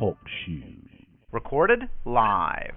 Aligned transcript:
Talk 0.00 0.16
shoes. 0.48 0.88
Recorded 1.28 1.84
live. 2.08 2.72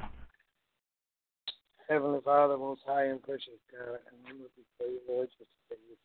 Heavenly 1.88 2.20
Father, 2.20 2.60
most 2.60 2.84
high 2.84 3.16
and 3.16 3.24
precious 3.24 3.64
God, 3.72 4.04
and 4.12 4.20
we 4.28 4.44
look 4.44 4.52
before 4.60 4.92
you, 4.92 5.00
Lord, 5.08 5.32
just 5.32 5.48
to 5.72 5.80
you. 5.88 5.96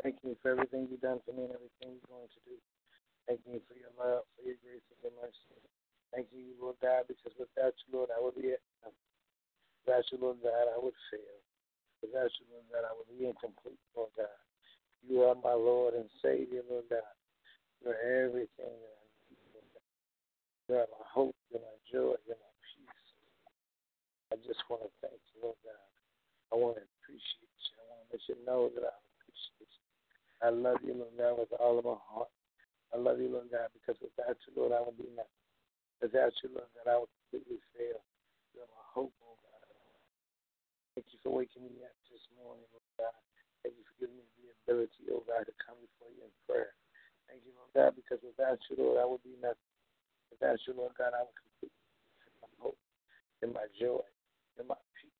Thank 0.00 0.24
you 0.24 0.40
for 0.40 0.56
everything 0.56 0.88
you've 0.88 1.04
done 1.04 1.20
for 1.28 1.36
me 1.36 1.44
and 1.44 1.52
everything 1.52 2.00
you're 2.00 2.08
going 2.08 2.32
to 2.32 2.40
do. 2.48 2.56
Thank 3.28 3.44
you 3.44 3.60
for 3.68 3.76
your 3.76 3.92
love, 4.00 4.24
for 4.32 4.48
your 4.48 4.56
grace, 4.64 4.80
and 4.88 5.04
your 5.04 5.12
mercy. 5.20 5.60
Thank 6.16 6.32
you, 6.32 6.56
Lord 6.56 6.80
God, 6.80 7.04
because 7.04 7.36
without 7.36 7.76
you, 7.84 7.92
Lord, 7.92 8.08
I 8.08 8.24
would 8.24 8.40
be 8.40 8.56
Without 9.84 10.08
you, 10.08 10.16
Lord 10.16 10.40
God, 10.40 10.64
I 10.64 10.80
would 10.80 10.96
fail. 11.12 11.36
Without 12.00 12.32
you, 12.40 12.48
Lord 12.48 12.64
God, 12.72 12.88
I 12.88 12.96
would 12.96 13.12
be 13.12 13.28
incomplete, 13.28 13.76
Lord 13.92 14.16
God. 14.16 14.40
You 15.04 15.28
are 15.28 15.36
my 15.36 15.52
Lord 15.52 15.92
and 15.92 16.08
Savior, 16.24 16.64
Lord 16.64 16.88
God. 16.88 17.04
You're 17.84 18.00
everything 18.00 18.76
that 18.80 18.96
I 18.96 19.08
need, 19.28 19.44
Lord 19.52 19.68
God. 19.72 19.80
Are 20.70 20.86
my 20.86 21.06
hope, 21.10 21.34
you're 21.50 21.58
my 21.58 21.78
joy, 21.90 22.14
you're 22.30 22.38
my 22.38 22.54
peace. 22.62 23.06
I 24.30 24.38
just 24.46 24.62
want 24.70 24.86
to 24.86 24.90
thank 25.02 25.18
you, 25.34 25.42
Lord 25.42 25.58
God. 25.66 25.86
I 26.50 26.54
want 26.54 26.78
to 26.78 26.86
appreciate 26.86 27.58
you. 27.58 27.74
I 27.74 27.82
want 27.90 28.00
to 28.06 28.08
let 28.14 28.22
you 28.30 28.36
know 28.46 28.70
that 28.78 28.86
I 28.86 28.94
appreciate 28.94 29.66
you. 29.66 29.86
I 30.38 30.48
love 30.54 30.78
you, 30.86 30.94
Lord 30.94 31.18
God, 31.18 31.42
with 31.42 31.50
all 31.58 31.82
of 31.82 31.90
my 31.90 31.98
heart. 32.06 32.30
I 32.94 33.02
love 33.02 33.18
you, 33.18 33.34
Lord 33.34 33.50
God, 33.50 33.66
because 33.74 33.98
without 33.98 34.38
you, 34.46 34.50
Lord, 34.54 34.70
I 34.70 34.78
would 34.78 34.94
be 34.94 35.10
nothing. 35.10 35.42
Without 35.98 36.30
you, 36.38 36.54
Lord 36.54 36.70
God, 36.78 36.86
I 36.86 36.96
would 37.02 37.10
completely 37.18 37.58
fail. 37.74 37.98
You're 38.54 38.70
my 38.70 38.86
hope, 38.94 39.14
oh 39.26 39.42
God. 39.42 39.66
Thank 40.94 41.10
you 41.10 41.18
for 41.26 41.34
waking 41.34 41.66
me 41.66 41.82
up 41.82 41.98
this 42.14 42.22
morning, 42.38 42.62
Lord 42.70 42.86
God. 42.94 43.18
Thank 43.66 43.74
you 43.74 43.82
for 43.90 43.98
giving 43.98 44.22
me 44.22 44.26
the 44.38 44.54
ability, 44.62 45.02
oh 45.10 45.26
God, 45.26 45.50
to 45.50 45.54
come 45.58 45.82
before 45.82 46.14
you 46.14 46.22
in 46.22 46.34
prayer. 46.46 46.78
Thank 47.26 47.42
you, 47.42 47.58
Lord 47.58 47.74
God, 47.74 47.98
because 47.98 48.22
without 48.22 48.62
you, 48.70 48.78
Lord, 48.78 49.02
I 49.02 49.06
would 49.06 49.22
be 49.26 49.34
nothing. 49.42 49.69
Without 50.30 50.58
you, 50.66 50.74
Lord 50.74 50.94
God, 50.96 51.12
I 51.12 51.26
would 51.26 51.36
completely 51.36 51.76
my 52.42 52.50
hope 52.58 52.78
and 53.42 53.52
my 53.52 53.66
joy 53.78 54.04
and 54.58 54.66
my 54.68 54.78
peace. 54.96 55.10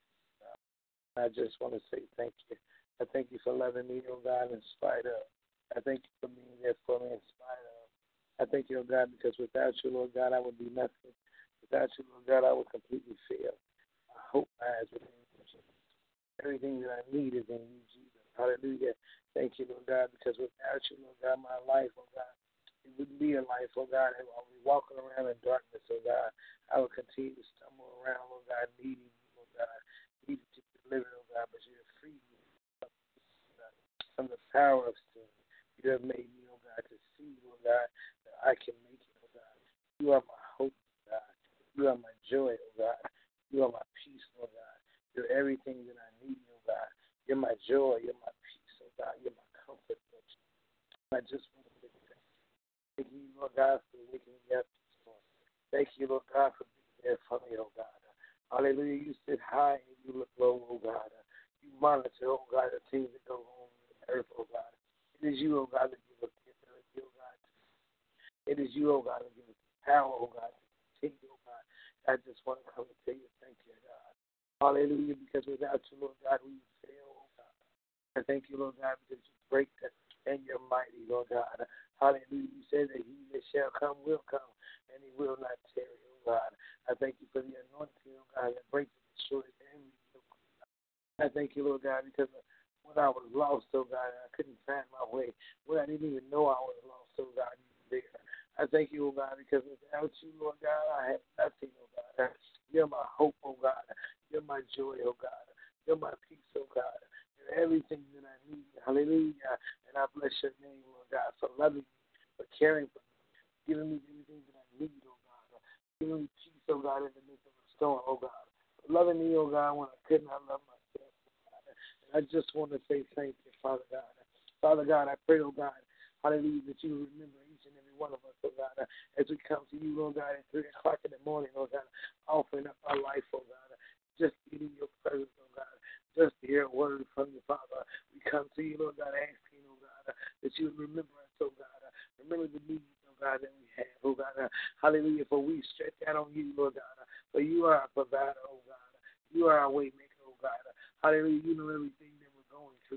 I 1.19 1.28
just 1.28 1.58
want 1.61 1.75
to 1.75 1.83
say 1.91 2.02
thank 2.17 2.33
you. 2.48 2.56
I 3.02 3.05
thank 3.12 3.28
you 3.30 3.39
for 3.42 3.52
loving 3.52 3.89
me, 3.89 4.02
oh 4.08 4.22
God, 4.22 4.52
in 4.52 4.62
spite 4.77 5.05
of. 5.05 5.27
I 5.77 5.80
thank 5.80 6.06
you 6.06 6.14
for 6.20 6.28
being 6.28 6.58
there 6.62 6.78
for 6.86 7.00
me 7.00 7.12
in 7.12 7.22
spite 7.34 7.64
of. 7.67 7.84
I 8.41 8.44
thank 8.48 8.70
you, 8.70 8.80
oh 8.80 8.86
God, 8.86 9.11
because 9.11 9.36
without 9.39 9.75
you, 9.83 9.91
Lord 9.91 10.14
God, 10.14 10.33
I 10.33 10.41
would 10.41 10.58
be 10.58 10.70
nothing. 10.70 11.12
Without 11.61 11.91
you, 11.98 12.05
Lord 12.08 12.24
God, 12.28 12.47
I 12.47 12.52
would 12.55 12.70
completely 12.70 13.19
fail. 13.28 13.52
I 14.14 14.22
hope 14.33 14.48
my 14.61 14.67
eyes 14.67 14.89
will 14.92 15.05
Everything 16.41 16.80
that 16.80 16.89
I 16.89 17.02
need 17.12 17.36
is 17.36 17.45
in 17.52 17.61
you, 17.61 17.83
Jesus. 17.92 18.24
Hallelujah. 18.33 18.97
Thank 19.36 19.61
you, 19.61 19.69
Lord 19.69 19.84
God, 19.84 20.08
because 20.08 20.41
without 20.41 20.80
you, 20.89 20.97
Lord 21.05 21.20
God, 21.20 21.36
my 21.45 21.61
life, 21.69 21.92
oh 22.00 22.08
God, 22.17 22.33
it 22.84 22.92
wouldn't 22.98 23.20
be 23.20 23.34
a 23.34 23.42
life, 23.45 23.73
oh 23.77 23.89
God. 23.91 24.17
if 24.19 24.27
I 24.28 24.41
be 24.48 24.61
walking 24.64 24.97
around 24.98 25.28
in 25.28 25.39
darkness, 25.45 25.84
oh 25.91 26.00
God. 26.05 26.31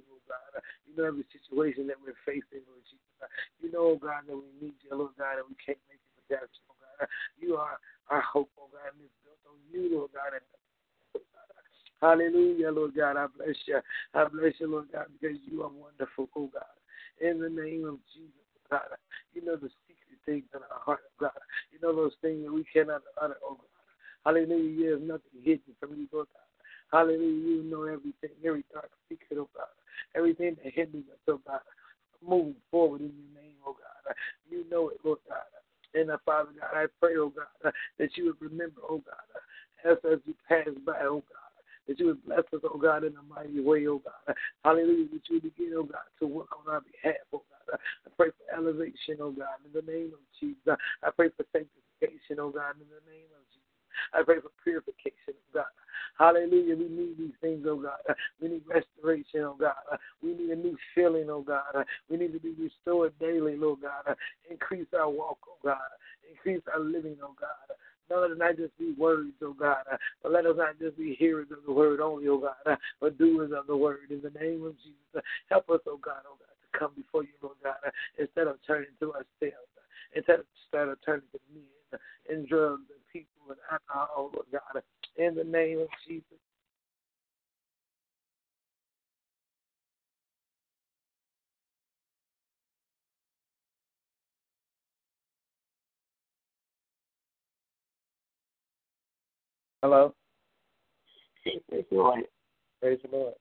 Oh 0.02 0.24
God. 0.26 0.64
You 0.90 0.98
know 0.98 1.06
every 1.06 1.28
situation 1.30 1.86
that 1.94 2.02
we're 2.02 2.18
facing, 2.26 2.66
Lord 2.66 2.82
Jesus. 2.90 3.30
You 3.62 3.70
know, 3.70 3.94
oh 3.94 4.00
God, 4.02 4.26
that 4.26 4.34
we 4.34 4.50
need 4.58 4.78
you, 4.82 4.98
Lord 4.98 5.14
God, 5.14 5.38
and 5.38 5.46
we 5.46 5.58
can't 5.62 5.78
make 5.86 6.02
it 6.02 6.14
without 6.26 6.50
you, 6.50 6.66
oh 6.74 6.80
God. 6.82 7.06
You 7.38 7.62
are 7.62 7.78
our 8.10 8.24
hope, 8.26 8.50
oh 8.58 8.72
God, 8.74 8.98
and 8.98 9.06
it's 9.06 9.18
built 9.22 9.42
on 9.46 9.60
you, 9.70 9.94
Lord 9.94 10.10
God, 10.16 10.34
and 10.34 10.46
Hallelujah, 12.04 12.70
Lord 12.70 12.96
God. 12.96 13.16
I 13.16 13.28
bless 13.32 13.56
you. 13.66 13.80
I 14.14 14.26
bless 14.28 14.52
you, 14.60 14.68
Lord 14.68 14.92
God, 14.92 15.06
because 15.16 15.38
you 15.48 15.64
are 15.64 15.72
wonderful, 15.72 16.28
oh 16.36 16.50
God. 16.52 16.76
In 17.22 17.40
the 17.40 17.48
name 17.48 17.88
of 17.88 17.96
Jesus, 18.12 18.44
oh 18.60 18.76
God. 18.76 19.00
You 19.34 19.46
know 19.46 19.56
the 19.56 19.70
secret 19.88 20.20
things 20.26 20.44
in 20.54 20.60
our 20.60 20.84
heart, 20.84 21.00
oh 21.08 21.32
God. 21.32 21.40
You 21.72 21.80
know 21.80 21.96
those 21.96 22.12
things 22.22 22.44
that 22.44 22.52
we 22.52 22.66
cannot 22.66 23.04
utter, 23.22 23.38
oh 23.42 23.56
God. 23.56 23.72
Hallelujah. 24.26 24.68
You 24.68 24.92
have 24.92 25.02
nothing 25.02 25.40
hidden 25.44 25.80
from 25.80 25.96
you, 25.96 26.08
Lord 26.12 26.28
God. 26.36 26.52
Hallelujah. 26.92 27.64
You 27.64 27.64
know 27.72 27.84
everything, 27.84 28.36
every 28.44 28.66
dark 28.74 28.92
secret, 29.08 29.40
oh 29.40 29.48
God. 29.56 29.72
Everything 30.16 30.56
that 30.64 30.74
hinders 30.74 31.04
us, 31.12 31.20
oh 31.28 31.40
God. 31.46 31.60
Moving 32.26 32.56
forward 32.72 33.02
in 33.02 33.12
your 33.12 33.44
name, 33.44 33.56
oh 33.66 33.74
God. 33.74 34.16
You 34.50 34.66
know 34.70 34.90
it, 34.90 34.98
Lord 35.04 35.20
God. 35.28 35.40
And 35.94 36.10
uh, 36.12 36.18
Father 36.26 36.50
God, 36.60 36.78
I 36.78 36.86
pray, 37.00 37.14
oh 37.18 37.30
God, 37.30 37.68
uh, 37.68 37.72
that 38.00 38.18
you 38.18 38.26
would 38.26 38.52
remember, 38.52 38.82
oh 38.90 39.02
God, 39.06 39.28
uh, 39.36 39.92
as, 39.92 39.98
as 40.12 40.20
you 40.26 40.34
pass 40.48 40.68
by, 40.86 41.00
oh 41.02 41.24
God 41.30 41.40
that 41.86 42.00
you 42.00 42.06
would 42.06 42.26
bless 42.26 42.40
us, 42.54 42.62
oh 42.64 42.78
God, 42.78 43.04
in 43.04 43.14
a 43.18 43.24
mighty 43.24 43.60
way, 43.60 43.86
oh 43.88 44.00
God. 44.00 44.36
Hallelujah, 44.64 45.08
that 45.12 45.22
you 45.30 45.42
begin, 45.42 45.74
oh 45.76 45.84
God, 45.84 46.08
to 46.20 46.28
work 46.28 46.48
on 46.56 46.74
our 46.74 46.80
behalf, 46.80 47.28
oh 47.34 47.44
God. 47.68 47.74
Uh, 47.74 47.78
I 48.08 48.10
pray 48.16 48.30
restoration, 48.84 49.18
oh 49.22 49.32
God, 49.32 49.60
in 49.66 49.72
the 49.74 49.92
name 49.92 50.12
of 50.14 50.24
Jesus. 50.40 50.58
I 50.68 51.10
pray 51.12 51.30
for 51.36 51.46
sanctification, 51.52 52.40
oh 52.40 52.50
God, 52.50 52.76
in 52.80 52.88
the 52.88 53.04
name 53.12 53.32
of 53.36 53.44
Jesus. 53.52 53.63
I 54.14 54.24
pray 54.24 54.40
for 54.42 54.50
purification, 54.64 55.36
oh 55.38 55.54
God. 55.54 55.66
Hallelujah. 56.18 56.76
We 56.76 56.90
need 56.90 57.18
these 57.18 57.38
things, 57.42 57.66
oh 57.68 57.78
God. 57.78 58.16
We 58.42 58.50
need 58.50 58.64
restoration, 58.68 59.42
oh 59.42 59.58
God. 59.60 59.98
We 60.22 60.34
need 60.34 60.50
a 60.50 60.56
new 60.56 60.78
feeling, 60.94 61.28
oh 61.30 61.42
God. 61.42 61.86
We 62.10 62.18
need 62.18 62.34
to 62.34 62.40
be 62.40 62.54
restored 62.60 63.14
daily, 63.20 63.56
Lord 63.56 63.80
God. 63.82 64.16
Increase 64.50 64.88
our 64.98 65.10
walk, 65.10 65.40
oh 65.48 65.58
God. 65.64 65.78
Increase 66.30 66.62
our 66.74 66.80
living, 66.80 67.18
oh 67.24 67.36
God. 67.40 67.76
Let 68.10 68.32
us 68.32 68.38
not 68.38 68.58
just 68.58 68.78
be 68.78 68.94
words, 68.98 69.34
oh 69.42 69.54
God, 69.54 69.84
but 70.22 70.32
let 70.32 70.46
us 70.46 70.56
not 70.58 70.78
just 70.80 70.98
be 70.98 71.16
hearers 71.18 71.48
of 71.52 71.66
the 71.66 71.72
word 71.72 72.00
only, 72.00 72.28
oh 72.28 72.38
God, 72.38 72.78
but 73.00 73.18
doers 73.18 73.52
of 73.58 73.66
the 73.68 73.76
word. 73.76 74.12
In 74.12 74.22
the 74.22 74.38
name 74.40 74.64
of 74.66 74.76
Jesus, 74.84 75.24
help 75.50 75.70
us, 75.70 75.80
oh 75.88 75.98
God, 75.98 76.22
oh 76.28 76.38
God, 76.38 76.54
to 76.54 76.80
come 76.80 76.92
before 76.96 77.24
you, 77.24 77.34
Lord 77.42 77.56
God, 77.64 77.76
instead 78.20 78.48
of 78.48 78.58
turning 78.68 78.94
to 79.00 79.14
ourselves, 79.14 79.72
instead 80.16 80.40
of, 80.42 80.46
instead 80.66 80.90
of 80.90 80.98
turning 81.06 81.26
to 81.32 81.40
men 81.54 82.00
and 82.30 82.48
drugs 82.48 82.84
and 82.92 83.03
and 83.50 83.58
alcohol, 83.72 84.32
Lord 84.34 84.48
God, 84.52 84.82
in 85.18 85.36
the 85.36 85.44
name 85.44 85.80
of 85.80 85.88
Jesus. 86.08 86.38
Hello. 99.82 100.14
Praise 101.44 101.62
the 101.70 101.98
Lord. 101.98 102.20
Praise 102.82 103.00
the 103.04 103.16
Lord. 103.16 103.34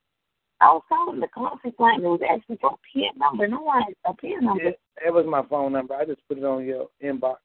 I 0.61 0.67
was 0.67 0.83
calling 0.89 1.21
the 1.21 1.29
conference 1.29 1.77
line. 1.79 2.05
It 2.05 2.09
was 2.09 2.21
asking 2.29 2.59
for 2.61 2.71
a 2.71 2.77
PIN 2.93 3.19
number. 3.19 3.47
No 3.49 3.63
one 3.63 3.83
has 3.83 3.95
a 4.05 4.15
PIN 4.15 4.45
number. 4.45 4.69
It, 4.69 4.81
it 5.05 5.13
was 5.13 5.27
my 5.29 5.43
phone 5.49 5.73
number. 5.73 5.95
I 5.95 6.05
just 6.05 6.21
put 6.29 6.39
it 6.39 6.45
on 6.45 6.65
your 6.65 6.89
inbox. 7.03 7.37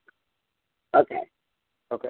Okay. 0.95 1.21
Okay. 1.91 2.09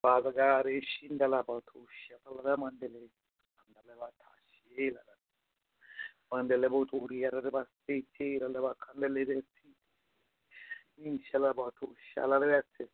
Father 0.00 0.32
God, 0.32 0.66
Ishindalabatusha, 0.66 2.16
Mandele, 2.58 3.08
Mandalevatashi, 3.72 4.96
Mandelevoturia, 6.32 7.30
Rebasti, 7.30 8.04
Levacandele, 8.20 9.42
Inshalabatusha, 11.02 12.26
Lavette, 12.26 12.88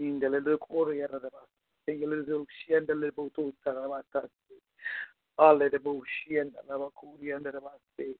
Nindele 0.00 0.58
Coria, 0.58 1.08
Rebasti, 1.08 2.46
Shendelevotu, 2.68 3.52
Saravata, 3.64 4.28
Alle 5.38 5.68
the 5.68 5.78
Bushi 5.78 6.38
and 6.38 6.52
the 6.52 6.72
Lavacuria 6.72 7.36
and 7.36 7.44
the 7.44 7.50
Rebasti. 7.50 8.16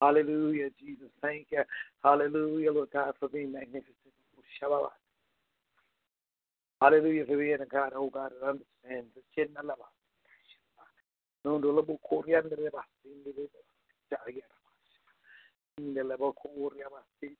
Hallelujah, 0.00 0.70
Jesus. 0.80 1.10
Thank 1.20 1.46
you. 1.50 1.62
Hallelujah, 2.02 2.72
Lord 2.72 2.88
God, 2.92 3.14
for 3.20 3.28
being 3.28 3.52
magnificent. 3.52 3.96
Hallelujah, 6.80 7.26
for 7.26 7.36
being 7.36 7.60
a 7.60 7.66
God, 7.66 7.92
oh 7.94 8.08
God, 8.08 8.32
that 8.40 8.48
understands 8.48 9.08
the 9.14 9.22
chin 9.34 9.48
of 9.58 9.66
love. 9.66 9.78
No, 11.44 11.58
no, 11.58 11.72
no, 11.72 11.98
Kurianere 12.10 12.70
in 15.78 15.94
the 15.94 16.04
level 16.04 16.34
Korea, 16.34 16.84
Masti, 16.92 17.36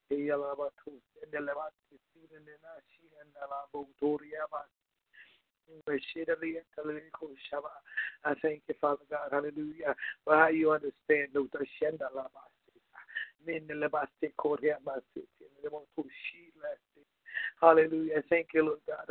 I 8.24 8.34
thank 8.42 8.62
you, 8.68 8.74
Father 8.80 9.02
God, 9.10 9.28
hallelujah, 9.30 9.94
for 10.24 10.36
how 10.36 10.48
you 10.48 10.72
understand 10.72 11.28
those 11.34 11.48
Hallelujah. 17.60 18.22
Thank 18.30 18.48
you, 18.54 18.64
Lord 18.64 18.78
God. 18.86 19.04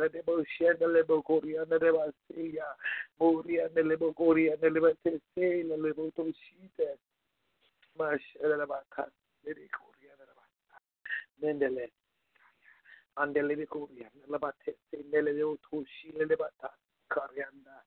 Andele 13.16 13.66
kuria 13.66 14.10
labate 14.28 14.76
nele 15.10 15.32
tushi 15.64 16.12
le 16.12 16.36
bata 16.36 16.70
karianda 17.08 17.82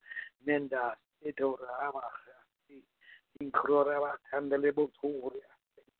menda 0.46 0.96
edora 1.22 1.70
abaha 1.86 2.36
inkrora 3.40 4.00
ba 4.00 4.18
andele 4.32 4.72
boturia 4.72 5.50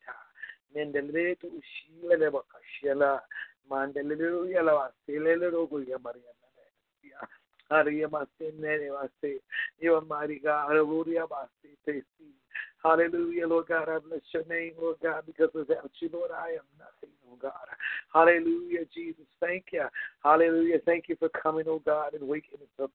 ta 0.04 0.14
mendele 0.72 1.36
tu 1.36 1.48
shile 1.62 2.16
le 2.16 2.30
bakashela 2.30 3.22
mandele 3.68 4.14
le 4.14 4.50
yala 4.52 4.72
wasile 4.74 5.36
le 5.36 5.50
rogo 5.50 5.80
ya 5.82 5.98
mariana 5.98 6.44
Hallelujah, 7.71 8.09
You 9.80 9.94
are 9.94 10.02
God. 10.42 10.71
Hallelujah, 12.85 13.49
Lord 13.49 13.66
God. 13.66 13.88
I 13.88 13.99
bless 13.99 14.21
your 14.33 14.44
name, 14.47 14.73
Lord 14.80 14.97
God, 15.02 15.23
because 15.26 15.49
without 15.54 15.90
you, 16.00 16.11
Lord, 16.12 16.30
I 16.30 16.50
am 16.50 16.68
nothing, 16.78 17.14
oh 17.30 17.37
God. 17.40 17.52
Hallelujah, 18.12 18.85
Jesus. 18.94 19.25
Thank 19.40 19.66
you. 19.73 19.87
Hallelujah. 20.23 20.78
Thank 20.85 21.09
you 21.09 21.16
for 21.16 21.30
coming, 21.30 21.64
oh 21.66 21.80
God, 21.85 22.12
and 22.12 22.28
waking 22.28 22.59
us 22.61 22.85
up 22.85 22.90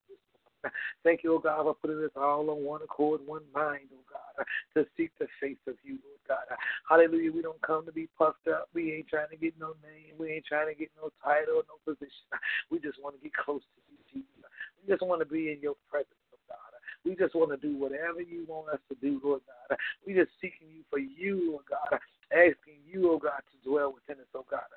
Thank 1.04 1.24
you, 1.24 1.34
oh 1.36 1.40
God, 1.40 1.64
for 1.64 1.74
putting 1.76 2.04
us 2.04 2.12
all 2.16 2.50
on 2.50 2.64
one 2.64 2.82
accord, 2.84 3.22
one 3.26 3.44
mind, 3.54 3.88
oh 3.94 4.04
God, 4.12 4.46
to 4.76 4.86
seek 4.98 5.12
the 5.20 5.28
face 5.42 5.62
of 5.68 5.76
you, 5.84 5.98
Lord 6.04 6.24
God. 6.28 6.58
Hallelujah. 6.88 7.32
We 7.32 7.42
don't 7.42 7.62
come 7.62 7.86
to 7.86 7.92
be 7.92 8.10
puffed 8.18 8.48
up. 8.48 8.70
We 8.74 8.94
ain't 8.94 9.08
trying 9.08 9.30
to 9.32 9.38
get 9.38 9.54
no 9.60 9.74
name. 9.82 10.16
We 10.20 10.32
ain't 10.34 10.46
trying 10.46 10.68
to 10.68 10.78
get 10.78 10.90
no 11.02 11.10
title, 11.24 11.64
no 11.68 11.80
position. 11.86 12.28
We 12.70 12.80
just 12.80 13.02
want 13.02 13.16
to 13.16 13.22
get 13.22 13.34
close 13.34 13.62
to 13.62 13.82
you, 13.88 13.98
Jesus. 14.12 14.28
We 14.82 14.94
just 14.94 15.04
want 15.06 15.22
to 15.22 15.26
be 15.26 15.52
in 15.52 15.60
your 15.62 15.76
presence. 15.90 16.16
Lord 16.32 16.44
God. 16.48 16.72
We 17.06 17.16
just 17.16 17.36
want 17.36 17.52
to 17.52 17.58
do 17.58 17.78
whatever 17.78 18.22
you 18.22 18.46
want 18.48 18.70
us 18.70 18.80
to 18.90 18.96
do, 19.02 19.22
Lord 19.24 19.42
God. 19.46 19.78
We 20.06 20.14
just 20.14 20.32
seeking 20.42 20.68
you 20.74 20.84
for 20.90 21.00
you, 21.00 21.52
Lord 21.52 21.66
God. 21.70 22.00
Asking 22.32 22.86
you, 22.86 23.12
oh 23.12 23.18
God, 23.18 23.42
to 23.42 23.70
dwell 23.70 23.94
within 23.94 24.22
us, 24.22 24.30
oh 24.36 24.46
God. 24.50 24.70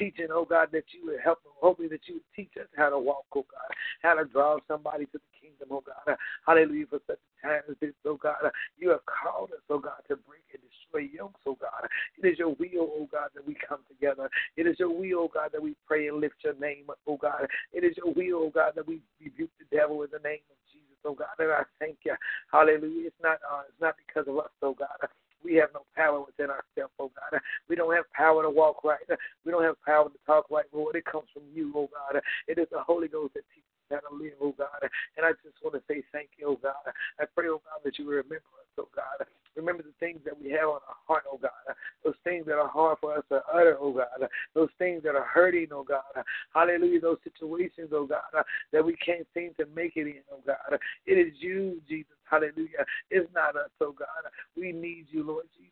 Teaching, 0.00 0.32
oh 0.32 0.46
God, 0.48 0.68
that 0.72 0.84
you 0.96 1.04
would 1.04 1.20
help, 1.20 1.40
hoping 1.60 1.90
that 1.90 2.00
you 2.08 2.14
would 2.14 2.30
teach 2.34 2.56
us 2.56 2.68
how 2.74 2.88
to 2.88 2.98
walk, 2.98 3.28
oh 3.36 3.44
God, 3.44 3.68
how 4.00 4.14
to 4.14 4.24
draw 4.24 4.56
somebody 4.66 5.04
to 5.12 5.20
the 5.20 5.32
kingdom, 5.36 5.68
oh 5.70 5.84
God. 5.84 6.16
Hallelujah, 6.46 6.86
for 6.88 7.00
such 7.06 7.20
a 7.20 7.46
time 7.46 7.60
as 7.68 7.76
this, 7.82 7.92
oh 8.06 8.16
God. 8.16 8.48
You 8.78 8.88
have 8.96 9.04
called 9.04 9.50
us, 9.52 9.60
oh 9.68 9.78
God, 9.78 10.00
to 10.08 10.16
break 10.16 10.48
and 10.56 10.62
destroy 10.64 11.04
yokes, 11.12 11.44
oh 11.44 11.58
God. 11.60 11.84
It 12.16 12.26
is 12.26 12.38
your 12.38 12.56
will, 12.56 12.88
oh 12.96 13.08
God, 13.12 13.28
that 13.34 13.46
we 13.46 13.54
come 13.60 13.80
together. 13.92 14.30
It 14.56 14.66
is 14.66 14.76
your 14.78 14.88
will, 14.88 15.28
oh 15.28 15.30
God, 15.32 15.50
that 15.52 15.62
we 15.62 15.76
pray 15.86 16.08
and 16.08 16.18
lift 16.18 16.36
your 16.42 16.54
name 16.54 16.88
oh 17.06 17.18
God. 17.20 17.46
It 17.72 17.84
is 17.84 17.92
your 17.96 18.14
will, 18.14 18.48
oh 18.48 18.52
God, 18.54 18.72
that 18.76 18.88
we 18.88 19.00
rebuke 19.22 19.50
the 19.58 19.76
devil 19.76 20.02
in 20.02 20.08
the 20.12 20.24
name 20.26 20.48
of 20.48 20.56
Jesus, 20.72 20.96
oh 21.04 21.14
God. 21.14 21.36
And 21.38 21.52
I 21.52 21.62
thank 21.78 21.98
you. 22.04 22.14
Hallelujah. 22.50 23.08
It's 23.08 23.22
not 23.22 23.38
uh, 23.44 23.68
it's 23.68 23.80
not 23.80 23.96
because 24.00 24.28
of 24.28 24.38
us, 24.38 24.50
oh 24.62 24.74
God. 24.74 24.96
We 25.44 25.54
have 25.54 25.70
no 25.74 25.82
power 25.96 26.20
within 26.20 26.50
ourselves, 26.50 26.92
oh 26.98 27.10
God. 27.14 27.40
We 27.68 27.76
don't 27.76 27.94
have 27.94 28.10
power 28.12 28.42
to 28.42 28.50
walk 28.50 28.84
right. 28.84 28.98
We 29.44 29.52
don't 29.52 29.64
have 29.64 29.80
power 29.84 30.08
to 30.08 30.18
talk 30.26 30.50
right, 30.50 30.66
Lord. 30.72 30.96
It 30.96 31.04
comes 31.04 31.26
from 31.32 31.44
you, 31.54 31.72
oh 31.74 31.88
God. 31.92 32.20
It 32.46 32.58
is 32.58 32.66
the 32.70 32.80
Holy 32.80 33.08
Ghost 33.08 33.34
that 33.34 33.44
teaches 33.54 33.64
to 33.98 34.14
live, 34.14 34.38
oh 34.40 34.54
God. 34.56 34.86
And 35.16 35.26
I 35.26 35.32
just 35.42 35.58
want 35.62 35.74
to 35.74 35.82
say 35.88 36.02
thank 36.12 36.30
you, 36.38 36.54
oh 36.54 36.58
God. 36.62 36.94
I 37.18 37.24
pray, 37.34 37.48
oh 37.48 37.62
God, 37.66 37.82
that 37.84 37.98
you 37.98 38.08
remember 38.08 38.36
us, 38.36 38.70
oh 38.78 38.88
God. 38.94 39.26
Remember 39.56 39.82
the 39.82 39.94
things 39.98 40.20
that 40.24 40.40
we 40.40 40.50
have 40.50 40.68
on 40.68 40.80
our 40.86 41.00
heart, 41.06 41.24
oh 41.30 41.38
God. 41.38 41.74
Those 42.04 42.14
things 42.22 42.46
that 42.46 42.54
are 42.54 42.68
hard 42.68 42.98
for 43.00 43.16
us 43.16 43.24
to 43.30 43.42
utter, 43.52 43.76
oh 43.80 43.92
God. 43.92 44.28
Those 44.54 44.70
things 44.78 45.02
that 45.02 45.16
are 45.16 45.26
hurting, 45.26 45.68
oh 45.72 45.82
God. 45.82 46.24
Hallelujah. 46.54 47.00
Those 47.00 47.18
situations, 47.24 47.90
oh 47.92 48.06
God, 48.06 48.44
that 48.72 48.84
we 48.84 48.94
can't 48.96 49.26
seem 49.34 49.50
to 49.58 49.66
make 49.74 49.96
it 49.96 50.06
in, 50.06 50.22
oh 50.32 50.42
God. 50.46 50.78
It 51.06 51.14
is 51.14 51.34
you, 51.40 51.80
Jesus. 51.88 52.14
Hallelujah. 52.30 52.86
It's 53.10 53.28
not 53.34 53.56
us, 53.56 53.70
oh 53.80 53.92
God. 53.92 54.30
We 54.56 54.72
need 54.72 55.06
you, 55.10 55.26
Lord 55.26 55.46
Jesus. 55.56 55.69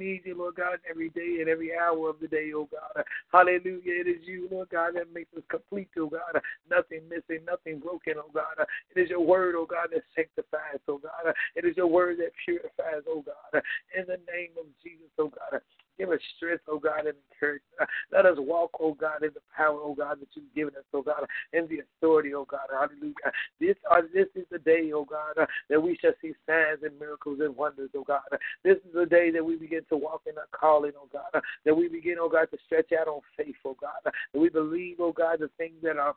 Need 0.00 0.22
you, 0.24 0.38
Lord 0.38 0.54
God, 0.54 0.78
every 0.88 1.10
day 1.10 1.36
and 1.40 1.48
every 1.50 1.76
hour 1.76 2.08
of 2.08 2.20
the 2.20 2.26
day, 2.26 2.52
oh 2.56 2.66
God. 2.72 3.04
Hallelujah. 3.30 4.00
It 4.00 4.08
is 4.08 4.26
you, 4.26 4.48
Lord 4.50 4.70
God, 4.70 4.94
that 4.94 5.12
makes 5.12 5.28
us 5.36 5.42
complete, 5.50 5.90
oh 5.98 6.08
God. 6.08 6.40
Nothing 6.70 7.02
missing, 7.10 7.44
nothing 7.44 7.80
broken, 7.80 8.14
oh 8.16 8.30
God. 8.32 8.66
It 8.96 8.98
is 8.98 9.10
your 9.10 9.20
word, 9.20 9.56
oh 9.58 9.66
God, 9.66 9.88
that 9.92 10.00
sanctifies, 10.16 10.80
oh 10.88 10.96
God. 10.96 11.34
It 11.54 11.66
is 11.66 11.76
your 11.76 11.88
word 11.88 12.16
that 12.18 12.32
purifies, 12.42 13.04
oh 13.06 13.22
God. 13.22 13.62
In 13.94 14.06
the 14.06 14.16
name 14.32 14.56
of 14.58 14.64
Jesus, 14.82 15.12
oh 15.18 15.28
God. 15.28 15.60
Give 15.98 16.08
us 16.08 16.20
strength, 16.38 16.64
oh 16.66 16.78
God, 16.78 17.04
and 17.04 17.18
encouragement. 17.30 17.69
Let 18.12 18.26
us 18.26 18.36
walk, 18.38 18.70
oh 18.80 18.94
God, 18.94 19.22
in 19.22 19.30
the 19.34 19.40
power, 19.56 19.78
oh 19.82 19.94
God, 19.94 20.20
that 20.20 20.28
you've 20.34 20.54
given 20.54 20.74
us, 20.76 20.84
oh 20.92 21.02
God, 21.02 21.26
in 21.52 21.66
the 21.68 21.80
authority, 21.80 22.34
oh 22.34 22.44
God. 22.44 22.68
Hallelujah. 22.70 23.14
This, 23.60 23.76
uh, 23.90 24.02
this 24.12 24.26
is 24.34 24.46
the 24.50 24.58
day, 24.58 24.90
oh 24.94 25.04
God, 25.04 25.40
uh, 25.40 25.46
that 25.68 25.82
we 25.82 25.96
shall 26.00 26.12
see 26.20 26.32
signs 26.46 26.80
and 26.82 26.98
miracles 26.98 27.38
and 27.40 27.56
wonders, 27.56 27.90
oh 27.96 28.04
God. 28.04 28.20
This 28.64 28.76
is 28.76 28.94
the 28.94 29.06
day 29.06 29.30
that 29.30 29.44
we 29.44 29.56
begin 29.56 29.82
to 29.88 29.96
walk 29.96 30.22
in 30.26 30.36
our 30.38 30.48
calling, 30.52 30.92
oh 31.00 31.08
God. 31.12 31.30
Uh, 31.34 31.40
that 31.64 31.74
we 31.74 31.88
begin, 31.88 32.16
oh 32.20 32.28
God, 32.28 32.48
to 32.50 32.58
stretch 32.66 32.92
out 32.98 33.08
on 33.08 33.20
faith, 33.36 33.56
oh 33.64 33.76
God. 33.80 33.90
Uh, 34.06 34.10
that 34.32 34.40
we 34.40 34.48
believe, 34.48 34.96
oh 35.00 35.12
God, 35.12 35.38
the 35.40 35.50
things 35.58 35.76
that 35.82 35.96
are 35.96 36.14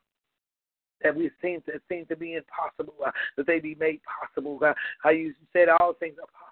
that 1.01 1.15
we 1.15 1.29
seem 1.41 1.61
to 1.61 1.73
seem 1.89 2.05
to 2.05 2.15
be 2.15 2.35
impossible, 2.35 2.95
uh, 3.05 3.11
that 3.35 3.45
they 3.45 3.59
be 3.59 3.75
made 3.75 3.99
possible. 4.03 4.57
God. 4.57 4.75
How 5.01 5.09
you 5.09 5.33
said 5.51 5.67
all 5.67 5.93
things 5.93 6.15
are 6.17 6.27
possible 6.27 6.42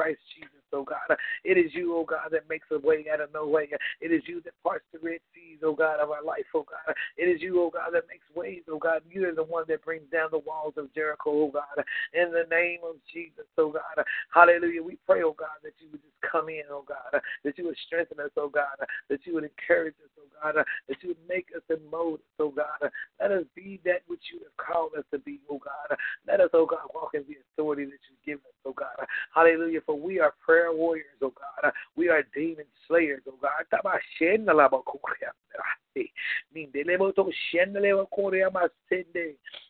Christ 0.00 0.20
Jesus, 0.34 0.64
oh 0.72 0.82
God. 0.82 1.18
It 1.44 1.58
is 1.58 1.74
you, 1.74 1.94
oh 1.94 2.04
God, 2.04 2.32
that 2.32 2.48
makes 2.48 2.66
a 2.72 2.78
way 2.78 3.04
out 3.12 3.20
of 3.20 3.28
no 3.34 3.46
way. 3.46 3.68
It 4.00 4.10
is 4.10 4.22
you 4.24 4.40
that 4.46 4.54
parts 4.62 4.86
the 4.94 4.98
Red 4.98 5.20
Seas, 5.34 5.58
oh 5.62 5.74
God, 5.74 6.00
of 6.00 6.10
our 6.10 6.24
life, 6.24 6.48
oh 6.54 6.64
God. 6.64 6.94
It 7.18 7.24
is 7.24 7.42
you, 7.42 7.60
oh 7.60 7.68
God, 7.68 7.92
that 7.92 8.08
makes 8.08 8.24
ways, 8.34 8.62
oh 8.70 8.78
God. 8.78 9.02
You 9.10 9.28
are 9.28 9.34
the 9.34 9.44
one 9.44 9.64
that 9.68 9.84
brings 9.84 10.08
down 10.10 10.28
the 10.30 10.38
walls 10.38 10.72
of 10.78 10.88
Jericho, 10.94 11.30
oh 11.30 11.50
God. 11.52 11.84
In 12.14 12.32
the 12.32 12.48
name 12.50 12.80
of 12.82 12.96
Jesus, 13.12 13.44
oh 13.58 13.72
God. 13.72 14.04
Hallelujah. 14.32 14.82
We 14.82 14.96
pray, 15.06 15.22
oh 15.22 15.36
God, 15.36 15.60
that 15.64 15.76
you 15.80 15.88
would 15.92 16.00
just 16.00 16.16
come 16.24 16.48
in, 16.48 16.64
oh 16.70 16.84
God, 16.88 17.20
that 17.44 17.58
you 17.58 17.66
would 17.66 17.76
strengthen 17.84 18.20
us, 18.20 18.32
oh 18.38 18.48
God, 18.48 18.80
that 19.10 19.20
you 19.26 19.34
would 19.34 19.44
encourage 19.44 20.00
us, 20.00 20.19
God, 20.42 20.56
uh, 20.56 20.64
that 20.88 20.96
you 21.02 21.08
would 21.08 21.28
make 21.28 21.48
us 21.56 21.62
and 21.68 21.80
mold 21.90 22.20
us, 22.20 22.24
oh 22.38 22.50
God. 22.50 22.90
Let 23.20 23.30
us 23.30 23.44
be 23.54 23.80
that 23.84 24.02
which 24.06 24.22
you 24.32 24.40
have 24.40 24.56
called 24.56 24.92
us 24.98 25.04
to 25.12 25.18
be, 25.18 25.40
oh 25.50 25.58
God. 25.58 25.96
Let 26.26 26.40
us, 26.40 26.50
oh 26.54 26.66
God, 26.66 26.88
walk 26.94 27.10
in 27.14 27.24
the 27.28 27.36
authority 27.54 27.84
that 27.84 28.00
you've 28.08 28.24
given 28.24 28.44
us, 28.46 28.54
oh 28.64 28.72
God. 28.72 29.06
Hallelujah. 29.34 29.60
Hallelujah. 29.60 29.80
For 29.84 29.98
we 29.98 30.20
are 30.20 30.34
prayer 30.44 30.72
warriors, 30.72 31.06
oh 31.22 31.32
God. 31.62 31.72
We 31.96 32.08
are 32.08 32.22
demon 32.34 32.64
slayers, 32.88 33.22
oh 33.28 33.34
God. 33.40 33.50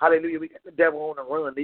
Hallelujah. 0.00 0.38
We 0.40 0.48
got 0.48 0.64
the 0.64 0.70
devil 0.70 1.00
on 1.10 1.16
the 1.16 1.22
run. 1.22 1.54
The 1.54 1.62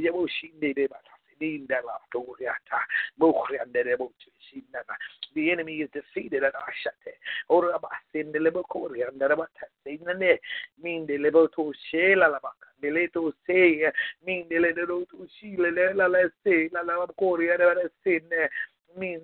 enemy 5.51 5.77
is 5.77 5.91
defeated 5.93 6.45
at 6.45 6.55
our 6.55 6.73
shate. 6.83 7.15
Ora 7.49 7.79
basin 7.79 8.33
de 8.33 8.39
lebo 8.39 8.63
kori 8.63 9.03
andara 9.03 9.37
bata 9.37 9.67
sinane 9.85 10.39
min 10.83 11.07
de 11.07 11.19
lebo 11.19 11.47
to 11.49 11.73
shela 11.91 12.31
la 12.31 12.39
baka 12.41 12.69
de 12.81 12.91
le 12.91 13.09
to 13.09 13.33
se. 13.47 13.91
Min 14.27 14.49
de 14.49 14.59
le 14.59 14.75
to 14.75 15.07
shile 15.41 15.95
la 15.95 16.07
la 16.07 16.29
se 16.43 16.69
la 16.73 16.83
la 16.83 17.07
kori 17.19 17.49
andara 17.49 17.89
sinne 18.03 18.49
I 18.97 19.19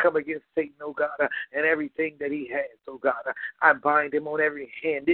come 0.00 0.16
against 0.16 0.44
Satan, 0.54 0.74
oh 0.82 0.92
God, 0.92 1.08
and 1.18 1.66
everything 1.66 2.14
that 2.20 2.30
he 2.30 2.48
has, 2.52 2.78
oh 2.88 2.98
God. 2.98 3.14
I 3.60 3.72
bind 3.72 4.14
him 4.14 4.28
on 4.28 4.40
every 4.40 4.70
hand. 4.82 5.08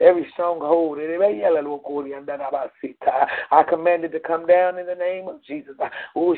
every 0.00 0.26
stronghold, 0.32 0.98
accordion, 0.98 2.26
I 3.50 3.62
command 3.68 4.04
it 4.04 4.10
to 4.10 4.20
come 4.20 4.46
down 4.46 4.78
in 4.78 4.86
the 4.86 4.94
name 4.94 5.28
of 5.28 5.42
Jesus. 5.44 5.76
Oh, 6.16 6.36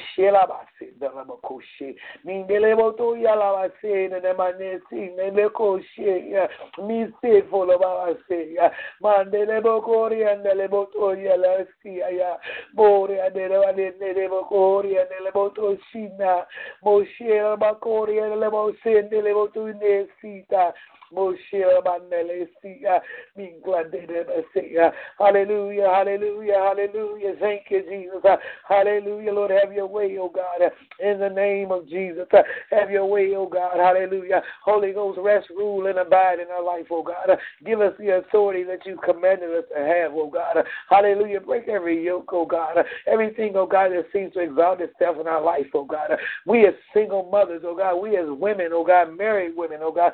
Mindelebo 2.24 2.96
yala 3.16 3.52
base 3.54 4.08
ne 4.08 4.32
manesi 4.34 5.16
ne 5.16 5.30
leko 5.30 5.80
she 5.94 6.34
mi 6.82 7.06
se 7.20 7.42
folo 7.50 7.78
ba 7.78 8.14
se 8.28 8.56
mandelebo 9.02 9.82
kori 9.82 10.24
andelebo 10.24 10.86
to 10.92 11.14
yala 11.14 11.66
si 11.82 11.98
ya 11.98 12.38
bore 12.74 13.20
adere 13.20 13.58
wa 13.58 13.72
ne 13.72 14.12
lebo 14.14 14.44
kori 14.44 14.96
Hallelujah, 25.18 25.88
hallelujah, 25.88 26.54
hallelujah. 26.54 27.34
Thank 27.40 27.62
you, 27.70 27.82
Jesus. 27.88 28.22
Hallelujah, 28.68 29.32
Lord. 29.32 29.50
Have 29.50 29.72
your 29.72 29.86
way, 29.86 30.16
oh 30.18 30.28
God. 30.28 30.70
In 31.00 31.20
the 31.20 31.28
name 31.28 31.70
of 31.70 31.88
Jesus. 31.88 32.26
Have 32.70 32.90
your 32.90 33.06
way, 33.06 33.32
oh 33.36 33.46
God. 33.46 33.76
Hallelujah. 33.76 34.42
Holy 34.64 34.92
Ghost, 34.92 35.18
rest, 35.22 35.48
rule, 35.50 35.86
and 35.86 35.98
abide 35.98 36.40
in 36.40 36.48
our 36.48 36.64
life, 36.64 36.86
oh 36.90 37.02
God. 37.02 37.36
Give 37.64 37.80
us 37.80 37.94
the 37.98 38.18
authority 38.18 38.64
that 38.64 38.84
you 38.84 38.98
commanded 39.04 39.50
us 39.50 39.64
to 39.74 39.82
have, 39.82 40.12
oh 40.14 40.30
God. 40.30 40.64
Hallelujah. 40.90 41.40
Break 41.40 41.68
every 41.68 42.04
yoke, 42.04 42.30
oh 42.32 42.46
God. 42.46 42.76
Everything, 43.06 43.52
oh 43.56 43.66
God, 43.66 43.90
that 43.90 44.06
seems 44.12 44.32
to 44.34 44.40
exalt 44.40 44.80
itself 44.80 45.16
in 45.20 45.26
our 45.26 45.42
life, 45.42 45.66
oh 45.74 45.84
God. 45.84 46.10
We 46.46 46.66
as 46.66 46.74
single 46.92 47.28
mothers, 47.30 47.62
oh 47.64 47.76
God. 47.76 47.96
We 47.96 48.16
as 48.16 48.26
women, 48.28 48.68
oh 48.72 48.84
God, 48.84 49.16
married 49.16 49.56
women, 49.56 49.80
oh 49.82 49.92
God. 49.92 50.12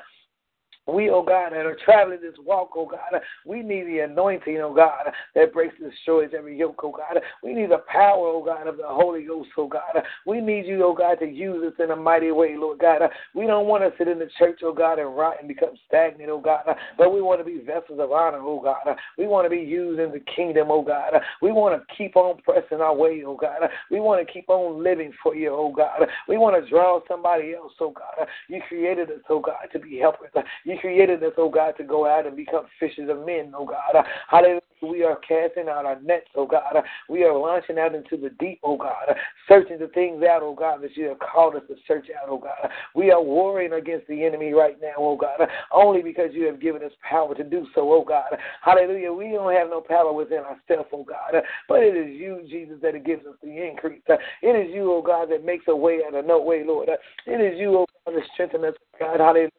We, 0.93 1.11
oh 1.11 1.23
God, 1.23 1.51
that 1.53 1.67
are 1.67 1.77
traveling 1.85 2.21
this 2.23 2.35
walk, 2.45 2.71
oh 2.77 2.87
God, 2.87 3.21
we 3.47 3.63
need 3.63 3.85
the 3.85 4.01
anointing, 4.01 4.59
oh 4.59 4.75
God, 4.75 5.13
that 5.35 5.53
breaks 5.53 5.75
and 5.81 5.91
destroys 5.91 6.31
every 6.37 6.57
yoke, 6.59 6.81
oh 6.83 6.93
God. 6.93 7.23
We 7.43 7.55
need 7.55 7.71
the 7.71 7.83
power, 7.91 8.29
oh 8.29 8.43
God, 8.45 8.67
of 8.67 8.77
the 8.77 8.87
Holy 8.87 9.25
Ghost, 9.25 9.51
oh 9.57 9.69
God. 9.69 10.03
We 10.27 10.41
need 10.41 10.67
you, 10.67 10.85
oh 10.85 10.95
God, 10.95 11.19
to 11.21 11.27
use 11.27 11.63
us 11.65 11.83
in 11.83 11.91
a 11.91 11.97
mighty 11.97 12.31
way, 12.31 12.57
Lord 12.57 12.79
God. 12.79 13.03
We 13.35 13.47
don't 13.47 13.67
want 13.67 13.83
to 13.85 13.97
sit 13.99 14.09
in 14.09 14.19
the 14.19 14.29
church, 14.39 14.61
oh 14.65 14.73
God, 14.73 14.99
and 14.99 15.17
rot 15.17 15.37
and 15.39 15.49
become 15.49 15.71
stagnant, 15.87 16.31
oh 16.31 16.41
God, 16.41 16.65
but 16.99 17.13
we 17.13 17.21
want 17.21 17.41
to 17.41 17.45
be 17.45 17.61
vessels 17.65 17.99
of 18.01 18.13
honor, 18.13 18.41
oh 18.41 18.61
God. 18.61 18.97
We 19.19 19.27
want 19.27 19.47
to 19.47 19.51
be 19.51 19.63
used 19.63 20.01
in 20.01 20.13
the 20.13 20.23
kingdom, 20.35 20.69
oh 20.71 20.83
God. 20.83 21.13
We 21.43 21.53
want 21.53 21.81
to 21.81 21.95
keep 21.95 22.17
on 22.17 22.41
pressing 22.43 22.81
our 22.81 22.95
way, 22.95 23.23
oh 23.27 23.37
God. 23.37 23.69
We 23.91 24.01
want 24.01 24.27
to 24.27 24.33
keep 24.33 24.49
on 24.49 24.83
living 24.83 25.13
for 25.23 25.35
you, 25.35 25.51
oh 25.51 25.73
God. 25.75 26.07
We 26.29 26.39
want 26.39 26.63
to 26.63 26.69
draw 26.69 27.01
somebody 27.09 27.55
else, 27.55 27.73
oh 27.81 27.91
God. 27.91 28.27
You 28.49 28.61
created 28.69 29.11
us, 29.11 29.21
oh 29.29 29.41
God, 29.41 29.69
to 29.73 29.79
be 29.79 29.99
helpers. 29.99 30.31
You 30.65 30.77
created 30.81 31.23
us, 31.23 31.33
oh 31.39 31.51
God, 31.51 31.75
to 31.79 31.85
go 31.85 32.07
out 32.07 32.27
and 32.27 32.37
become 32.37 32.65
fishers 32.79 33.09
of 33.11 33.25
men, 33.27 33.53
oh 33.57 33.67
God. 33.67 33.99
Uh, 33.99 34.03
hallelujah. 34.29 34.61
We 34.83 35.05
are 35.05 35.17
casting 35.17 35.69
out 35.69 35.85
our 35.85 36.01
nets, 36.01 36.29
oh 36.37 36.47
God. 36.47 36.75
Uh, 36.75 36.81
we 37.09 37.23
are 37.25 37.37
launching 37.37 37.79
out 37.79 37.95
into 37.95 38.17
the 38.17 38.31
deep, 38.41 38.61
oh 38.63 38.79
God. 38.79 39.11
Uh, 39.11 39.15
searching 39.47 39.79
the 39.79 39.89
things 39.89 40.23
out, 40.23 40.43
oh 40.43 40.55
God, 40.55 40.83
that 40.83 40.97
you 40.97 41.05
have 41.07 41.19
called 41.19 41.55
us 41.55 41.63
to 41.69 41.75
search 41.87 42.07
out, 42.11 42.29
oh 42.31 42.39
God. 42.39 42.71
We 42.95 43.11
are 43.11 43.23
warring 43.23 43.75
against 43.75 44.07
the 44.07 44.25
enemy 44.25 44.53
right 44.53 44.77
now, 44.81 44.95
oh 44.97 45.17
God, 45.17 45.47
only 45.71 46.03
because 46.03 46.31
you 46.33 46.47
have 46.47 46.61
given 46.61 46.83
us 46.83 46.93
power 47.09 47.35
to 47.35 47.45
do 47.45 47.67
so, 47.75 47.93
oh 47.93 48.05
God. 48.07 48.39
Hallelujah. 48.63 49.13
We 49.13 49.33
don't 49.33 49.53
have 49.53 49.69
no 49.69 49.83
power 49.83 50.13
within 50.13 50.39
ourselves, 50.39 50.89
oh 50.93 51.05
God, 51.05 51.43
but 51.69 51.81
it 51.81 51.95
is 51.95 52.19
you, 52.19 52.41
Jesus, 52.49 52.77
that 52.83 52.93
gives 53.05 53.27
us 53.27 53.37
the 53.43 53.69
increase. 53.69 54.03
It 54.09 54.67
is 54.67 54.75
you, 54.75 54.93
oh 54.93 55.03
God, 55.03 55.31
that 55.31 55.45
makes 55.45 55.67
a 55.69 55.77
way 55.77 56.01
out 56.07 56.15
of 56.15 56.25
no 56.25 56.41
way, 56.41 56.65
Lord. 56.67 56.89
It 56.89 57.41
is 57.41 57.59
you, 57.59 57.77
oh 57.77 57.87
God, 58.07 58.15
that 58.15 58.25
strengthens 58.33 58.65
us, 58.65 58.75
oh 58.95 58.99
God. 58.99 59.21
Hallelujah. 59.21 59.51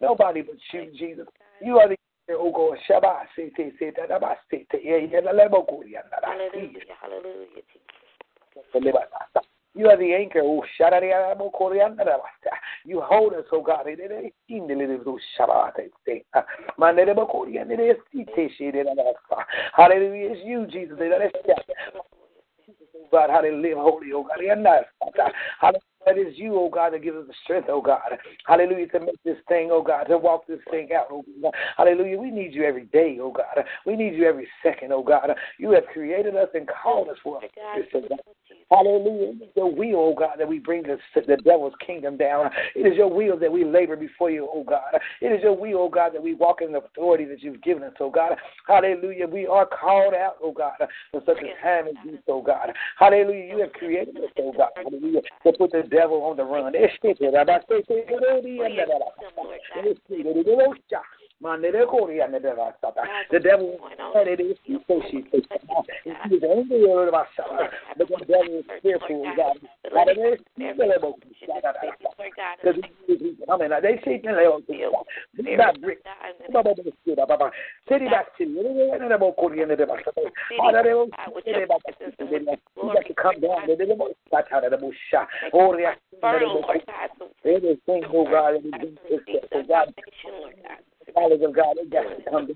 Nobody 0.00 0.42
but 0.42 0.56
you, 0.72 0.90
Jesus. 0.98 1.26
You 1.62 1.78
are 1.78 1.88
the 1.88 1.96
Oh 2.32 2.52
God, 2.52 2.78
Shabbat, 2.88 3.26
Hallelujah, 6.22 6.78
hallelujah. 7.00 7.62
You 9.74 9.88
are 9.88 9.96
the 9.96 10.14
anchor. 10.14 10.40
Oh, 10.44 10.64
you 12.84 13.00
hold 13.00 13.34
us, 13.34 13.44
oh 13.52 13.62
God. 13.62 13.86
Hallelujah. 19.76 20.30
It's 20.30 20.44
you, 20.44 20.66
Jesus. 20.66 20.98
God, 23.10 23.30
how 23.30 23.42
they 23.42 23.50
live 23.50 23.78
holy, 23.78 24.12
oh 24.12 24.22
God. 24.22 24.38
Hallelujah. 25.60 25.80
That 26.06 26.16
is 26.16 26.34
you, 26.36 26.54
oh 26.56 26.70
God, 26.70 26.94
that 26.94 27.02
gives 27.02 27.16
us 27.16 27.24
the 27.26 27.34
strength, 27.44 27.68
oh 27.70 27.82
God. 27.82 28.18
Hallelujah, 28.46 28.88
to 28.88 29.00
make 29.00 29.22
this 29.24 29.36
thing, 29.48 29.68
oh 29.70 29.82
God, 29.82 30.04
to 30.04 30.16
walk 30.16 30.46
this 30.46 30.60
thing 30.70 30.88
out, 30.96 31.06
oh 31.10 31.24
God. 31.42 31.52
Hallelujah. 31.76 32.18
We 32.18 32.30
need 32.30 32.54
you 32.54 32.64
every 32.64 32.86
day, 32.86 33.18
oh 33.20 33.32
God. 33.32 33.64
We 33.84 33.96
need 33.96 34.14
you 34.14 34.26
every 34.26 34.48
second, 34.62 34.92
oh 34.92 35.02
God. 35.02 35.30
You 35.58 35.72
have 35.72 35.84
created 35.92 36.36
us 36.36 36.48
and 36.54 36.68
called 36.68 37.08
us 37.08 37.16
for 37.22 37.40
this, 37.40 37.50
God. 37.92 38.00
Oh 38.04 38.49
Hallelujah. 38.70 39.32
It 39.32 39.42
is 39.42 39.50
your 39.56 39.74
will, 39.74 39.96
oh 39.96 40.14
God, 40.16 40.36
that 40.38 40.46
we 40.46 40.60
bring 40.60 40.84
the, 40.84 40.98
the 41.14 41.36
devil's 41.38 41.74
kingdom 41.84 42.16
down. 42.16 42.50
It 42.76 42.86
is 42.86 42.96
your 42.96 43.10
will 43.10 43.36
that 43.38 43.50
we 43.50 43.64
labor 43.64 43.96
before 43.96 44.30
you, 44.30 44.48
oh 44.52 44.62
God. 44.62 45.00
It 45.20 45.26
is 45.26 45.42
your 45.42 45.56
will, 45.56 45.78
oh 45.80 45.88
God, 45.88 46.14
that 46.14 46.22
we 46.22 46.34
walk 46.34 46.62
in 46.62 46.72
the 46.72 46.78
authority 46.78 47.24
that 47.26 47.42
you've 47.42 47.62
given 47.62 47.82
us, 47.82 47.94
oh 47.98 48.10
God. 48.10 48.36
Hallelujah. 48.68 49.26
We 49.26 49.46
are 49.46 49.66
called 49.66 50.14
out, 50.14 50.36
oh 50.42 50.52
God, 50.52 50.74
for 51.10 51.20
such 51.26 51.38
a 51.38 51.62
time 51.62 51.88
as 51.88 51.94
this, 52.04 52.20
oh 52.28 52.42
God. 52.42 52.72
Hallelujah. 52.98 53.56
You 53.56 53.60
have 53.62 53.72
created 53.72 54.16
us, 54.16 54.30
oh 54.38 54.52
God. 54.52 54.70
Hallelujah. 54.76 55.22
To 55.44 55.52
put 55.52 55.72
the 55.72 55.82
devil 55.90 56.22
on 56.22 56.36
the 56.36 56.44
run. 56.44 56.72
The 63.30 63.40
devil 63.40 63.78
said 64.12 64.28
it. 64.28 64.40
Is 64.40 64.58
so 64.86 65.00
she 65.10 65.22
takes. 65.22 65.48
He 66.04 66.10
is 66.36 66.42
angry 66.42 66.84
about 67.08 67.26
But 67.96 68.08
the 68.08 68.24
devil 68.26 68.58
is 68.58 68.64
fearful 68.82 69.24
God. 69.36 69.56
Because 72.62 72.76
he's 73.06 73.36
coming. 73.46 73.70
They 73.82 74.00
say, 74.04 74.20
not 75.56 75.76
Rick. 75.82 76.04
City 77.88 78.04
back 78.06 78.26
you. 78.44 78.60
You 78.60 78.98
got 82.92 83.06
to 83.06 83.14
come 83.14 83.40
down. 83.40 83.70
Everything, 87.44 88.04
oh 88.12 88.24
God, 88.24 88.54
oh 89.52 89.62
God 89.66 89.94
knowledge 91.16 91.42
of 91.42 91.54
God. 91.54 91.76
Oh 92.32 92.46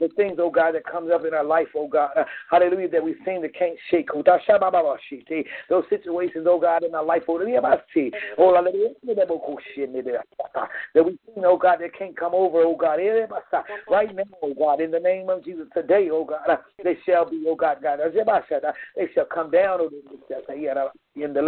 the 0.00 0.08
things, 0.16 0.38
oh 0.40 0.50
God, 0.50 0.72
that 0.74 0.84
comes 0.84 1.10
up 1.12 1.24
in 1.24 1.34
our 1.34 1.44
life, 1.44 1.68
oh 1.76 1.88
God. 1.88 2.10
Hallelujah, 2.50 2.88
that 2.88 3.04
we 3.04 3.14
seem 3.24 3.42
to 3.42 3.48
can't 3.48 3.78
shake. 3.90 4.08
Those 4.12 5.84
situations, 5.88 6.46
oh 6.48 6.60
God, 6.60 6.84
in 6.84 6.94
our 6.94 7.04
life, 7.04 7.22
oh, 7.28 7.40
oh 8.38 8.52
that 10.94 11.04
we 11.04 11.12
see, 11.12 11.42
oh 11.44 11.56
God, 11.56 11.78
that 11.80 11.98
can't 11.98 12.16
come 12.16 12.34
over, 12.34 12.60
oh 12.62 12.76
God. 12.76 12.98
Right 13.90 14.14
now, 14.14 14.24
oh 14.42 14.54
God, 14.54 14.80
in 14.80 14.90
the 14.90 15.00
name 15.00 15.28
of 15.28 15.44
Jesus, 15.44 15.66
today, 15.74 16.08
oh 16.10 16.24
God, 16.24 16.58
they 16.82 16.96
shall 17.06 17.28
be, 17.28 17.44
oh 17.48 17.54
God, 17.54 17.78
God. 17.82 18.00
They 18.96 19.08
shall 19.14 19.26
come 19.26 19.50
down, 19.50 19.80
oh 19.80 19.90
in 21.16 21.34
the 21.34 21.40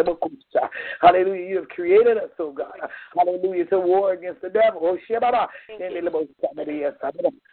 Hallelujah. 1.01 1.49
You 1.49 1.57
have 1.57 1.69
created 1.69 2.19
us, 2.19 2.31
oh 2.39 2.53
God. 2.53 2.73
Hallelujah. 3.17 3.65
To 3.67 3.81
war 3.81 4.13
against 4.13 4.43
the 4.43 4.49
devil. 4.49 4.81
Oh, 4.83 4.99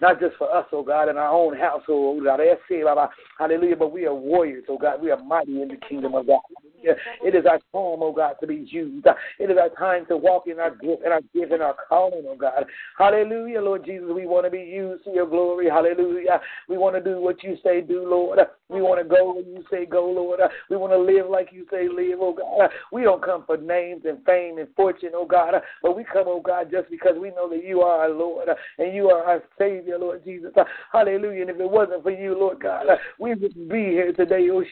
Not 0.02 0.20
just 0.20 0.36
for 0.38 0.54
us, 0.54 0.66
oh 0.72 0.84
God, 0.84 1.10
in 1.10 1.18
our 1.18 1.30
own 1.30 1.58
household. 1.58 2.26
Oh 2.28 3.08
Hallelujah. 3.38 3.76
But 3.76 3.92
we 3.92 4.06
are 4.06 4.14
warriors, 4.14 4.66
oh 4.70 4.78
God. 4.78 5.02
We 5.02 5.12
are 5.12 5.22
mighty 5.24 5.62
in 5.62 5.68
the 5.68 5.78
kingdom 5.88 6.16
of 6.16 6.28
God. 6.28 6.42
It 6.84 7.36
is 7.36 7.46
our 7.46 7.58
time, 7.58 8.02
oh 8.02 8.14
God, 8.16 8.36
to 8.42 8.48
be 8.48 8.68
used. 8.68 9.06
It 9.40 9.52
is 9.52 9.58
our 9.58 9.70
time 9.70 10.06
to 10.08 10.18
walk 10.18 10.48
in 10.48 10.60
our 10.60 10.72
gift 10.72 11.04
and 11.04 11.14
our 11.14 11.22
gift 11.34 11.52
and 11.52 11.62
our 11.62 11.76
calling, 11.88 12.24
oh 12.28 12.36
God. 12.36 12.66
Hallelujah, 12.98 13.62
Lord 13.62 13.86
Jesus. 13.86 14.08
We 14.14 14.26
want 14.26 14.46
to 14.46 14.52
be 14.52 14.60
used 14.60 15.04
to 15.06 15.12
your 15.12 15.28
glory. 15.28 15.70
Hallelujah. 15.70 16.42
We 16.68 16.78
want 16.78 16.96
to 16.96 17.02
do 17.02 17.22
what 17.22 17.44
you 17.44 17.58
say 17.64 17.82
do, 17.82 18.08
Lord. 18.08 18.40
We 18.70 18.82
want 18.82 19.02
to 19.02 19.08
go 19.08 19.36
when 19.36 19.46
you 19.46 19.64
say 19.70 19.86
go, 19.86 20.06
Lord. 20.10 20.40
We 20.70 20.78
want 20.78 20.94
to 20.94 20.98
live 20.98 21.30
like 21.30 21.50
you 21.52 21.66
say 21.70 21.88
live, 21.88 22.20
oh 22.20 22.34
God. 22.34 22.70
We 22.92 23.04
don't 23.04 23.24
come 23.24 23.44
for 23.46 23.58
names 23.58 24.04
and 24.06 24.24
fame 24.26 24.58
and 24.58 24.68
fortune, 24.76 25.12
oh 25.14 25.26
God, 25.26 25.54
but 25.82 25.96
we 25.96 26.04
come, 26.04 26.26
oh 26.28 26.42
God, 26.42 26.72
just 26.72 26.90
because 26.90 27.16
we 27.20 27.30
know 27.30 27.50
that 27.50 27.64
you 27.64 27.82
are 27.82 28.10
Lord 28.14 28.48
and 28.78 28.94
you 28.94 29.10
are 29.10 29.24
our 29.24 29.44
Savior, 29.58 29.98
Lord 29.98 30.24
Jesus. 30.24 30.52
Hallelujah. 30.92 31.42
And 31.42 31.50
if 31.52 31.60
it 31.60 31.70
wasn't 31.70 32.04
for 32.04 32.12
you, 32.12 32.38
Lord 32.38 32.62
God, 32.62 32.86
we 33.20 33.34
wouldn't 33.36 33.70
be 33.70 33.86
here 33.86 34.14
today. 34.14 34.48
Oh, 34.52 34.64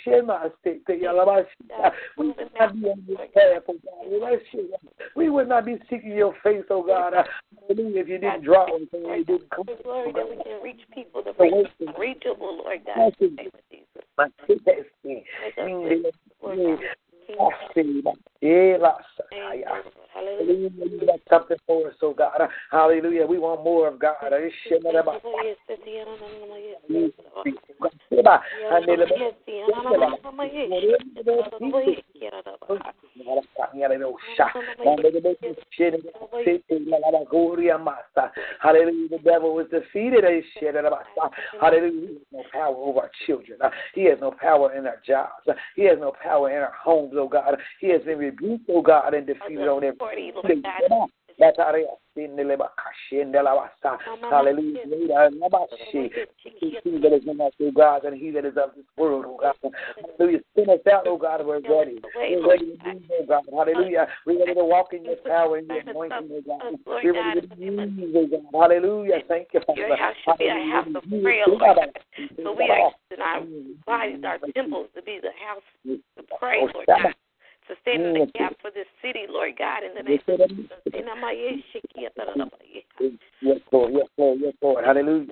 we 2.17 2.27
would 2.27 2.49
not 2.59 2.73
be 2.73 2.87
on 2.87 3.03
this 3.07 3.17
path, 3.33 3.63
oh 3.67 3.75
God. 3.83 4.39
We 5.15 5.29
would 5.29 5.49
not 5.49 5.65
be 5.65 5.77
seeking 5.89 6.11
your 6.11 6.35
face, 6.43 6.63
oh 6.69 6.83
God. 6.83 7.13
Hallelujah. 7.67 8.01
If 8.01 8.07
you 8.07 8.17
didn't 8.17 8.43
draw 8.43 8.65
us 8.65 8.81
oh 8.93 9.11
and 9.11 9.17
you 9.19 9.25
didn't 9.25 9.49
come. 9.49 9.65
Glory 9.83 10.11
that 10.13 10.21
oh 10.23 10.29
we 10.29 10.43
can 10.43 10.61
reach 10.63 10.81
people, 10.93 11.23
the 11.23 11.33
reachable, 11.97 12.37
oh 12.41 12.63
Lord 12.63 12.81
God. 12.85 13.13
In 13.19 13.35
the 13.35 13.43
name 13.43 13.51
of 13.53 13.61
Jesus. 13.71 14.03
Lord 14.17 14.29
Hallelujah. 20.19 20.69
You 20.75 21.05
got 21.05 21.19
something 21.29 21.57
for 21.65 21.87
us, 21.87 21.95
oh 22.01 22.13
God. 22.13 22.41
Hallelujah. 22.71 23.25
We 23.25 23.37
want 23.39 23.63
more 23.63 23.87
of 23.87 23.99
God. 23.99 24.15
Hallelujah. 38.61 39.07
The 39.09 39.17
devil 39.23 39.59
is 39.59 39.67
defeated. 39.69 40.23
Hallelujah. 40.23 42.07
He 42.09 42.13
has 42.15 42.25
no 42.31 42.43
power 42.51 42.75
over 42.75 42.99
our 43.01 43.11
children. 43.25 43.59
He 43.93 44.05
has 44.05 44.19
no 44.21 44.31
power 44.31 44.73
in 44.75 44.85
our 44.85 45.01
jobs. 45.05 45.47
He 45.75 45.83
has 45.85 45.97
no 45.99 46.13
power 46.21 46.49
in 46.49 46.57
our 46.57 46.73
homes, 46.73 47.13
oh 47.15 47.27
God. 47.27 47.57
He 47.79 47.89
has 47.89 48.01
been 48.03 48.17
rebuked, 48.17 48.69
oh 48.69 48.81
God, 48.81 49.13
and 49.13 49.25
defeated 49.27 49.67
on 49.67 49.83
every 49.83 49.97
Hallelujah. 54.29 54.83
He 56.83 56.97
that 56.99 57.13
is 57.13 57.23
in 57.27 57.39
us, 57.39 57.53
oh 57.61 57.71
God, 57.71 58.03
and 58.03 58.17
he 58.17 58.31
that 58.31 58.45
is 58.45 58.57
of 58.57 58.75
this 58.75 58.85
world, 58.97 59.25
oh 59.27 59.39
God. 59.39 59.55
Hallelujah. 60.17 60.39
Send 60.55 60.69
us 60.69 60.79
out, 60.91 61.07
oh 61.07 61.17
God, 61.17 61.45
we're 61.45 61.61
ready. 61.61 62.01
We're 62.15 62.47
ready 62.47 62.77
to 62.77 62.93
move, 62.93 63.03
oh 63.11 63.25
God. 63.25 63.43
Hallelujah. 63.49 64.07
We're 64.25 64.39
ready 64.39 64.53
to 64.53 64.65
walk 64.65 64.93
in 64.93 65.05
your 65.05 65.15
power 65.25 65.57
and 65.57 65.67
your 65.67 65.79
anointing, 65.79 66.29
oh 66.31 66.41
God. 66.45 66.79
We're 66.85 67.13
ready 67.13 67.47
to 67.47 67.55
move, 67.55 68.15
oh 68.15 68.27
God. 68.27 68.61
Hallelujah. 68.61 69.21
Thank 69.27 69.47
you, 69.53 69.61
Father. 69.65 69.79
Your 69.79 69.97
house 69.97 70.15
should 70.25 70.37
be 70.39 70.47
a 70.47 70.71
house 70.71 70.87
of 70.93 71.03
prayer, 71.09 71.45
oh 71.47 71.51
Lord 71.51 71.77
God. 71.77 71.89
So 72.35 72.49
oh 72.49 72.55
we 72.57 72.69
are 72.69 72.91
in 73.11 73.21
our 73.21 73.41
bodies, 73.85 74.23
our 74.25 74.39
temples, 74.53 74.89
to 74.95 75.01
be 75.01 75.19
the 75.21 75.31
house 75.45 75.63
to 75.85 76.23
pray, 76.37 76.59
oh, 76.61 76.69
Lord 76.73 76.85
God 76.87 77.13
to 77.69 77.75
stand 77.81 78.01
in 78.03 78.13
the 78.13 78.25
gap 78.33 78.53
for 78.61 78.71
this 78.73 78.87
city, 79.01 79.25
Lord 79.29 79.53
God, 79.57 79.83
in 79.85 79.93
the 79.93 80.03
name 80.03 80.19
of 80.27 80.49
Jesus. 80.49 80.73
Yes, 83.41 83.61
Lord, 83.71 83.93
yes, 83.93 84.07
Lord, 84.17 84.39
yes, 84.41 84.53
Lord. 84.61 84.83
Hallelujah. 84.83 85.31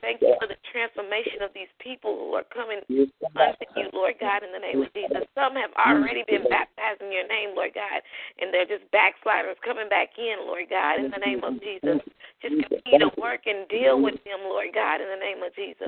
Thank 0.00 0.22
you 0.22 0.34
for 0.40 0.48
the 0.48 0.58
transformation 0.72 1.42
of 1.44 1.52
these 1.54 1.70
people 1.78 2.16
who 2.16 2.34
are 2.34 2.46
coming 2.50 2.80
unto 2.88 3.64
you, 3.76 3.86
Lord 3.92 4.14
God, 4.18 4.42
in 4.42 4.50
the 4.50 4.58
name 4.58 4.82
of 4.82 4.90
Jesus. 4.94 5.22
Some 5.36 5.54
have 5.54 5.70
already 5.78 6.24
been 6.26 6.42
baptized 6.50 7.02
in 7.02 7.12
your 7.12 7.28
name, 7.28 7.54
Lord 7.54 7.74
God, 7.74 8.02
and 8.40 8.52
they're 8.52 8.66
just 8.66 8.90
backsliders 8.90 9.56
coming 9.62 9.88
back 9.88 10.18
in, 10.18 10.46
Lord 10.46 10.66
God, 10.70 10.98
in 10.98 11.10
the 11.12 11.22
name 11.22 11.44
of 11.44 11.60
Jesus. 11.62 12.00
Just 12.42 12.54
continue 12.70 13.10
to 13.10 13.10
work 13.20 13.46
and 13.46 13.68
deal 13.68 14.00
with 14.00 14.18
them, 14.24 14.46
Lord 14.46 14.70
God, 14.74 15.00
in 15.02 15.08
the 15.10 15.20
name 15.20 15.42
of 15.42 15.54
Jesus. 15.54 15.86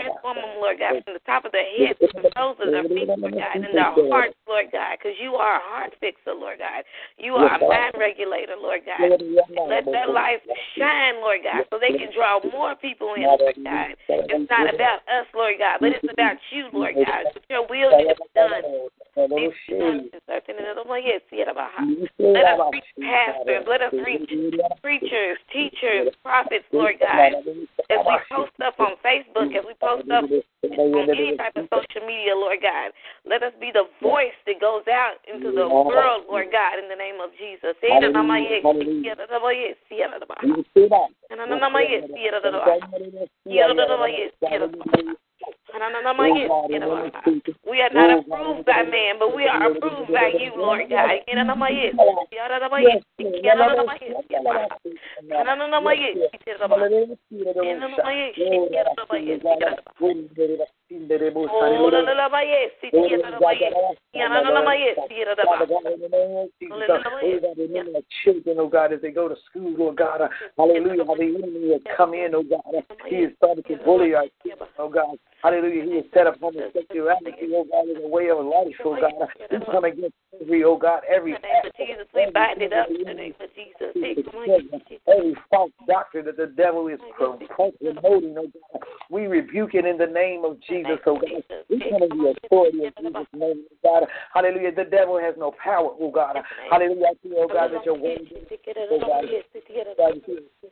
Transform 0.00 0.36
them, 0.36 0.60
Lord 0.60 0.78
God, 0.78 1.02
from 1.04 1.14
the 1.14 1.24
top 1.24 1.44
of 1.44 1.52
their 1.52 1.64
head 1.64 1.96
to 2.00 2.08
the 2.20 2.28
soles 2.36 2.56
of 2.60 2.68
their 2.76 2.84
feet, 2.84 3.08
Lord 3.08 3.32
God, 3.32 3.56
and 3.56 3.64
their 3.64 3.92
hearts, 4.12 4.36
Lord 4.46 4.68
God, 4.72 4.98
because 5.00 5.16
you 5.16 5.34
are 5.34 5.56
a 5.56 5.64
heart 5.64 5.96
fixer, 6.00 6.36
Lord 6.36 6.58
God. 6.60 6.84
You 7.16 7.34
are 7.34 7.56
a 7.56 7.60
mind 7.64 7.94
regulator, 7.96 8.56
Lord 8.60 8.82
God. 8.84 9.16
Let 9.68 9.84
their 9.88 10.08
life 10.12 10.44
shine, 10.76 11.16
Lord 11.24 11.40
God, 11.42 11.64
so 11.70 11.78
they 11.80 11.96
can 11.96 12.12
draw 12.12 12.40
more 12.52 12.74
people 12.76 13.14
in, 13.16 13.24
Lord 13.24 13.56
God. 13.64 13.96
It's 14.08 14.50
not 14.50 14.68
about 14.74 15.00
us, 15.08 15.26
Lord 15.34 15.56
God, 15.58 15.78
but 15.80 15.92
it's 15.96 16.04
about 16.12 16.36
you, 16.52 16.68
Lord 16.72 16.94
God. 16.94 17.24
Your 17.48 17.66
will 17.66 17.96
is 17.96 18.16
done. 18.34 18.62
Let 22.18 22.44
us 22.44 22.60
reach 22.72 22.84
pastors. 23.00 23.64
Let 23.66 23.80
us 23.80 23.92
reach 23.92 24.28
preachers, 24.82 25.38
teachers, 25.52 26.12
prophets, 26.22 26.64
Lord 26.72 26.96
God. 27.00 27.32
As 27.88 28.04
we 28.04 28.16
post 28.28 28.52
stuff 28.60 28.74
on 28.78 28.92
Facebook, 29.00 29.56
as 29.56 29.64
we 29.64 29.72
post 29.80 30.04
stuff 30.04 30.24
on 30.28 31.08
any 31.08 31.36
type 31.36 31.56
of 31.56 31.64
social 31.72 32.06
media, 32.06 32.36
Lord 32.36 32.58
God, 32.60 32.92
let 33.24 33.42
us 33.42 33.52
be 33.58 33.70
the 33.72 33.88
voice 34.02 34.36
that 34.46 34.60
goes 34.60 34.84
out 34.92 35.16
into 35.24 35.50
the 35.50 35.66
world, 35.66 36.24
Lord 36.28 36.52
God, 36.52 36.78
in 36.78 36.88
the 36.88 36.96
name 36.96 37.16
of 37.22 37.30
Jesus. 37.40 37.72
We 47.68 47.80
are 47.82 47.92
not 47.92 48.18
approved 48.18 48.64
by 48.64 48.82
man, 48.82 49.16
but 49.18 49.36
we 49.36 49.46
are 49.46 49.70
approved 49.70 50.12
by 50.12 50.32
you, 50.38 50.52
Lord 50.56 50.88
God. 50.88 51.10
Children, 68.24 68.56
oh 68.60 68.68
God, 68.68 68.92
as 68.92 69.00
they 69.02 69.10
go 69.10 69.28
to 69.28 69.36
school, 69.50 69.74
oh 69.80 69.92
God, 69.92 70.20
hallelujah, 70.56 71.04
how 71.06 71.14
the 71.14 71.22
enemy 71.24 71.72
has 71.72 71.82
come 71.96 72.14
in, 72.14 72.34
oh 72.34 72.42
God, 72.42 72.62
he 73.08 73.22
has 73.22 73.32
started 73.36 73.64
to 73.66 73.76
bully 73.84 74.14
our 74.14 74.24
children, 74.44 74.68
oh 74.78 74.88
God, 74.88 75.18
Hallelujah. 75.42 75.84
He 75.84 75.96
has 75.96 76.04
set 76.14 76.26
up 76.26 76.40
homosexuality, 76.40 77.48
oh 77.52 77.66
God, 77.70 77.90
as 77.90 78.02
a 78.02 78.08
way 78.08 78.30
of 78.30 78.44
life, 78.44 78.74
oh 78.84 78.96
God. 79.00 79.28
We 79.50 79.58
come 79.66 79.84
against 79.84 80.14
every, 80.40 80.64
oh 80.64 80.76
God, 80.76 81.02
every. 81.08 81.32
In 81.34 81.38
the 81.40 81.48
name 81.48 81.66
of 81.66 81.72
Jesus, 81.76 82.06
we 82.14 82.30
bind 82.32 82.62
it 82.62 82.72
up 82.72 82.88
in 82.88 83.04
the 83.04 83.14
name 83.14 83.34
of 83.40 83.50
Jesus. 83.54 83.92
Every 85.06 85.36
false 85.50 85.72
doctrine 85.86 86.24
that 86.26 86.36
the 86.36 86.46
devil 86.46 86.88
is 86.88 86.98
promoting, 87.16 88.34
oh 88.38 88.46
God. 88.72 88.82
We 89.10 89.26
rebuke 89.26 89.74
it 89.74 89.84
in 89.84 89.98
the 89.98 90.06
name 90.06 90.44
of 90.44 90.58
Jesus, 90.66 90.98
oh 91.06 91.20
God. 91.20 91.44
We 91.70 91.80
come 91.80 92.02
in 92.02 92.18
the 92.18 92.34
authority 92.44 92.84
of 92.86 92.94
Jesus' 92.96 93.26
name, 93.34 93.64
oh 93.84 94.00
God. 94.00 94.08
Hallelujah. 94.32 94.74
The 94.74 94.84
devil 94.84 95.18
has 95.20 95.34
no 95.38 95.52
power, 95.62 95.90
oh 96.00 96.10
God. 96.10 96.36
Hallelujah. 96.70 97.06
I 97.06 97.12
see, 97.22 97.34
oh 97.36 97.46
God, 97.46 97.72
that 97.72 97.84
your 97.84 97.94
word, 97.94 98.20
oh 98.90 98.98
God, 98.98 99.24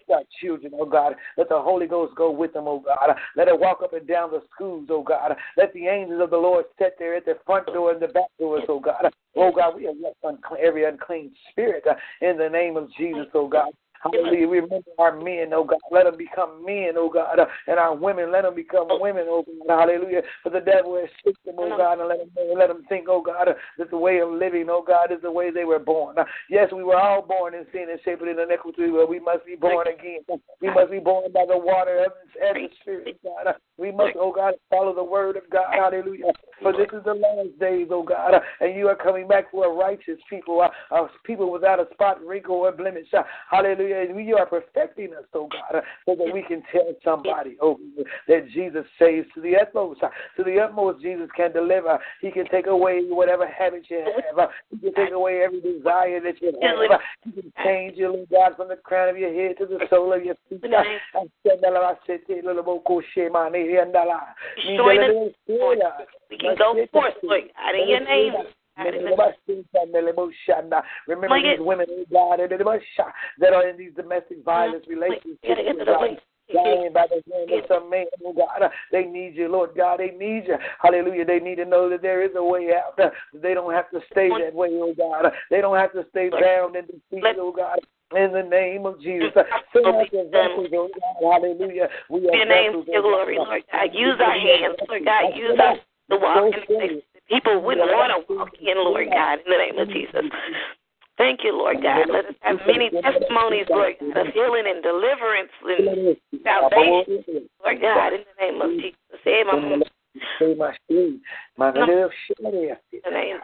God, 0.09 0.25
children, 0.41 0.73
oh 0.75 0.87
God. 0.87 1.15
Let 1.37 1.49
the 1.49 1.61
Holy 1.61 1.87
Ghost 1.87 2.15
go 2.17 2.31
with 2.31 2.53
them, 2.53 2.65
oh 2.67 2.81
God. 2.81 3.15
Let 3.37 3.49
it 3.49 3.59
walk 3.59 3.81
up 3.83 3.93
and 3.93 4.07
down 4.07 4.31
the 4.31 4.43
schools, 4.65 4.89
oh 4.91 5.03
God. 5.03 5.37
Let 5.57 5.73
the 5.73 5.87
angels 5.87 6.21
of 6.23 6.31
the 6.31 6.37
Lord 6.37 6.65
sit 6.79 6.95
there 6.99 7.17
at 7.17 7.25
the 7.25 7.37
front 7.47 7.67
door 7.67 7.93
and 7.93 8.01
the 8.01 8.09
back 8.09 8.31
doors, 8.39 8.65
oh 8.69 8.81
God. 8.81 9.13
Oh 9.37 9.53
God, 9.53 9.77
we 9.77 9.85
have 9.85 9.97
left 10.03 10.17
every 10.63 10.85
unclean 10.85 11.33
spirit 11.51 11.85
uh, 11.89 11.95
in 12.21 12.39
the 12.39 12.49
name 12.49 12.77
of 12.77 12.89
Jesus, 12.97 13.27
oh 13.35 13.49
God. 13.49 13.73
Hallelujah. 14.05 14.49
Remember 14.49 14.91
our 14.99 15.17
men, 15.17 15.53
oh 15.55 15.65
God. 15.65 15.79
Let 15.91 16.05
them 16.05 16.17
become 16.19 16.65
men, 16.65 16.93
oh 16.97 17.09
God. 17.09 17.39
And 17.67 17.79
our 17.79 17.95
women, 17.97 18.31
let 18.31 18.43
them 18.43 18.55
become 18.55 18.89
oh. 18.91 19.01
women, 19.01 19.25
oh 19.29 19.45
God. 19.67 19.81
Hallelujah. 19.81 20.23
For 20.43 20.51
the 20.51 20.61
devil 20.61 20.97
has 21.01 21.09
tricked 21.23 21.45
them, 21.45 21.55
oh 21.59 21.77
God, 21.77 22.01
and 22.01 22.09
let 22.09 22.19
them, 22.19 22.29
let 22.57 22.69
them 22.69 22.85
think, 22.89 23.07
oh 23.09 23.23
God, 23.23 23.49
that 23.79 23.91
the 23.91 23.97
way 23.97 24.19
of 24.21 24.31
living, 24.31 24.67
oh 24.69 24.85
God, 24.87 25.11
is 25.11 25.23
the 25.23 25.33
way 25.33 25.51
they 25.51 25.65
were 25.65 25.79
born. 25.79 26.17
Yes, 26.51 26.69
we 26.73 26.85
were 26.85 27.01
all 27.01 27.23
born 27.23 27.55
in 27.55 27.65
sin 27.73 27.87
and 27.91 28.01
shaped 28.05 28.23
in 28.23 28.39
iniquity, 28.39 28.91
but 28.91 29.09
we 29.09 29.21
must 29.21 29.47
be 29.47 29.57
born 29.57 29.87
again. 29.89 30.21
We 30.61 30.69
must 30.69 30.91
be 30.91 30.99
born 30.99 31.33
by 31.33 31.47
the 31.49 31.57
water 31.57 32.05
of 32.05 32.13
the 32.55 32.69
Spirit, 32.83 33.19
oh 33.25 33.45
God. 33.45 33.55
We 33.79 33.91
must, 33.91 34.17
oh 34.19 34.33
God, 34.33 34.55
follow 34.69 34.95
the 34.95 35.05
word 35.05 35.37
of 35.37 35.49
God. 35.51 35.67
Hallelujah. 35.73 36.33
For 36.63 36.73
this 36.73 36.89
is 36.93 37.05
the 37.05 37.15
last 37.15 37.59
days, 37.59 37.89
oh 37.91 38.03
God, 38.03 38.35
and 38.61 38.77
you 38.77 38.87
are 38.89 38.97
coming 38.97 39.27
back 39.27 39.51
for 39.51 39.67
a 39.67 39.75
righteous 39.75 40.19
people, 40.29 40.61
a 40.61 41.07
people 41.25 41.51
without 41.51 41.81
a 41.81 41.87
spot, 41.95 42.25
wrinkle, 42.25 42.57
or 42.57 42.73
blemish. 42.73 43.07
Hallelujah 43.51 43.94
and 43.95 44.27
you 44.27 44.37
are 44.37 44.47
perfecting 44.47 45.15
us, 45.15 45.25
oh 45.35 45.49
God, 45.49 45.83
so 46.07 46.15
that 46.17 46.33
we 46.33 46.43
can 46.43 46.63
tell 46.73 46.93
somebody, 47.05 47.57
oh, 47.61 47.79
that 48.29 48.49
Jesus 48.51 48.85
saves 48.99 49.27
to 49.35 49.41
the 49.41 49.57
utmost. 49.57 50.01
To 50.01 50.45
the 50.45 50.59
utmost, 50.61 51.03
Jesus 51.03 51.29
can 51.37 51.53
deliver. 51.53 51.99
He 52.21 52.31
can 52.31 52.47
take 52.49 52.67
away 52.67 53.03
whatever 53.09 53.47
habit 53.47 53.85
you 53.89 54.05
have. 54.37 54.51
He 54.71 54.79
can 54.79 54.95
take 54.95 55.13
away 55.13 55.43
every 55.45 55.61
desire 55.61 56.21
that 56.21 56.41
you 56.41 56.53
have. 56.61 57.01
He 57.25 57.33
can 57.33 57.53
change 57.65 57.97
you, 57.97 58.09
Lord 58.09 58.29
God, 58.31 58.57
from 58.57 58.69
the 58.69 58.77
crown 58.77 59.09
of 59.09 59.17
your 59.19 59.33
head 59.33 59.57
to 59.59 59.67
the 59.67 59.87
sole 59.91 60.13
of 60.13 60.25
your 60.25 60.37
feet. 60.49 60.61
We 66.31 66.39
can 66.39 66.57
go 66.59 66.75
forth, 66.93 67.15
Lord 67.23 67.43
God, 67.55 67.75
in 67.75 67.89
your 67.89 68.01
name. 68.05 68.33
Remember 71.07 71.43
these 71.43 71.59
women, 71.61 71.87
oh 71.91 72.05
God, 72.13 72.41
that 72.41 73.53
are 73.53 73.69
in 73.69 73.77
these 73.77 73.93
domestic 73.95 74.39
uh-huh. 74.39 74.45
violence 74.45 74.85
relationships. 74.89 75.39
Oh 75.47 76.17
dying 76.53 76.93
by 76.93 77.07
the 77.09 77.23
hand 77.33 77.51
of 77.53 77.65
some 77.69 77.89
man, 77.91 78.07
oh 78.25 78.33
God. 78.33 78.71
They 78.93 79.05
need 79.05 79.35
you, 79.35 79.49
Lord 79.49 79.71
God. 79.77 80.01
They 80.01 80.11
need 80.11 80.45
you. 80.47 80.57
Hallelujah. 80.83 81.25
They 81.25 81.39
need 81.39 81.57
to 81.57 81.65
know 81.65 81.89
that 81.89 82.03
there 82.03 82.23
is 82.23 82.33
a 82.37 82.45
way 82.45 82.71
out. 82.75 82.99
They 83.33 83.55
don't 83.55 83.73
have 83.73 83.91
to 83.91 84.01
stay 84.11 84.29
that 84.29 84.55
way, 84.55 84.69
oh 84.73 84.95
God. 84.97 85.33
They 85.51 85.61
don't 85.61 85.77
have 85.77 85.93
to 85.93 86.05
stay 86.11 86.29
bound 86.29 86.77
and 86.77 86.87
defeated, 86.87 87.37
oh 87.39 87.53
God 87.53 87.79
in 88.15 88.33
the 88.33 88.43
name 88.43 88.87
of 88.87 89.01
Jesus. 89.01 89.33
Send 89.73 89.87
us 89.87 90.07
your 90.13 90.29
vessels, 90.31 90.69
oh 90.73 90.89
God. 91.21 91.43
Hallelujah. 91.43 91.89
We 92.09 92.29
are 92.29 92.37
your 92.37 92.47
name, 92.47 92.85
your 92.87 93.03
glory, 93.03 93.39
Lord 93.39 93.63
God. 93.73 93.89
Use 93.93 94.21
our 94.21 94.39
hands, 94.39 94.77
Lord 94.89 95.05
God. 95.05 95.35
Use 95.35 95.59
us 95.59 95.79
to 96.11 96.17
walk 96.19 96.55
in 96.69 97.03
people 97.29 97.63
wouldn't 97.63 97.87
want 97.89 98.13
to 98.13 98.35
walk 98.35 98.51
in, 98.61 98.77
Lord 98.77 99.09
God, 99.11 99.39
in 99.45 99.51
the 99.51 99.59
name 99.59 99.79
of 99.79 99.89
Jesus. 99.89 100.31
Thank 101.17 101.41
you, 101.45 101.57
Lord 101.57 101.81
God. 101.83 102.09
Let 102.11 102.27
us 102.27 102.35
have 102.41 102.59
many 102.67 102.91
testimonies, 102.91 103.67
Lord 103.71 103.95
God, 104.01 104.27
of 104.27 104.35
healing 104.35 104.65
and 104.67 104.83
deliverance 104.83 105.51
and 105.63 106.17
salvation, 106.43 107.49
Lord 107.63 107.81
God, 107.81 108.13
in 108.13 108.25
the 108.27 108.37
name 108.41 108.61
of 108.61 108.71
Jesus. 108.81 108.99
Amen. 109.27 109.83
In 112.93 113.01
the 113.05 113.11
name 113.11 113.39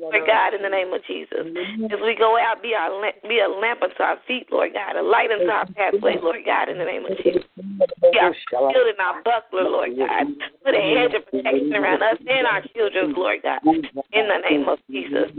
Lord 0.00 0.26
God, 0.26 0.54
in 0.54 0.62
the 0.62 0.68
name 0.68 0.92
of 0.92 1.00
Jesus. 1.06 1.46
As 1.92 2.00
we 2.02 2.14
go 2.14 2.36
out, 2.36 2.62
be 2.62 2.74
our 2.74 2.90
be 3.22 3.40
a 3.40 3.48
lamp 3.48 3.82
unto 3.82 4.02
our 4.02 4.18
feet, 4.26 4.46
Lord 4.50 4.72
God, 4.72 4.96
a 4.96 5.02
light 5.02 5.30
unto 5.30 5.48
our 5.48 5.66
pathway, 5.66 6.18
Lord 6.20 6.44
God, 6.44 6.68
in 6.68 6.78
the 6.78 6.84
name 6.84 7.04
of 7.06 7.16
Jesus. 7.18 7.44
Be 7.56 8.18
our 8.18 8.34
shield 8.50 8.88
and 8.88 9.00
our 9.00 9.22
buckler, 9.22 9.64
Lord 9.64 9.96
God. 9.96 10.26
Put 10.64 10.74
a 10.74 10.80
hedge 10.80 11.14
of 11.14 11.24
protection 11.30 11.74
around 11.74 12.02
us 12.02 12.18
and 12.28 12.46
our 12.46 12.62
children, 12.74 13.14
Lord 13.14 13.40
God, 13.42 13.60
in 13.64 14.28
the 14.28 14.38
name 14.48 14.68
of 14.68 14.78
Jesus. 14.90 15.30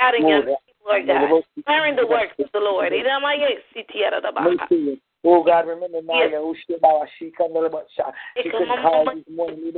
Out 0.00 0.14
in 0.14 0.22
Lord 0.86 1.06
God, 1.06 1.42
declaring 1.56 1.96
the 1.96 2.06
works 2.06 2.32
of 2.38 2.50
the 2.52 2.60
Lord. 2.60 2.92
Oh 5.24 5.42
God, 5.42 5.66
remember 5.66 6.00
Maya, 6.00 6.30
who 6.30 6.54
she 6.66 6.74
about 6.74 7.08
she 7.18 7.32
come 7.36 7.52
to 7.52 7.68
the 7.68 7.70
She 8.40 8.50
couldn't 8.50 8.68
call 8.68 9.04
this 9.04 9.24
morning. 9.34 9.72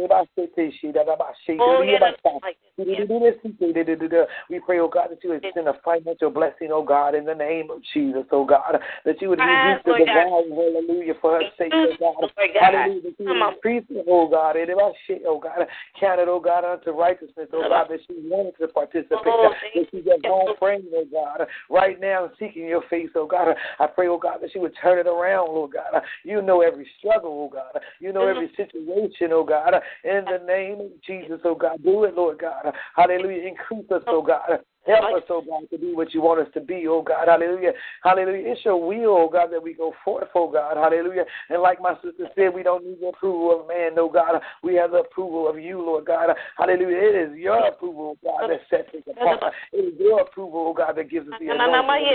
We 4.51 4.61
pray, 4.61 4.79
oh 4.81 4.89
God, 4.89 5.09
that 5.11 5.25
you 5.25 5.31
would 5.31 5.45
send 5.55 5.67
a 5.67 5.75
financial 5.83 6.31
blessing, 6.31 6.69
oh 6.73 6.83
God, 6.85 7.15
in 7.15 7.25
the 7.25 7.35
name 7.35 7.71
of 7.71 7.79
Jesus, 7.95 8.25
oh 8.33 8.45
God, 8.45 8.81
that 9.07 9.23
you 9.23 9.31
would 9.31 9.39
reduce 9.39 9.83
the 9.87 9.93
divine, 9.99 10.51
hallelujah, 10.51 11.15
for 11.23 11.41
her 11.41 11.43
sake, 11.57 11.73
oh 11.75 11.95
God. 11.99 12.31
Hallelujah, 12.61 13.01
that 13.03 13.15
you 13.19 13.25
would 13.27 13.55
increase 13.55 13.85
it, 13.89 14.07
oh 14.09 14.29
God, 14.29 14.57
and 14.57 14.69
about 14.71 14.93
shit, 15.07 15.23
oh 15.27 15.39
God, 15.39 15.67
count 15.99 16.21
it, 16.21 16.29
oh 16.29 16.41
God, 16.41 16.65
unto 16.65 16.91
righteousness, 16.91 17.49
oh 17.55 17.67
God, 17.67 17.87
that 17.89 18.01
she 18.07 18.15
wanted 18.29 18.59
to 18.61 18.69
participate, 18.69 19.25
that 19.25 19.87
she's 19.91 20.07
at 20.07 20.25
home 20.27 20.55
praying, 20.59 20.85
oh 20.95 21.07
God, 21.11 21.47
right 21.71 21.99
now 21.99 22.31
seeking 22.39 22.67
your 22.67 22.83
face, 22.91 23.09
oh 23.15 23.27
God. 23.27 23.57
I 23.79 23.87
pray, 23.87 24.09
oh 24.09 24.19
God, 24.19 24.41
that 24.43 24.53
she 24.53 24.59
would 24.59 24.75
turn 24.83 24.99
it 24.99 25.07
around 25.07 25.30
around, 25.31 25.49
Lord 25.49 25.73
God. 25.73 26.03
You 26.25 26.43
know 26.43 26.63
every 26.63 26.87
struggle, 26.99 27.51
oh 27.51 27.51
God. 27.53 27.83
You 28.01 28.13
know 28.13 28.27
every 28.27 28.51
situation, 28.57 29.31
oh 29.33 29.45
God. 29.45 29.75
In 30.05 30.25
the 30.25 30.45
name 30.47 30.81
of 30.81 30.91
Jesus, 31.07 31.41
oh 31.45 31.55
God. 31.55 31.83
Do 31.83 32.05
it, 32.05 32.15
Lord 32.15 32.39
God. 32.39 32.73
Hallelujah. 32.97 33.49
Increase 33.49 33.91
us, 33.91 34.03
oh 34.07 34.23
God. 34.23 34.61
Help 34.87 35.15
us, 35.15 35.23
oh 35.29 35.43
God, 35.47 35.69
to 35.71 35.79
be 35.79 35.95
what 35.95 36.15
you 36.15 36.23
want 36.23 36.41
us 36.41 36.49
to 36.55 36.61
be, 36.61 36.87
oh 36.89 37.03
God. 37.03 37.29
Hallelujah. 37.29 37.73
Hallelujah. 38.03 38.53
It's 38.53 38.65
your 38.65 38.81
will, 38.81 39.17
oh 39.17 39.29
God, 39.31 39.49
that 39.53 39.63
we 39.63 39.75
go 39.75 39.93
forth, 40.05 40.29
oh 40.35 40.51
God. 40.51 40.77
Hallelujah. 40.77 41.25
And 41.51 41.61
like 41.61 41.81
my 41.81 41.95
sister 42.03 42.29
said, 42.35 42.55
we 42.55 42.63
don't 42.63 42.85
need 42.85 43.01
the 43.01 43.09
approval 43.09 43.61
of 43.61 43.69
man, 43.69 43.93
oh 43.99 44.09
God. 44.09 44.41
We 44.63 44.75
have 44.77 44.93
the 44.93 44.99
approval 44.99 45.49
of 45.49 45.59
you, 45.59 45.81
Lord 45.83 46.07
God. 46.07 46.31
Hallelujah. 46.57 46.97
It 46.97 47.31
is 47.31 47.37
your 47.37 47.69
approval, 47.69 48.17
oh 48.25 48.39
God, 48.39 48.49
that 48.49 48.61
sets 48.71 48.89
us 48.95 49.15
apart. 49.15 49.53
It 49.73 49.95
is 49.95 50.01
your 50.01 50.23
approval, 50.23 50.69
oh 50.69 50.75
God, 50.75 50.97
that 50.97 51.11
gives 51.11 51.29
us 51.29 51.35
the 51.39 51.47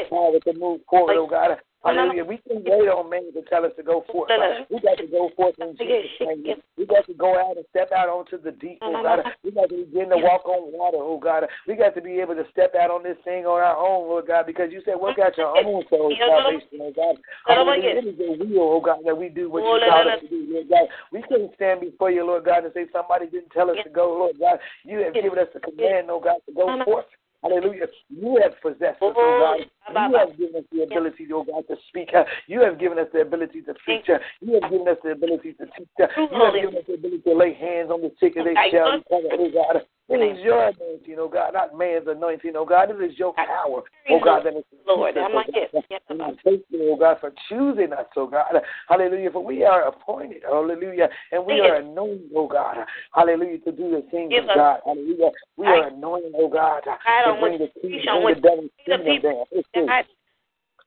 power 0.10 0.39
to 0.39 0.60
move 0.60 0.82
forward, 0.89 1.17
oh 1.17 1.28
God. 1.28 1.58
Hallelujah. 1.86 2.26
We 2.26 2.38
can 2.38 2.63
wait 2.65 2.89
on 2.89 3.10
men 3.10 3.32
to 3.34 3.41
tell 3.43 3.63
us 3.63 3.71
to 3.78 3.84
go 3.84 4.04
forth. 4.12 4.30
We 4.71 4.80
got 4.82 4.98
to 4.98 5.06
go 5.06 5.30
forth 5.38 5.54
in 5.62 5.78
Jesus' 5.78 6.10
name. 6.19 6.58
We 6.78 6.86
got 6.86 7.06
to 7.06 7.13
go 7.13 7.38
out 7.38 7.58
and 7.58 7.65
step 7.69 7.91
out 7.91 8.10
onto 8.10 8.41
the 8.41 8.52
deep, 8.52 8.80
oh 8.82 9.04
God. 9.04 9.19
We 9.43 9.52
got 9.52 9.69
to 9.69 9.86
begin 9.86 10.10
to 10.10 10.17
walk 10.17 10.45
on 10.50 10.74
water, 10.74 10.98
oh 11.00 11.19
God. 11.19 11.45
We 11.67 11.76
got 11.76 11.93
to 11.93 12.02
be 12.02 12.19
able 12.19 12.34
to 12.36 12.43
step 12.52 12.74
out 12.74 12.89
on 12.89 13.04
this 13.04 13.17
thing 13.24 13.45
on 13.45 13.62
our 13.62 13.78
own, 13.78 14.10
Lord 14.10 14.26
God, 14.28 14.45
because 14.48 14.71
you 14.71 14.82
said 14.84 14.95
work 14.98 15.19
out 15.19 15.38
your 15.38 15.56
own 15.56 15.84
soul 15.89 16.10
salvation, 16.17 16.80
oh 16.82 16.91
God. 16.95 17.15
Hallelujah. 17.45 18.02
It 18.02 18.06
is 18.08 18.17
your 18.17 18.38
will, 18.38 18.74
oh 18.78 18.82
God, 18.82 19.06
that 19.06 19.15
we 19.15 19.30
do 19.30 19.50
what 19.50 19.62
you 19.62 19.89
called 19.89 20.08
us 20.08 20.19
to 20.21 20.28
do, 20.28 20.48
Lord 20.50 20.69
God. 20.69 20.88
We 21.12 21.21
couldn't 21.21 21.54
stand 21.54 21.82
before 21.82 22.10
you, 22.10 22.26
Lord 22.26 22.45
God, 22.45 22.65
and 22.65 22.74
say 22.74 22.88
somebody 22.91 23.28
didn't 23.28 23.52
tell 23.52 23.69
us 23.69 23.78
to 23.84 23.89
go, 23.89 24.10
Lord 24.10 24.39
God. 24.39 24.58
You 24.84 25.00
have 25.06 25.13
given 25.13 25.38
us 25.38 25.48
the 25.54 25.60
command, 25.60 26.10
oh 26.10 26.19
God, 26.19 26.41
to 26.48 26.54
go 26.54 26.65
forth. 26.84 27.06
Hallelujah. 27.46 27.86
You 28.10 28.40
have 28.42 28.60
possessed 28.60 29.02
us, 29.04 29.14
oh 29.14 29.14
God. 29.14 30.10
You 30.10 30.18
have 30.18 30.36
given 30.36 30.56
us 30.56 30.64
the 30.72 30.82
ability, 30.82 31.28
oh 31.32 31.44
God, 31.44 31.64
to 31.70 31.76
speak. 31.90 32.10
You 32.48 32.62
have 32.62 32.80
given 32.80 32.98
us 32.98 33.06
the 33.14 33.22
ability 33.22 33.62
to 33.64 33.76
preach. 33.86 34.10
You 34.42 34.60
have 34.60 34.72
given 34.72 34.88
us 34.88 34.98
the 35.04 35.12
ability 35.12 35.54
to 35.54 35.66
teach. 35.78 35.88
You 36.00 36.08
have 36.44 36.54
given 36.56 36.76
us 36.76 36.84
the 36.88 36.96
ability 36.96 37.22
to 37.22 37.34
lay 37.38 37.54
hands 37.54 37.92
on 37.92 38.02
the 38.02 38.12
sick 38.20 38.36
and 38.36 38.48
they 38.48 38.56
shall 38.72 38.94
recover, 38.94 39.30
oh 39.38 39.52
God. 39.54 39.86
It 40.08 40.38
is 40.38 40.44
your 40.44 40.68
anointing, 40.68 41.15
oh 41.18 41.28
God, 41.28 41.54
not 41.54 41.76
man's 41.76 42.06
anointing, 42.08 42.54
oh 42.56 42.65
God. 42.65 42.91
It 42.91 43.04
is 43.04 43.18
your 43.18 43.34
power, 43.34 43.82
oh 44.10 44.20
God, 44.24 44.46
that 44.46 44.56
is 44.56 44.63
Lord, 44.86 45.18
oh 45.18 45.26
I'm 45.26 45.34
like 45.34 45.50
yes. 45.52 46.00
And 46.10 46.22
I 46.22 46.30
thank 46.44 46.62
you, 46.70 46.91
oh 46.91 46.96
God, 46.96 47.18
for 47.20 47.34
choosing 47.50 47.91
us, 47.91 48.06
oh 48.15 48.28
God. 48.28 48.62
Hallelujah. 48.88 49.32
For 49.32 49.44
we 49.44 49.63
are 49.63 49.88
appointed, 49.88 50.44
hallelujah, 50.44 51.10
and 51.32 51.44
we 51.44 51.60
are 51.60 51.78
anointed, 51.78 52.30
oh 52.36 52.48
God. 52.48 52.78
Hallelujah, 53.13 53.58
to 53.60 53.72
do 53.72 53.89
the 53.89 54.06
things 54.12 54.32
of 54.38 54.46
God. 54.46 54.82
Hallelujah. 54.86 55.32
We 55.58 55.65
are 55.65 55.88
anointed, 55.88 56.34
oh 56.38 56.50
God, 56.50 56.84
I 56.88 57.32
to 57.34 57.39
bring 57.39 57.58
the 57.58 57.70
kingdom, 57.82 58.22
bring 58.22 58.36
the 58.36 58.41
devil's 58.41 58.70
kingdom 58.86 59.22
down. 59.24 59.46
Oh, 59.76 59.89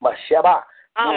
my 0.00 0.14
yes, 0.30 0.44
Oh, 0.98 1.14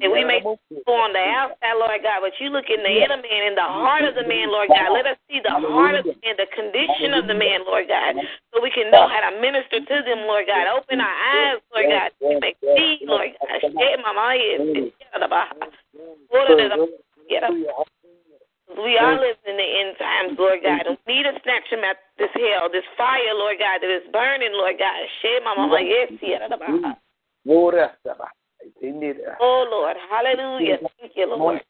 that 0.00 0.10
we 0.10 0.22
may 0.22 0.38
go 0.40 0.54
on 0.94 1.12
the 1.12 1.18
outside, 1.18 1.74
Lord 1.74 1.98
God, 2.02 2.22
but 2.22 2.32
you 2.38 2.48
look 2.48 2.70
in 2.70 2.78
the 2.82 2.94
inner 2.94 3.18
man, 3.18 3.42
in 3.50 3.54
the 3.58 3.66
heart 3.66 4.06
of 4.06 4.14
the 4.14 4.22
man, 4.22 4.50
Lord 4.54 4.70
God. 4.70 4.94
Let 4.94 5.06
us 5.06 5.18
see 5.26 5.42
the 5.42 5.50
heart 5.50 5.98
of 5.98 6.06
the 6.06 6.14
man, 6.22 6.38
the 6.38 6.46
condition 6.54 7.14
of 7.14 7.26
the 7.26 7.34
man, 7.34 7.66
Lord 7.66 7.90
God, 7.90 8.14
so 8.54 8.62
we 8.62 8.70
can 8.70 8.90
know 8.90 9.10
how 9.10 9.30
to 9.30 9.40
minister 9.42 9.82
to 9.82 9.96
them, 10.06 10.30
Lord 10.30 10.46
God. 10.46 10.70
Open 10.70 11.02
our 11.02 11.16
eyes, 11.34 11.58
Lord 11.74 11.90
God, 11.90 12.10
to 12.22 12.38
make 12.38 12.56
see, 12.62 13.02
Lord 13.02 13.34
God. 13.34 13.58
my 14.14 14.38
yes, 17.28 17.50
we 18.72 18.96
are 18.96 19.14
living 19.20 19.44
in 19.46 19.56
the 19.56 19.70
end 19.84 19.96
times, 19.98 20.38
Lord 20.38 20.60
God. 20.64 20.86
And 20.86 20.96
we 21.06 21.20
need 21.20 21.28
to 21.28 21.36
snatch 21.44 21.68
him 21.70 21.84
out 21.84 21.96
this 22.18 22.32
hell, 22.32 22.72
this 22.72 22.84
fire, 22.96 23.34
Lord 23.36 23.56
God, 23.58 23.84
that 23.84 23.92
is 23.92 24.02
burning, 24.12 24.52
Lord 24.52 24.76
God. 24.78 24.96
Shame, 25.20 25.44
Mama. 25.44 25.68
Yes, 25.84 26.10
Oh, 29.40 29.66
Lord. 29.70 29.96
Hallelujah. 30.10 30.78
Thank 31.00 31.12
you, 31.14 31.28
Lord. 31.28 31.60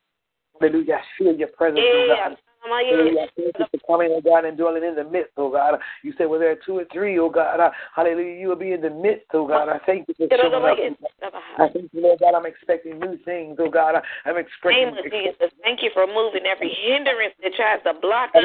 Hallelujah. 0.60 1.00
Feel 1.18 1.34
your 1.34 1.48
presence, 1.48 1.80
oh 1.82 2.06
yeah. 2.08 2.28
God. 2.28 2.38
Hallelujah. 2.62 3.26
Thank 3.36 3.52
you 3.58 3.66
for 3.72 3.86
coming, 3.86 4.14
oh 4.14 4.20
God, 4.22 4.44
and 4.44 4.56
dwelling 4.56 4.84
in 4.84 4.94
the 4.94 5.04
midst, 5.04 5.32
oh 5.36 5.50
God. 5.50 5.78
You 6.02 6.14
said, 6.16 6.26
well, 6.26 6.40
there 6.40 6.52
are 6.52 6.58
two 6.64 6.78
or 6.78 6.84
three, 6.92 7.18
oh 7.18 7.28
God. 7.28 7.60
Hallelujah. 7.94 8.40
You 8.40 8.48
will 8.48 8.56
be 8.56 8.72
in 8.72 8.80
the 8.80 8.90
midst, 8.90 9.26
oh 9.34 9.46
God. 9.46 9.68
I 9.68 9.78
thank 9.84 10.08
you 10.08 10.14
for 10.14 10.28
showing 10.30 10.54
up. 10.54 10.78
I 11.56 11.68
thank 11.68 11.90
you, 11.92 12.02
Lord 12.02 12.20
God. 12.20 12.34
I'm 12.34 12.46
expecting 12.46 12.98
new 12.98 13.16
things, 13.24 13.56
oh 13.60 13.70
God. 13.70 13.94
I'm 14.24 14.36
expecting. 14.36 14.86
Name 14.86 14.98
of 14.98 15.04
Jesus. 15.04 15.52
Thank 15.62 15.82
you 15.82 15.90
for 15.94 16.06
moving 16.06 16.46
every 16.46 16.76
hindrance 16.82 17.34
that 17.42 17.52
tries 17.56 17.82
to 17.84 18.00
block 18.00 18.30
us. 18.34 18.42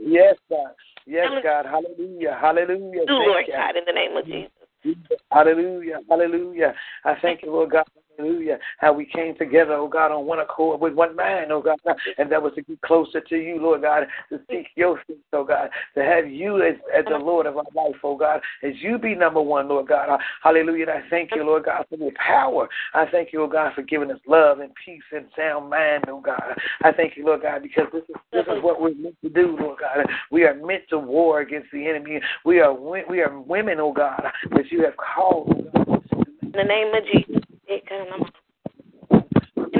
Yes, 0.00 0.36
God. 0.50 0.74
Yes, 1.06 1.28
God. 1.42 1.66
Hallelujah. 1.66 2.38
Hallelujah. 2.40 3.06
Do, 3.06 3.12
Lord 3.12 3.44
God, 3.50 3.76
in 3.76 3.84
the 3.86 3.92
name 3.92 4.16
of 4.16 4.26
Jesus. 4.26 5.18
Hallelujah. 5.30 6.00
Hallelujah. 6.08 6.74
I 7.04 7.14
thank 7.20 7.42
you, 7.42 7.50
Lord 7.52 7.70
God. 7.70 7.84
Hallelujah. 8.16 8.58
How 8.78 8.92
we 8.92 9.06
came 9.06 9.36
together, 9.36 9.74
oh 9.74 9.88
God, 9.88 10.12
on 10.12 10.26
one 10.26 10.38
accord 10.38 10.80
with 10.80 10.94
one 10.94 11.16
man, 11.16 11.50
oh 11.50 11.62
God. 11.62 11.78
And 12.18 12.30
that 12.30 12.42
was 12.42 12.52
to 12.54 12.62
get 12.62 12.80
closer 12.82 13.20
to 13.20 13.36
you, 13.36 13.60
Lord 13.60 13.82
God, 13.82 14.04
to 14.30 14.40
seek 14.50 14.68
your 14.76 15.00
face, 15.06 15.16
oh 15.32 15.44
God, 15.44 15.70
to 15.94 16.04
have 16.04 16.28
you 16.28 16.62
as, 16.62 16.74
as 16.96 17.04
the 17.06 17.18
Lord 17.18 17.46
of 17.46 17.56
our 17.56 17.64
life, 17.74 17.96
oh 18.04 18.16
God, 18.16 18.40
as 18.62 18.72
you 18.80 18.98
be 18.98 19.14
number 19.14 19.40
one, 19.40 19.68
Lord 19.68 19.88
God. 19.88 20.08
Uh, 20.08 20.18
hallelujah. 20.42 20.86
And 20.88 21.04
I 21.04 21.08
thank 21.10 21.30
you, 21.34 21.44
Lord 21.44 21.64
God, 21.64 21.86
for 21.88 21.96
your 21.96 22.12
power. 22.12 22.68
I 22.94 23.06
thank 23.10 23.32
you, 23.32 23.42
oh 23.42 23.48
God, 23.48 23.72
for 23.74 23.82
giving 23.82 24.10
us 24.10 24.20
love 24.26 24.60
and 24.60 24.70
peace 24.84 25.02
and 25.12 25.26
sound 25.36 25.70
mind, 25.70 26.04
oh 26.08 26.20
God. 26.20 26.54
I 26.82 26.92
thank 26.92 27.16
you, 27.16 27.26
Lord 27.26 27.42
God, 27.42 27.62
because 27.62 27.86
this 27.92 28.02
is 28.08 28.16
this 28.32 28.42
is 28.42 28.62
what 28.62 28.80
we're 28.80 28.94
meant 28.94 29.16
to 29.22 29.28
do, 29.28 29.56
Lord 29.58 29.78
God. 29.80 30.06
We 30.30 30.44
are 30.44 30.54
meant 30.54 30.84
to 30.90 30.98
war 30.98 31.40
against 31.40 31.68
the 31.72 31.86
enemy. 31.86 32.20
We 32.44 32.60
are 32.60 32.72
we 32.72 33.20
are 33.20 33.40
women, 33.40 33.80
oh 33.80 33.92
God, 33.92 34.22
that 34.50 34.70
you 34.70 34.84
have 34.84 34.94
called. 34.96 35.66
Oh 35.74 35.94
in 36.42 36.52
the 36.52 36.64
name 36.64 36.94
of 36.94 37.04
Jesus. 37.06 37.43
In 37.74 37.80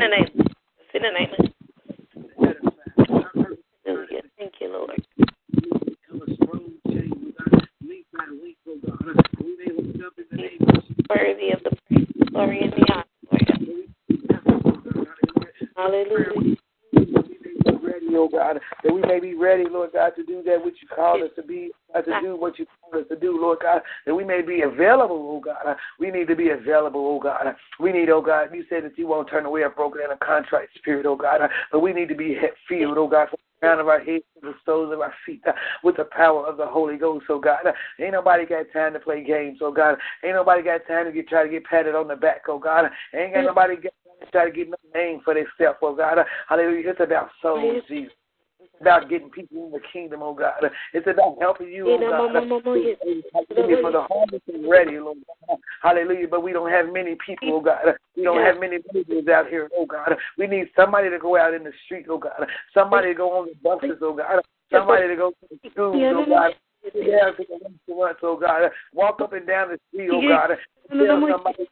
the 0.01 0.09
name. 0.09 0.31
In 0.95 1.03
the 1.03 1.11
name. 1.11 1.29
Thank 4.37 4.55
you, 4.61 4.69
Lord. 4.73 5.01
Worthy 11.09 11.51
of 11.53 11.63
the 11.63 11.71
praise, 11.87 12.09
glory, 12.33 12.61
and 12.63 12.73
the 12.73 12.85
honor, 12.93 13.05
Hallelujah 15.77 16.57
ready, 18.15 18.29
oh 18.35 18.39
God, 18.39 18.61
that 18.83 18.93
we 18.93 19.01
may 19.03 19.21
be 19.21 19.35
ready, 19.35 19.65
Lord 19.71 19.91
God, 19.93 20.13
to 20.17 20.25
do 20.25 20.43
that 20.45 20.65
which 20.65 20.77
you 20.81 20.89
called 20.89 21.23
us 21.23 21.31
to 21.37 21.43
be, 21.43 21.71
uh, 21.95 22.03
to 22.03 22.21
do 22.23 22.37
what 22.37 22.59
you 22.59 22.67
called 22.81 23.03
us 23.03 23.09
to 23.09 23.17
do, 23.17 23.41
Lord 23.41 23.59
God, 23.61 23.83
that 24.07 24.15
we 24.15 24.25
may 24.25 24.43
be 24.43 24.63
available, 24.63 25.17
oh 25.37 25.41
God. 25.41 25.77
We 25.99 26.11
need 26.11 26.29
to 26.29 26.37
be 26.37 26.51
available, 26.51 27.07
oh 27.07 27.21
God. 27.21 27.55
We 27.81 27.93
need, 27.93 28.11
oh 28.11 28.21
God, 28.23 28.49
you 28.53 28.65
said 28.69 28.85
that 28.85 28.99
you 28.99 29.07
won't 29.07 29.29
turn 29.29 29.47
away 29.47 29.63
a 29.63 29.69
broken 29.69 30.03
and 30.03 30.13
a 30.13 30.25
contrite 30.25 30.69
spirit, 30.77 31.07
oh 31.07 31.17
God, 31.17 31.41
but 31.73 31.81
we 31.81 31.93
need 31.93 32.09
to 32.09 32.15
be 32.15 32.37
filled, 32.69 32.99
oh 32.99 33.09
God, 33.09 33.29
from 33.29 33.39
the 33.41 33.67
crown 33.67 33.81
of 33.81 33.89
our 33.89 34.01
heads 34.01 34.25
to 34.35 34.41
the 34.49 34.55
soles 34.65 34.93
of 34.93 35.01
our 35.01 35.15
feet 35.27 35.43
uh, 35.47 35.53
with 35.83 35.97
the 35.97 36.05
power 36.05 36.47
of 36.47 36.57
the 36.57 36.67
Holy 36.67 36.97
Ghost, 36.97 37.27
oh 37.29 37.41
God. 37.41 37.67
Ain't 38.01 38.13
nobody 38.13 38.47
got 38.47 38.67
time 38.73 38.93
to 38.93 39.01
play 39.01 39.25
games, 39.25 39.59
oh 39.61 39.73
God. 39.73 39.97
Ain't 40.25 40.35
nobody 40.35 40.63
got 40.63 40.87
time 40.87 41.07
to 41.07 41.13
get 41.13 41.29
try 41.29 41.45
to 41.45 41.49
get 41.49 41.65
patted 41.65 41.95
on 41.95 42.09
the 42.09 42.17
back, 42.17 42.43
oh 42.49 42.59
God. 42.59 42.91
Ain't 43.15 43.35
got 43.35 43.45
nobody 43.45 43.77
got 43.77 43.93
try 44.35 44.51
to 44.51 44.51
get 44.51 44.69
no 44.69 44.77
name 44.95 45.21
for 45.25 45.33
themselves, 45.33 45.79
oh 45.81 45.95
God. 45.95 46.19
Hallelujah. 46.49 46.91
It's 46.91 47.01
about 47.01 47.31
souls, 47.41 47.83
Jesus. 47.89 48.13
It's 48.61 48.81
about 48.81 49.09
getting 49.09 49.31
people 49.31 49.67
in 49.67 49.71
the 49.71 49.81
kingdom, 49.93 50.23
oh 50.23 50.35
God. 50.35 50.71
It's 50.93 51.07
about 51.07 51.37
helping 51.41 51.69
you, 51.69 51.87
oh 51.89 51.99
God. 52.01 52.35
Hallelujah. 53.33 53.77
For 53.81 53.93
the 53.93 54.03
harvest 54.03 54.43
is 54.49 54.65
ready, 54.69 54.99
Lord 54.99 55.19
God. 55.49 55.59
Hallelujah. 55.83 56.27
But 56.29 56.43
we 56.43 56.53
don't 56.53 56.71
have 56.71 56.93
many 56.93 57.17
people, 57.25 57.55
oh 57.55 57.61
God. 57.61 57.95
We 58.17 58.25
don't 58.25 58.43
have 58.43 58.59
many 58.59 58.79
leaders 58.93 59.29
out 59.29 59.47
here, 59.49 59.71
oh 59.77 59.87
God. 59.87 60.17
We 60.37 60.49
need 60.49 60.67
somebody 60.75 61.11
to 61.11 61.19
go 61.19 61.39
out 61.39 61.55
in 61.55 61.63
the 61.63 61.73
street, 61.85 62.07
oh 62.11 62.19
God. 62.19 62.45
Somebody 62.75 63.09
to 63.09 63.15
go 63.15 63.39
on 63.39 63.47
the 63.47 63.55
buses, 63.63 64.03
oh 64.03 64.15
God. 64.15 64.43
Somebody 64.73 65.07
to 65.09 65.17
go 65.17 65.31
to 65.31 65.37
the 65.51 65.71
schools, 65.71 66.03
oh 66.03 66.27
God. 66.29 66.51
Yeah, 66.95 67.31
to 67.31 67.45
the 67.49 67.59
restaurants, 67.63 68.21
oh 68.25 68.37
God. 68.37 68.71
Walk 68.93 69.21
up 69.21 69.33
and 69.33 69.47
down 69.47 69.69
the 69.69 69.79
street, 69.89 70.11
oh 70.13 70.21
God. 70.29 70.59
Tell 70.91 71.29
somebody 71.31 71.69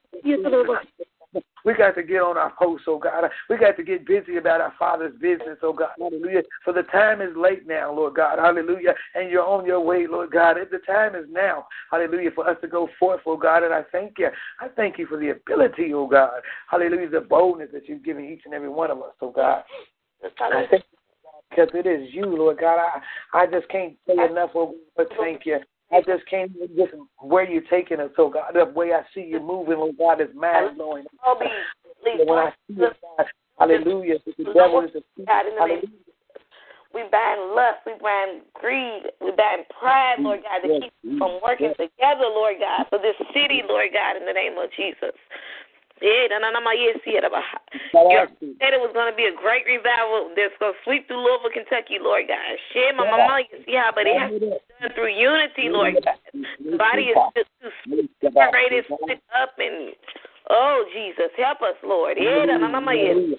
We 1.65 1.75
got 1.75 1.95
to 1.95 2.03
get 2.03 2.21
on 2.21 2.37
our 2.37 2.53
posts, 2.59 2.87
oh 2.89 2.99
God. 2.99 3.25
We 3.49 3.57
got 3.57 3.77
to 3.77 3.83
get 3.83 4.07
busy 4.07 4.37
about 4.37 4.61
our 4.61 4.75
Father's 4.79 5.15
business, 5.21 5.59
oh 5.63 5.73
God. 5.73 5.91
Hallelujah. 5.99 6.43
For 6.65 6.73
the 6.73 6.83
time 6.85 7.21
is 7.21 7.37
late 7.37 7.67
now, 7.67 7.93
Lord 7.95 8.15
God. 8.15 8.39
Hallelujah. 8.39 8.95
And 9.15 9.31
you're 9.31 9.47
on 9.47 9.67
your 9.67 9.81
way, 9.81 10.07
Lord 10.09 10.31
God. 10.31 10.57
The 10.71 10.79
time 10.79 11.15
is 11.15 11.27
now, 11.31 11.67
hallelujah, 11.91 12.31
for 12.35 12.49
us 12.49 12.57
to 12.63 12.69
go 12.69 12.89
forth, 12.99 13.21
oh 13.27 13.37
God. 13.37 13.63
And 13.63 13.73
I 13.73 13.83
thank 13.93 14.19
you. 14.19 14.29
I 14.61 14.69
thank 14.69 14.99
you 14.99 15.07
for 15.07 15.19
the 15.19 15.31
ability, 15.31 15.93
oh 15.95 16.07
God. 16.07 16.41
Hallelujah. 16.69 17.11
The 17.11 17.21
boldness 17.21 17.71
that 17.73 17.89
you've 17.89 18.05
given 18.05 18.25
each 18.25 18.43
and 18.45 18.55
every 18.55 18.69
one 18.69 18.91
of 18.91 18.99
us, 18.99 19.15
oh 19.21 19.31
God. 19.31 19.63
Because 21.51 21.69
it 21.75 21.87
is 21.87 22.13
you, 22.13 22.25
Lord 22.25 22.59
God. 22.59 22.79
I, 22.79 23.43
I 23.43 23.47
just 23.47 23.69
can't 23.69 23.95
say 24.07 24.15
enough, 24.15 24.51
oh, 24.55 24.75
but 24.97 25.09
thank 25.19 25.45
you. 25.45 25.59
I 25.93 26.01
just 26.01 26.27
can't 26.29 26.53
just 26.77 26.93
where 27.19 27.49
you're 27.49 27.63
taking 27.71 28.01
us, 28.01 28.11
oh 28.17 28.31
God. 28.31 28.53
The 28.55 28.65
way 28.65 28.93
I 28.93 29.03
see 29.15 29.23
you 29.29 29.41
moving, 29.41 29.77
oh 29.77 29.93
God, 29.99 30.21
is 30.21 30.29
mind 30.35 30.77
blowing. 30.79 31.05
When 32.03 32.39
I 32.39 32.51
see 32.67 32.81
it, 32.81 32.97
God, 33.19 33.27
hallelujah. 33.59 34.19
The 34.25 34.45
devil 34.55 34.81
is 34.85 34.91
a 34.97 35.03
hallelujah. 35.27 35.83
We 36.95 37.03
bind 37.11 37.55
lust, 37.57 37.81
we 37.87 37.93
bind 38.03 38.43
greed, 38.53 39.05
we 39.21 39.33
bind 39.33 39.65
pride, 39.81 40.17
Lord 40.21 40.41
God, 40.45 40.69
to 40.69 40.81
keep 40.81 40.93
from 41.19 41.41
working 41.43 41.73
together, 41.73 42.29
Lord 42.29 42.57
God, 42.61 42.87
for 42.91 42.99
this 42.99 43.17
city, 43.33 43.63
Lord 43.67 43.89
God, 43.93 44.17
in 44.17 44.27
the 44.27 44.33
name 44.33 44.59
of 44.59 44.69
Jesus. 44.77 45.17
You 48.43 48.57
said 48.59 48.75
it 48.75 48.83
was 48.83 48.91
going 48.93 49.11
to 49.11 49.17
be 49.17 49.31
a 49.31 49.35
great 49.35 49.65
revival 49.65 50.35
that's 50.35 50.55
going 50.59 50.75
to 50.75 50.79
sweep 50.83 51.07
through 51.07 51.23
Louisville, 51.23 51.55
Kentucky, 51.55 52.03
Lord 52.03 52.27
God. 52.27 52.59
Share 52.75 52.93
my 52.95 53.07
mama, 53.07 53.47
you 53.47 53.63
see 53.65 53.79
how, 53.79 53.95
but 53.95 54.11
it 54.11 54.19
has 54.19 54.35
to 54.35 54.41
be 54.41 54.51
done 54.51 54.91
through 54.99 55.15
unity, 55.15 55.71
Lord 55.71 55.95
God. 56.03 56.19
The 56.35 56.77
body 56.77 57.15
is 57.15 57.19
just 57.39 57.51
too 57.63 57.71
separated, 58.19 58.85
split 58.91 59.23
up, 59.31 59.55
and 59.59 59.95
oh, 60.51 60.85
Jesus, 60.91 61.31
help 61.39 61.63
us, 61.63 61.79
Lord. 61.87 62.19
Hallelujah. 62.19 63.39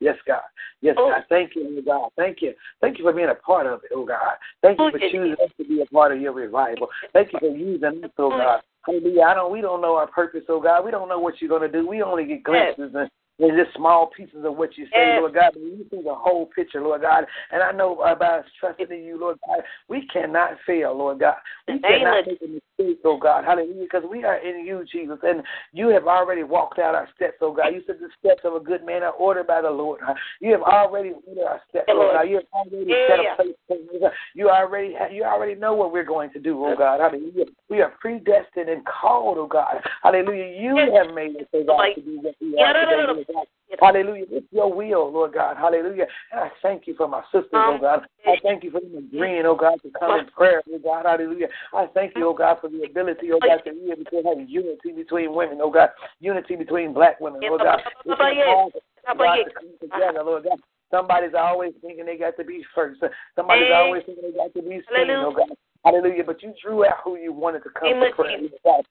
Yes, 0.00 0.16
God. 0.26 0.42
Yes, 0.82 0.96
oh. 0.98 1.10
God. 1.10 1.24
Thank 1.28 1.56
you, 1.56 1.78
oh 1.78 1.82
God. 1.86 2.10
Thank 2.16 2.42
you. 2.42 2.52
Thank 2.80 2.98
you 2.98 3.04
for 3.04 3.12
being 3.12 3.30
a 3.30 3.34
part 3.34 3.66
of 3.66 3.80
it, 3.84 3.90
oh 3.94 4.04
God. 4.04 4.36
Thank 4.60 4.78
you 4.78 4.86
oh, 4.86 4.90
for 4.90 4.98
choosing 4.98 5.32
us 5.32 5.50
to 5.56 5.64
be 5.64 5.80
a 5.80 5.86
part 5.86 6.12
of 6.12 6.20
your 6.20 6.32
revival. 6.32 6.88
Thank 7.12 7.32
you 7.32 7.38
for 7.38 7.48
using 7.48 8.04
us, 8.04 8.10
oh, 8.18 8.26
oh 8.26 8.30
God. 8.30 8.60
Hallelujah. 8.86 9.22
I 9.22 9.34
don't 9.34 9.52
we 9.52 9.60
don't 9.60 9.80
know 9.80 9.94
our 9.96 10.06
purpose, 10.06 10.42
oh 10.48 10.60
God. 10.60 10.84
We 10.84 10.90
don't 10.90 11.08
know 11.08 11.18
what 11.18 11.40
you're 11.40 11.50
gonna 11.50 11.70
do. 11.70 11.86
We 11.86 12.02
only 12.02 12.26
get 12.26 12.44
glimpses 12.44 12.92
and 12.94 13.10
and 13.40 13.58
just 13.58 13.76
small 13.76 14.10
pieces 14.16 14.44
of 14.44 14.56
what 14.56 14.78
you 14.78 14.86
say, 14.92 15.18
Lord 15.18 15.34
God. 15.34 15.50
But 15.54 15.62
you 15.62 15.84
see 15.90 16.02
the 16.02 16.14
whole 16.14 16.46
picture, 16.46 16.80
Lord 16.80 17.00
God. 17.02 17.24
And 17.50 17.62
I 17.62 17.72
know 17.72 17.98
uh, 18.00 18.12
about 18.12 18.40
us 18.40 18.44
trusting 18.60 18.86
in 18.90 19.02
you, 19.04 19.18
Lord 19.18 19.38
God. 19.46 19.64
We 19.88 20.06
cannot 20.06 20.52
fail, 20.64 20.96
Lord 20.96 21.18
God. 21.18 21.34
We 21.66 21.80
cannot 21.80 22.26
make 22.26 22.38
a 22.40 22.46
mistake, 22.46 22.62
oh 23.04 23.18
God. 23.20 23.44
Hallelujah. 23.44 23.82
Because 23.82 24.02
we 24.10 24.24
are 24.24 24.36
in 24.36 24.64
you, 24.64 24.84
Jesus. 24.90 25.18
And 25.22 25.42
you 25.72 25.88
have 25.88 26.06
already 26.06 26.42
walked 26.42 26.78
out 26.78 26.94
our 26.94 27.08
steps, 27.14 27.36
oh 27.40 27.52
God. 27.52 27.68
You 27.68 27.82
said 27.86 27.96
the 28.00 28.08
steps 28.18 28.42
of 28.44 28.54
a 28.54 28.60
good 28.60 28.84
man 28.84 29.02
are 29.02 29.12
ordered 29.12 29.46
by 29.46 29.60
the 29.60 29.70
Lord. 29.70 30.00
You 30.40 30.52
have 30.52 30.62
already 30.62 31.12
ordered 31.26 31.44
our 31.44 31.60
steps, 31.68 31.86
oh 31.88 32.10
God. 32.12 32.22
You 32.22 32.36
have 32.36 32.44
already 32.52 32.94
set 33.08 33.20
a 33.20 33.36
place 33.36 33.54
for 33.68 34.06
us. 34.06 34.12
You 34.34 34.50
already 34.50 34.94
you 35.12 35.24
already 35.24 35.54
know 35.54 35.74
what 35.74 35.92
we're 35.92 36.04
going 36.04 36.30
to 36.32 36.40
do, 36.40 36.64
oh 36.64 36.74
God. 36.76 37.00
Hallelujah. 37.00 37.46
We 37.68 37.80
are 37.80 37.92
predestined 38.00 38.68
and 38.68 38.84
called, 38.86 39.38
oh 39.38 39.46
God. 39.46 39.76
Hallelujah. 40.02 40.60
You 40.60 40.76
have 40.76 41.14
made 41.14 41.36
us, 41.36 41.46
oh 41.54 41.64
God, 41.64 41.94
to 41.94 42.00
be 42.00 42.18
what 42.20 42.34
we 42.40 42.58
are 42.58 42.72
today. 42.72 43.24
Oh 43.28 43.44
Hallelujah. 43.80 44.24
It's 44.30 44.46
your 44.50 44.72
will, 44.72 45.12
Lord 45.12 45.34
God. 45.34 45.56
Hallelujah. 45.56 46.06
And 46.32 46.40
I 46.40 46.50
thank 46.62 46.86
you 46.86 46.94
for 46.96 47.08
my 47.08 47.22
sisters, 47.32 47.48
oh 47.52 47.78
God. 47.80 48.06
I 48.26 48.36
thank 48.42 48.64
you 48.64 48.70
for 48.70 48.80
them 48.80 48.96
agreeing, 48.96 49.44
oh 49.46 49.56
God, 49.56 49.80
to 49.82 49.90
come 49.98 50.18
in 50.18 50.26
prayer, 50.26 50.62
oh 50.72 50.78
God. 50.78 51.04
Hallelujah. 51.06 51.48
I 51.72 51.86
thank 51.92 52.14
you, 52.16 52.28
oh 52.28 52.34
God, 52.34 52.58
for 52.60 52.68
the 52.68 52.84
ability, 52.84 53.32
oh 53.32 53.40
God, 53.40 53.60
to 53.64 53.72
be 53.72 53.90
able 53.90 54.04
to 54.04 54.28
have 54.28 54.48
unity 54.48 54.92
between 54.94 55.34
women, 55.34 55.58
oh 55.60 55.70
God. 55.70 55.90
Unity 56.20 56.56
between 56.56 56.92
black 56.94 57.20
women, 57.20 57.40
oh 57.44 57.58
God. 57.58 57.80
It's 58.04 58.18
hard, 58.18 58.72
God, 59.18 59.34
to 59.34 59.50
come 59.50 59.70
together, 59.80 60.22
Lord 60.24 60.44
God. 60.44 60.58
Somebody's 60.90 61.34
always 61.36 61.72
thinking 61.82 62.06
they 62.06 62.16
got 62.16 62.36
to 62.36 62.44
be 62.44 62.64
first. 62.74 63.02
Somebody's 63.34 63.72
always 63.74 64.02
thinking 64.06 64.30
they 64.30 64.36
got 64.36 64.54
to 64.54 64.62
be 64.62 64.80
seen, 64.94 65.10
oh 65.10 65.34
God. 65.36 65.56
Hallelujah. 65.84 66.24
But 66.24 66.42
you 66.42 66.54
drew 66.62 66.84
out 66.84 66.96
who 67.04 67.16
you 67.16 67.32
wanted 67.32 67.62
to 67.64 67.70
come 67.70 67.88
to 68.00 68.10
prayer. 68.14 68.38
You 68.40 68.50
thought 68.62 68.86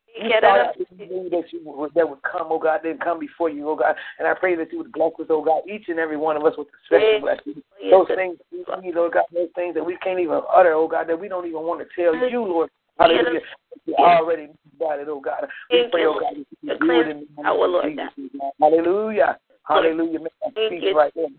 you 0.77 1.08
knew 1.08 1.29
that 1.29 1.51
you 1.51 1.91
that 1.95 2.08
would 2.08 2.21
come, 2.21 2.47
oh 2.49 2.60
God, 2.60 2.82
then 2.84 2.99
come 2.99 3.19
before 3.19 3.49
you, 3.49 3.69
oh 3.69 3.75
God. 3.75 3.95
And 4.19 4.27
I 4.27 4.34
pray 4.34 4.56
that 4.56 4.71
you 4.71 4.77
would 4.79 4.91
bless 4.91 5.12
us, 5.19 5.25
oh 5.29 5.43
God, 5.43 5.62
each 5.67 5.86
and 5.88 5.99
every 5.99 6.17
one 6.17 6.38
of 6.38 6.45
us 6.45 6.53
with 6.58 6.67
the 6.67 6.77
special 6.86 7.19
blessing. 7.21 7.63
Those 7.89 8.08
things 8.15 8.38
we 8.51 8.60
need, 8.82 8.95
oh 8.95 9.10
God, 9.12 9.23
those 9.34 9.49
things 9.56 9.73
that 9.73 9.84
we 9.84 9.97
can't 9.97 10.19
even 10.19 10.41
utter, 10.53 10.73
oh 10.73 10.88
God, 10.88 11.08
that 11.10 11.19
we 11.19 11.27
don't 11.27 11.47
even 11.47 11.62
want 11.63 11.82
to 11.82 11.88
tell 11.95 12.15
you, 12.15 12.45
Lord. 12.45 12.69
Hallelujah. 12.99 13.41
You 13.86 13.95
already 13.95 14.49
got 14.79 14.99
it, 14.99 15.08
oh 15.10 15.19
God. 15.19 15.47
We 15.71 15.88
pray, 15.91 16.06
oh 16.06 16.19
God, 16.19 16.36
that 16.36 16.45
you 16.62 16.77
do 16.79 16.99
it 16.99 17.08
in 17.08 17.27
the 17.36 17.43
name 17.43 18.06
of 18.06 18.15
Jesus. 18.15 18.39
Oh 18.39 18.51
Hallelujah. 18.62 19.39
Hallelujah. 19.67 20.19
Make 20.19 20.34
our 20.43 20.52
speech 20.52 20.84
right, 20.95 21.13
Lord. 21.15 21.34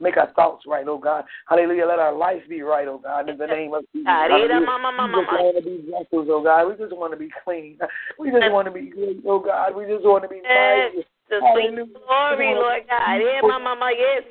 Make 0.00 0.16
our 0.16 0.32
thoughts 0.34 0.64
right, 0.66 0.86
oh 0.88 0.98
God. 0.98 1.24
Hallelujah. 1.48 1.86
Let 1.86 1.98
our 1.98 2.12
life 2.12 2.42
be 2.48 2.62
right, 2.62 2.88
oh 2.88 2.98
God, 2.98 3.28
in 3.28 3.38
the 3.38 3.46
name 3.46 3.74
of 3.74 3.84
Jesus. 3.92 4.06
Hallelujah. 4.30 4.66
We 5.08 5.22
just 5.22 5.32
want 5.42 5.56
to 5.56 5.62
be 5.62 5.90
vessels, 5.90 6.28
oh 6.30 6.42
God. 6.42 6.68
We 6.68 6.76
just 6.76 6.96
want 6.96 7.12
to 7.12 7.18
be 7.18 7.28
clean. 7.44 7.78
We 8.18 8.30
just 8.30 8.50
want 8.52 8.66
to 8.66 8.72
be 8.72 8.86
good, 8.90 9.22
oh 9.26 9.38
God. 9.40 9.74
We 9.76 9.84
just 9.86 10.04
want 10.04 10.24
to 10.24 10.28
be 10.28 10.40
glory, 11.28 12.54
Lord 12.54 12.82
God. 12.88 13.20
Yeah, 13.20 13.40
mama, 13.42 13.90
yes, 13.96 14.22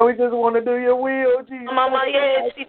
we 0.00 0.12
just 0.12 0.34
want 0.34 0.56
to 0.56 0.64
do 0.64 0.76
your 0.76 0.96
will, 0.96 1.42
Jesus. 1.44 1.68
Mama, 1.72 2.04
yes, 2.08 2.52
yes, 2.56 2.66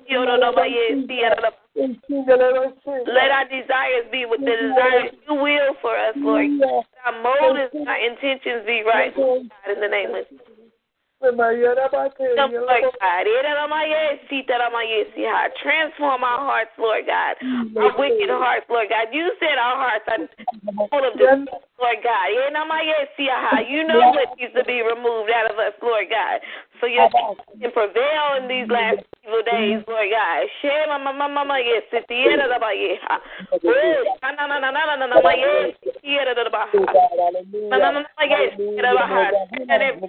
Let 3.08 3.32
our 3.32 3.48
desires 3.48 4.06
be 4.12 4.26
with 4.26 4.42
the 4.42 4.56
desires 4.56 5.12
you 5.28 5.36
will 5.36 5.76
for 5.82 5.96
us, 5.96 6.16
Lord. 6.18 6.52
Our 7.06 7.16
motives, 7.24 7.76
our 7.88 8.00
intentions 8.00 8.66
be 8.66 8.84
right, 8.86 9.16
God, 9.16 9.48
in 9.72 9.80
the 9.82 9.88
name 9.88 10.16
of 10.16 10.28
Jesus. 10.30 10.55
Transform 15.63 16.23
our 16.23 16.39
hearts, 16.39 16.71
Lord 16.78 17.06
God. 17.08 17.36
Mm, 17.41 17.75
our 17.78 17.97
wicked 17.97 18.30
hearts, 18.30 18.65
Lord 18.69 18.89
God. 18.89 19.08
You 19.12 19.32
said 19.39 19.58
our 19.58 19.78
hearts 19.80 20.06
are 20.12 20.28
full 20.91 21.08
of 21.08 21.17
this, 21.17 21.47
Lord 21.80 21.99
God. 22.04 22.28
You 23.71 23.88
know 23.88 24.12
what 24.12 24.38
needs 24.38 24.54
to 24.54 24.63
be 24.65 24.84
removed 24.84 25.32
out 25.32 25.49
of 25.49 25.58
us, 25.58 25.73
Lord 25.82 26.12
God. 26.12 26.43
So 26.82 26.88
yes, 26.88 27.12
and 27.62 27.74
prevail 27.74 28.36
in 28.42 28.48
these 28.48 28.68
last 28.68 29.00
evil 29.24 29.42
days, 29.48 29.80
Lord 29.88 30.10
God. 30.12 30.48
Share 30.62 30.88
my 30.88 30.98
mama 30.98 31.30
mama 31.30 31.58
yes, 31.60 31.84
it's 31.92 32.06
the 32.10 32.16
end 32.16 32.42
of 32.42 32.50
the 32.52 32.60
year. 32.76 33.00
Oh, 33.08 34.04
na 34.22 34.32
na 34.36 34.46
na 34.48 34.60
na 34.60 34.72
na 34.72 34.96
na 34.96 35.08
na 35.08 35.08
na 35.08 35.32
yes, 35.32 35.74
the 35.82 35.90
end 36.04 36.28
of 36.30 36.36
the 36.36 36.44
year. 36.44 36.86
Na 37.72 37.78
na 37.80 37.92
na 37.92 38.00
na 38.04 38.24
yes, 38.28 38.54
the 38.60 38.76
end 38.76 38.86
of 38.86 38.96
the 39.00 39.08
year. 39.08 39.32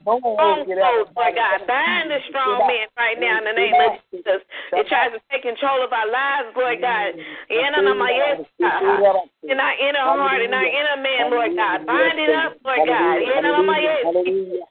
Strongholds, 0.03 0.69
Lord 1.17 1.35
God, 1.35 1.67
bind 1.67 2.11
the 2.11 2.19
strong 2.29 2.67
men 2.67 2.87
right 2.99 3.19
now 3.19 3.39
in 3.39 3.45
the 3.47 3.55
name 3.55 3.75
of 3.75 3.99
Jesus. 4.11 4.43
It 4.73 4.87
tries 4.89 5.13
to 5.13 5.21
take 5.31 5.43
control 5.43 5.83
of 5.83 5.93
our 5.93 6.11
lives, 6.11 6.51
Lord 6.57 6.81
God. 6.83 7.15
In 7.51 7.73
our 7.75 8.11
yes, 8.11 8.43
in 8.59 9.59
our 9.61 9.75
inner 9.79 10.03
heart, 10.03 10.43
in 10.43 10.53
our 10.53 10.67
inner 10.67 10.99
man, 11.01 11.31
Lord 11.31 11.57
God, 11.57 11.87
bind 11.87 12.19
it 12.19 12.31
up, 12.35 12.59
Lord 12.65 12.87
God. 12.87 13.23
In 13.23 13.47
our 13.47 13.81
yes 13.81 14.67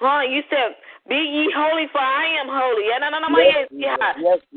huh? 0.00 0.20
You 0.28 0.42
said, 0.50 0.76
Be 1.08 1.14
ye 1.16 1.52
holy, 1.56 1.86
for 1.92 2.00
I 2.00 2.26
am 2.40 2.48
holy. 2.48 2.84
Yes, 2.88 3.00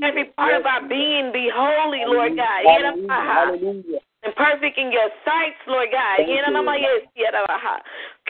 Every 0.04 0.26
part 0.36 0.54
of 0.56 0.66
our 0.66 0.82
being 0.88 1.32
be 1.32 1.50
holy, 1.54 2.04
Lord 2.06 2.36
God. 2.36 2.66
Hallelujah. 3.08 4.00
And 4.22 4.36
perfect 4.36 4.78
in 4.78 4.92
your 4.92 5.08
sights, 5.24 5.56
Lord 5.66 5.88
God. 5.96 6.18
Because 6.20 6.28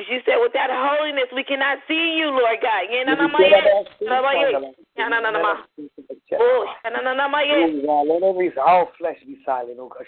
you 0.06 0.21
said, 0.21 0.38
without 0.38 0.69
holiness, 0.69 1.25
we 1.34 1.43
cannot 1.43 1.80
see 1.88 2.13
you, 2.13 2.30
Lord 2.30 2.62
God. 2.62 2.86
Oh, 6.38 6.69
let 8.06 8.21
every 8.21 8.54
all 8.62 8.91
flesh 8.99 9.17
be 9.25 9.39
silent, 9.43 9.80
oh 9.82 9.89
God. 9.89 10.06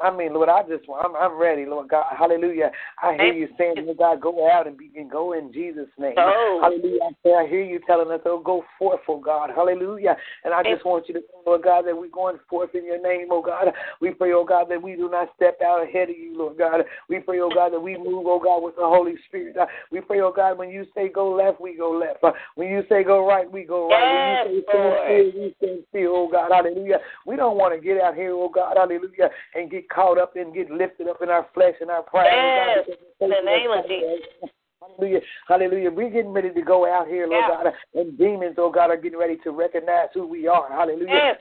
I 0.00 0.14
mean, 0.14 0.34
Lord, 0.34 0.48
I 0.48 0.62
just 0.62 0.84
I'm 0.88 1.14
I'm 1.16 1.36
ready, 1.36 1.66
Lord 1.66 1.88
God. 1.88 2.06
Hallelujah. 2.16 2.70
I 3.02 3.14
hear 3.14 3.32
you 3.32 3.48
saying, 3.58 3.76
Lord 3.78 3.98
God, 3.98 4.20
go 4.20 4.50
out 4.50 4.66
and 4.66 4.76
be 4.76 4.90
and 4.96 5.10
go 5.10 5.32
in 5.32 5.52
Jesus' 5.52 5.88
name. 5.98 6.14
Oh. 6.16 6.60
Hallelujah. 6.62 7.00
I 7.38 7.46
hear 7.48 7.62
you 7.62 7.80
telling 7.86 8.10
us, 8.10 8.20
oh, 8.24 8.40
go 8.40 8.64
forth, 8.78 9.00
oh 9.08 9.20
God. 9.20 9.50
Hallelujah. 9.54 10.16
And 10.44 10.54
I 10.54 10.62
just 10.62 10.84
want 10.84 11.08
you 11.08 11.14
to 11.14 11.20
know, 11.20 11.42
Lord 11.46 11.62
God, 11.62 11.86
that 11.86 11.96
we're 11.96 12.08
going 12.08 12.38
forth 12.48 12.74
in 12.74 12.84
your 12.84 13.00
name, 13.00 13.28
oh 13.30 13.42
God. 13.42 13.72
We 14.00 14.10
pray, 14.10 14.32
oh 14.32 14.44
God, 14.44 14.68
that 14.70 14.82
we 14.82 14.96
do 14.96 15.08
not 15.10 15.28
step 15.36 15.58
out 15.64 15.82
ahead 15.82 16.10
of 16.10 16.16
you, 16.16 16.36
Lord 16.36 16.58
God. 16.58 16.82
We 17.08 17.20
pray, 17.20 17.40
oh 17.40 17.50
God, 17.54 17.72
that 17.72 17.80
we 17.80 17.96
move, 17.96 18.26
oh 18.26 18.40
God, 18.42 18.62
with 18.62 18.76
the 18.76 18.82
Holy 18.82 19.14
Spirit. 19.28 19.56
Uh, 19.56 19.66
we 19.92 20.00
pray, 20.00 20.20
oh 20.20 20.32
God, 20.34 20.58
when 20.58 20.70
you 20.70 20.86
say 20.94 21.08
go 21.08 21.30
left, 21.30 21.60
we 21.60 21.76
go 21.76 21.90
left. 21.90 22.24
Uh, 22.24 22.32
when 22.54 22.68
you 22.68 22.82
say 22.88 23.04
go 23.04 23.26
right, 23.26 23.50
we 23.50 23.64
go 23.64 23.88
right. 23.88 24.44
When 24.44 24.52
you 24.52 24.62
say 24.62 24.68
stand 24.68 24.94
still, 25.04 25.42
we 25.42 25.54
stand 25.58 25.84
still, 25.90 26.12
oh 26.14 26.28
God. 26.30 26.50
Hallelujah. 26.52 26.87
Hallelujah. 26.88 27.06
We 27.26 27.36
don't 27.36 27.56
want 27.56 27.74
to 27.74 27.80
get 27.80 28.00
out 28.00 28.14
here, 28.14 28.32
oh 28.32 28.48
God, 28.48 28.76
hallelujah, 28.76 29.30
and 29.54 29.70
get 29.70 29.88
caught 29.88 30.18
up 30.18 30.36
and 30.36 30.54
get 30.54 30.70
lifted 30.70 31.08
up 31.08 31.22
in 31.22 31.28
our 31.28 31.46
flesh 31.54 31.74
and 31.80 31.90
our 31.90 32.02
pride. 32.02 32.28
Oh 32.32 32.82
yes. 32.86 32.96
In 33.20 33.30
the 33.30 33.42
name 33.44 33.70
of 33.70 33.86
Jesus. 33.86 34.50
Hallelujah. 34.80 35.20
Hallelujah. 35.48 35.90
We're 35.90 36.10
getting 36.10 36.32
ready 36.32 36.50
to 36.50 36.62
go 36.62 36.86
out 36.86 37.08
here, 37.08 37.26
Lord 37.26 37.44
yeah. 37.48 37.64
God, 37.64 37.72
and 37.94 38.16
demons, 38.16 38.56
oh 38.58 38.70
God, 38.70 38.90
are 38.90 38.96
getting 38.96 39.18
ready 39.18 39.36
to 39.42 39.50
recognize 39.50 40.08
who 40.14 40.26
we 40.26 40.46
are. 40.46 40.68
Hallelujah. 40.70 41.08
Yes. 41.08 41.36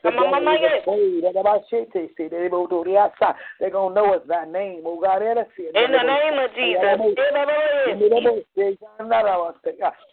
They're 3.59 3.69
going 3.69 3.93
to 3.93 4.01
know 4.01 4.13
us 4.13 4.21
by 4.27 4.45
name, 4.45 4.81
oh 4.85 4.99
God. 4.99 5.21
In 5.21 5.91
the 5.91 6.03
name 6.03 6.37
of 6.39 6.49
Jesus. 6.55 6.83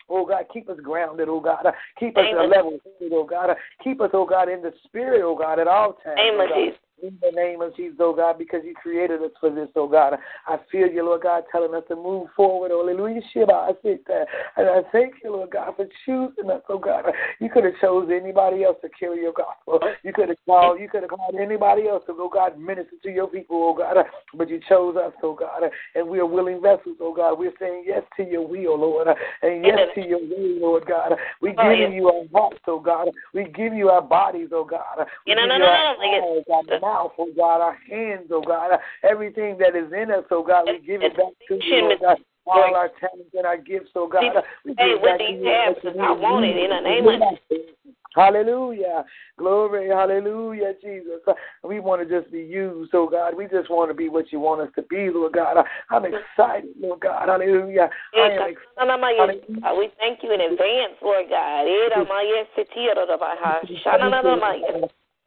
Oh 0.09 0.27
God, 0.27 0.45
keep 0.53 0.69
us 0.69 0.79
grounded, 0.83 1.29
oh 1.29 1.41
God. 1.41 1.67
Keep 1.99 2.19
us 2.19 2.25
at 2.31 2.37
a 2.39 2.45
level, 2.45 2.79
oh 3.11 3.25
God. 3.25 3.57
Keep 3.83 4.03
us, 4.03 4.11
oh 4.13 4.27
God, 4.27 4.51
in 4.51 4.61
the 4.61 4.73
spirit, 4.85 5.23
oh 5.25 5.37
God, 5.37 5.59
at 5.59 5.67
all 5.67 5.95
times. 6.05 6.19
Oh 6.19 6.41
of 6.41 6.49
Jesus 6.55 6.84
in 7.03 7.19
the 7.21 7.31
name 7.33 7.61
of 7.61 7.77
Jesus, 7.77 7.97
oh 8.01 8.15
God, 8.15 8.39
because 8.39 8.61
you 8.65 8.75
created 8.75 9.21
us 9.23 9.31
for 9.41 9.51
this, 9.51 9.69
oh 9.77 9.89
God. 9.89 10.15
I 10.47 10.57
feel 10.71 10.89
you, 10.89 11.05
Lord 11.05 11.23
God, 11.23 11.45
telling 11.51 11.75
us 11.75 11.83
to 11.89 11.97
move 11.97 12.29
forward. 12.37 12.71
Hallelujah. 12.71 13.21
Shiba, 13.33 13.53
I 13.53 13.73
sit 13.83 14.07
there. 14.07 14.27
And 14.57 14.69
I 14.69 14.81
thank 14.93 15.15
you, 15.23 15.33
Lord 15.33 15.51
God, 15.51 15.75
for 15.77 15.87
choosing 16.07 16.51
us, 16.51 16.63
oh 16.69 16.79
God. 16.79 17.05
You 17.41 17.51
could 17.51 17.65
have 17.65 17.75
chosen 17.81 18.13
anybody 18.13 18.65
else 18.65 18.77
to 18.83 18.89
carry 18.89 19.21
your 19.21 19.33
gospel. 19.33 19.81
You 20.03 20.13
could 20.13 20.29
have 20.29 20.39
called, 20.47 20.81
you 20.81 20.89
could 20.89 21.03
have 21.03 21.11
called 21.11 21.35
anybody 21.41 21.89
else 21.89 22.05
to 22.07 22.15
go, 22.15 22.29
God, 22.29 22.59
minister 22.59 22.97
to 23.03 23.11
your 23.11 23.29
people, 23.29 23.57
oh 23.57 23.75
God. 23.75 24.05
But 24.35 24.49
you 24.49 24.61
chose 24.69 24.97
us, 24.97 25.13
oh 25.23 25.35
God. 25.35 25.71
And 25.95 26.09
we 26.09 26.21
are 26.21 26.27
willing 26.27 26.63
vessels, 26.63 26.97
oh 27.01 27.15
God. 27.15 27.39
We're 27.39 27.53
saying 27.59 27.85
yes 27.87 28.03
to 28.17 28.25
your 28.25 28.47
will, 28.47 28.79
Lord. 28.79 29.09
And 29.43 29.65
yes 29.65 29.89
to 29.95 30.01
your 30.01 30.21
will, 30.21 30.61
Lord 30.61 30.87
God. 30.87 31.13
We 31.41 31.55
oh, 31.59 31.77
give 31.77 31.93
you 31.93 32.09
our 32.09 32.25
hearts, 32.33 32.61
oh 32.67 32.81
God. 32.81 33.09
We 33.33 33.45
give 33.55 33.75
you 33.75 33.91
our 33.91 34.03
bodies, 34.03 34.49
oh 34.53 34.65
God. 34.65 35.07
We 35.27 35.35
no, 35.35 35.47
no, 35.47 35.59
no, 35.59 35.67
no, 35.67 35.97
no, 36.01 36.43
God 36.49 36.84
mouth, 36.85 37.13
oh 37.19 37.31
God, 37.37 37.61
our 37.61 37.79
hands, 37.91 38.29
oh 38.31 38.43
God, 38.43 38.79
everything 39.03 39.57
that 39.59 39.75
is 39.75 39.93
in 39.93 40.11
us, 40.11 40.25
oh 40.31 40.43
God, 40.43 40.65
we 40.67 40.79
give 40.87 41.03
it 41.03 41.17
back 41.17 41.33
to 41.49 41.55
you, 41.55 41.91
oh 41.93 41.97
God. 42.01 42.19
All 42.47 42.75
our 42.77 42.91
talents 43.01 43.31
and 43.33 43.47
our 43.47 43.57
gifts, 43.57 43.91
oh 43.97 44.07
God. 44.07 44.45
We 44.67 44.75
hey, 44.77 44.95
with 45.01 45.19
these 45.19 45.43
hands, 45.45 45.77
I 45.99 46.13
want 46.13 46.45
it 46.45 46.57
in 46.57 46.71
the 46.71 46.81
name 46.81 47.09
of 47.09 47.39
Jesus. 47.49 47.65
Hallelujah. 48.15 49.05
Glory. 49.39 49.89
Hallelujah, 49.89 50.75
Jesus. 50.81 51.21
We 51.65 51.81
want 51.81 52.07
to 52.07 52.21
just 52.21 52.31
be 52.31 52.41
used, 52.41 52.95
oh 52.95 53.09
God. 53.09 53.35
We 53.35 53.47
just 53.49 53.71
want 53.71 53.91
to 53.91 53.95
be 53.95 54.09
what 54.09 54.31
you 54.31 54.41
want 54.41 54.61
us 54.61 54.69
to 54.77 54.83
be, 54.83 55.11
Lord 55.11 55.33
God. 55.33 55.57
I'm 55.91 56.05
excited, 56.05 56.71
Lord 56.79 57.01
God. 57.01 57.29
Hallelujah. 57.29 57.89
We 59.77 59.89
thank 59.99 60.23
you 60.23 60.33
in 60.33 60.41
advance, 60.41 61.01
Lord 61.03 61.27
God. 61.31 61.67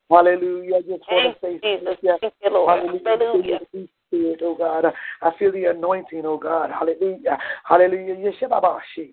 Hallelujah. 0.09 0.81
Just 0.83 1.03
want 1.11 1.35
to 1.41 1.45
say 1.45 1.59
Jesus. 1.61 1.97
Thank 2.21 2.33
you, 2.43 2.51
Lord. 2.51 2.79
Hallelujah. 3.03 3.59
Spirit, 4.07 4.39
oh 4.41 4.55
God. 4.55 4.85
I 5.21 5.31
feel 5.37 5.51
the 5.51 5.65
anointing, 5.65 6.25
oh 6.25 6.37
God. 6.37 6.71
Hallelujah. 6.71 7.37
Hallelujah. 7.65 8.15
Yeshababashi. 8.15 9.11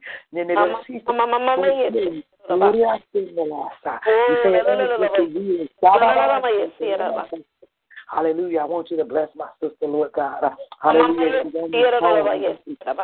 Hallelujah. 8.07 8.61
I 8.61 8.65
want 8.65 8.91
you 8.91 8.97
to 8.99 9.05
bless 9.05 9.29
my 9.35 9.49
sister, 9.61 9.87
Lord 9.87 10.13
God. 10.13 10.53
Hallelujah. 10.81 11.43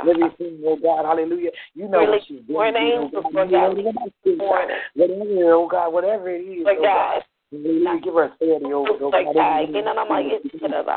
Everything, 0.01 0.63
oh 0.65 0.77
God. 0.81 1.05
Hallelujah. 1.07 1.51
You 1.75 1.89
know 1.89 2.05
what 2.05 2.23
she's 2.29 2.43
doing. 2.47 2.73
Whatever, 4.95 5.55
oh 5.55 5.69
God, 5.69 5.93
whatever 5.93 6.31
it 6.31 6.43
is, 6.43 6.67
oh 6.69 6.83
God. 6.83 7.23
Hallelujah. 7.51 8.01
Give 8.03 8.15
her 8.15 8.25
authority 8.25 8.73
over 8.73 8.91
it, 8.91 9.03
oh 9.03 9.11
God. 9.11 9.35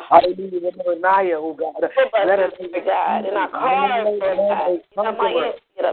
Hallelujah. 0.10 0.70
Remember 0.70 1.00
Naya, 1.00 1.38
oh 1.38 1.54
God. 1.54 1.74
Let 2.28 2.40
us, 2.40 2.52
be 2.60 2.68
God, 2.86 3.18
And 3.18 3.28
in 3.28 3.34
our 3.34 3.50
cars, 3.50 4.06
Lord 4.06 4.22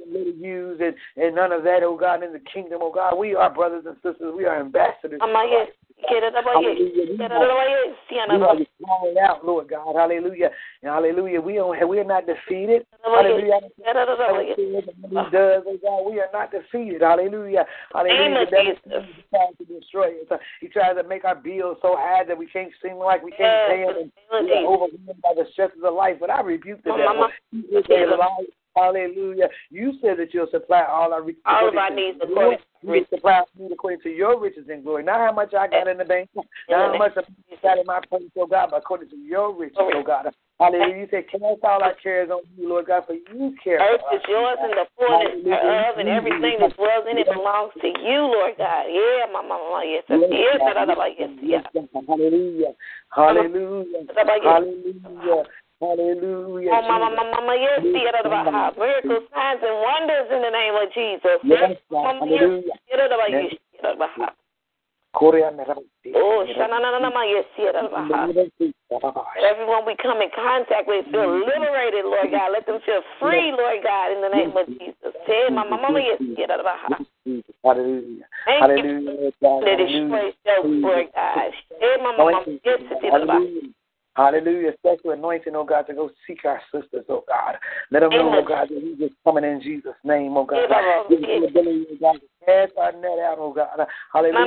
little 0.07 0.33
use 0.33 0.81
and, 0.81 0.95
and 1.23 1.35
none 1.35 1.51
of 1.51 1.63
that, 1.63 1.83
oh 1.83 1.95
God, 1.95 2.23
in 2.23 2.33
the 2.33 2.41
kingdom, 2.51 2.79
oh 2.81 2.91
God. 2.91 3.15
We 3.17 3.35
are 3.35 3.53
brothers 3.53 3.85
and 3.85 3.95
sisters. 3.97 4.33
We 4.35 4.45
are 4.45 4.59
ambassadors. 4.61 5.19
Hallelujah. 6.53 7.05
We 8.39 9.19
are 9.19 9.25
out, 9.29 9.45
Lord 9.45 9.69
God. 9.69 9.95
Hallelujah. 9.95 10.51
Hallelujah. 10.83 11.41
We 11.41 11.53
don't 11.55 11.89
we 11.89 11.99
are 11.99 12.03
not 12.03 12.25
defeated. 12.25 12.85
Hallelujah. 13.03 13.59
He 15.09 15.31
does, 15.31 15.63
oh 15.65 15.77
God. 15.81 16.11
We 16.11 16.19
are 16.19 16.29
not 16.33 16.51
defeated. 16.51 17.01
Hallelujah. 17.01 17.65
Hallelujah. 17.93 18.45
Devil 18.51 18.75
tries 19.29 19.57
to 19.57 19.65
destroy 19.65 20.09
us. 20.29 20.39
He 20.61 20.67
tries 20.67 20.95
to 20.95 21.03
make 21.03 21.25
our 21.25 21.35
bills 21.35 21.77
so 21.81 21.95
high 21.97 22.23
that 22.25 22.37
we 22.37 22.47
can't 22.47 22.71
seem 22.81 22.97
like 22.97 23.23
we 23.23 23.31
can't 23.31 23.69
pay 23.69 23.85
them 23.85 24.11
and 24.31 24.45
we 24.45 24.51
are 24.53 24.65
overwhelmed 24.65 25.21
by 25.21 25.33
the 25.35 25.45
stresses 25.53 25.83
of 25.83 25.93
life. 25.93 26.17
But 26.19 26.29
I 26.29 26.41
rebuke 26.41 26.83
the 26.83 26.91
devil. 26.91 27.29
He 27.51 27.59
is 27.59 27.85
a 27.89 28.17
liar. 28.17 28.45
Hallelujah. 28.75 29.49
You 29.69 29.93
said 30.01 30.17
that 30.17 30.33
you'll 30.33 30.47
supply 30.51 30.83
all 30.89 31.13
our 31.13 31.21
riches. 31.21 31.41
All 31.45 31.69
of 31.69 31.75
our 31.75 31.93
needs 31.93 32.19
according 32.21 32.59
you 32.83 33.05
supply 33.09 33.41
me 33.57 33.69
according 33.71 34.01
to 34.01 34.09
your 34.09 34.39
riches 34.39 34.65
and 34.69 34.83
glory. 34.83 35.03
Not 35.03 35.19
how 35.19 35.31
much 35.31 35.53
I 35.53 35.67
got 35.67 35.87
in 35.87 35.97
the 35.97 36.05
bank, 36.05 36.29
not 36.35 36.45
how 36.69 36.97
much 36.97 37.13
I 37.15 37.21
got 37.61 37.77
in 37.77 37.85
my 37.85 38.01
purse, 38.11 38.23
oh 38.37 38.45
God, 38.45 38.69
but 38.71 38.77
according 38.77 39.09
to 39.09 39.15
your 39.15 39.55
riches, 39.55 39.77
oh 39.79 40.03
God. 40.05 40.27
Hallelujah. 40.59 40.97
You 40.97 41.07
said, 41.09 41.25
cast 41.31 41.63
all 41.63 41.81
our 41.81 41.95
cares 42.01 42.29
on 42.29 42.41
you, 42.57 42.69
Lord 42.69 42.87
God, 42.87 43.03
for 43.07 43.13
you 43.13 43.55
care. 43.63 43.79
Earth 43.79 44.01
is 44.13 44.21
yours 44.27 44.57
and 44.61 44.73
the 44.73 44.85
fullness 44.95 45.43
thereof, 45.43 45.95
and 45.97 46.09
everything 46.09 46.59
that 46.59 46.75
dwells 46.75 47.05
in 47.09 47.17
it 47.17 47.27
belongs 47.27 47.73
to 47.81 47.87
you, 47.87 48.19
Lord 48.29 48.53
God. 48.57 48.85
Yeah, 48.87 49.31
my 49.33 49.41
mama, 49.41 49.81
yes, 49.85 50.03
yes, 50.09 50.19
yes, 51.17 51.63
yes. 51.73 51.85
Hallelujah. 52.07 52.73
Hallelujah. 53.09 54.05
Hallelujah. 54.43 55.43
Hallelujah. 55.83 56.71
Oh, 56.71 56.81
mama, 56.87 57.11
mama, 57.11 57.35
mama, 57.35 57.55
yes, 57.59 57.83
miracles, 58.79 59.27
signs, 59.35 59.59
and 59.59 59.75
wonders 59.83 60.31
in 60.31 60.39
the 60.39 60.49
name 60.49 60.75
of 60.79 60.87
Jesus. 60.95 61.43
Yes, 61.43 61.75
mama, 61.91 62.23
hallelujah. 62.23 62.79
Yes. 63.27 63.51
Oh, 66.15 66.45
everyone 69.43 69.85
we 69.85 69.95
come 70.01 70.21
in 70.21 70.29
contact 70.33 70.87
with 70.87 71.05
feel 71.11 71.27
liberated, 71.35 72.05
Lord 72.05 72.31
God. 72.31 72.51
Let 72.53 72.65
them 72.65 72.79
feel 72.85 73.01
free, 73.19 73.51
Lord 73.51 73.83
God, 73.83 74.11
in 74.15 74.21
the 74.21 74.29
name 74.29 74.55
of 74.55 74.67
Jesus. 74.79 75.13
Hallelujah. 77.63 78.25
Thank 78.45 78.61
Hallelujah. 78.61 78.99
you. 78.99 79.05
Let 79.61 79.79
it 79.79 80.35
self, 80.43 80.63
Lord 80.63 81.07
God. 81.13 81.51
Hallelujah. 83.11 83.73
Special 84.15 85.11
anointing, 85.11 85.55
oh 85.55 85.63
God, 85.63 85.83
to 85.83 85.93
go 85.93 86.09
seek 86.27 86.45
our 86.45 86.61
sisters, 86.71 87.05
oh 87.09 87.23
God. 87.27 87.55
Let 87.91 88.01
them 88.01 88.11
know, 88.11 88.33
oh 88.35 88.45
God, 88.47 88.69
that 88.69 88.81
we 88.83 88.95
just 88.95 89.15
coming 89.23 89.43
in 89.43 89.61
Jesus' 89.61 89.93
name, 90.03 90.37
oh 90.37 90.45
God. 90.45 90.67
Give 91.09 91.19
us 91.19 91.25
the 91.31 91.47
ability, 91.47 91.85
oh 91.91 91.97
God, 91.99 92.13
to 92.13 92.27
cast 92.45 92.73
our 92.77 92.91
net 92.93 93.19
out, 93.19 93.37
oh 93.39 93.53
God. 93.53 93.87
Hallelujah. 94.13 94.39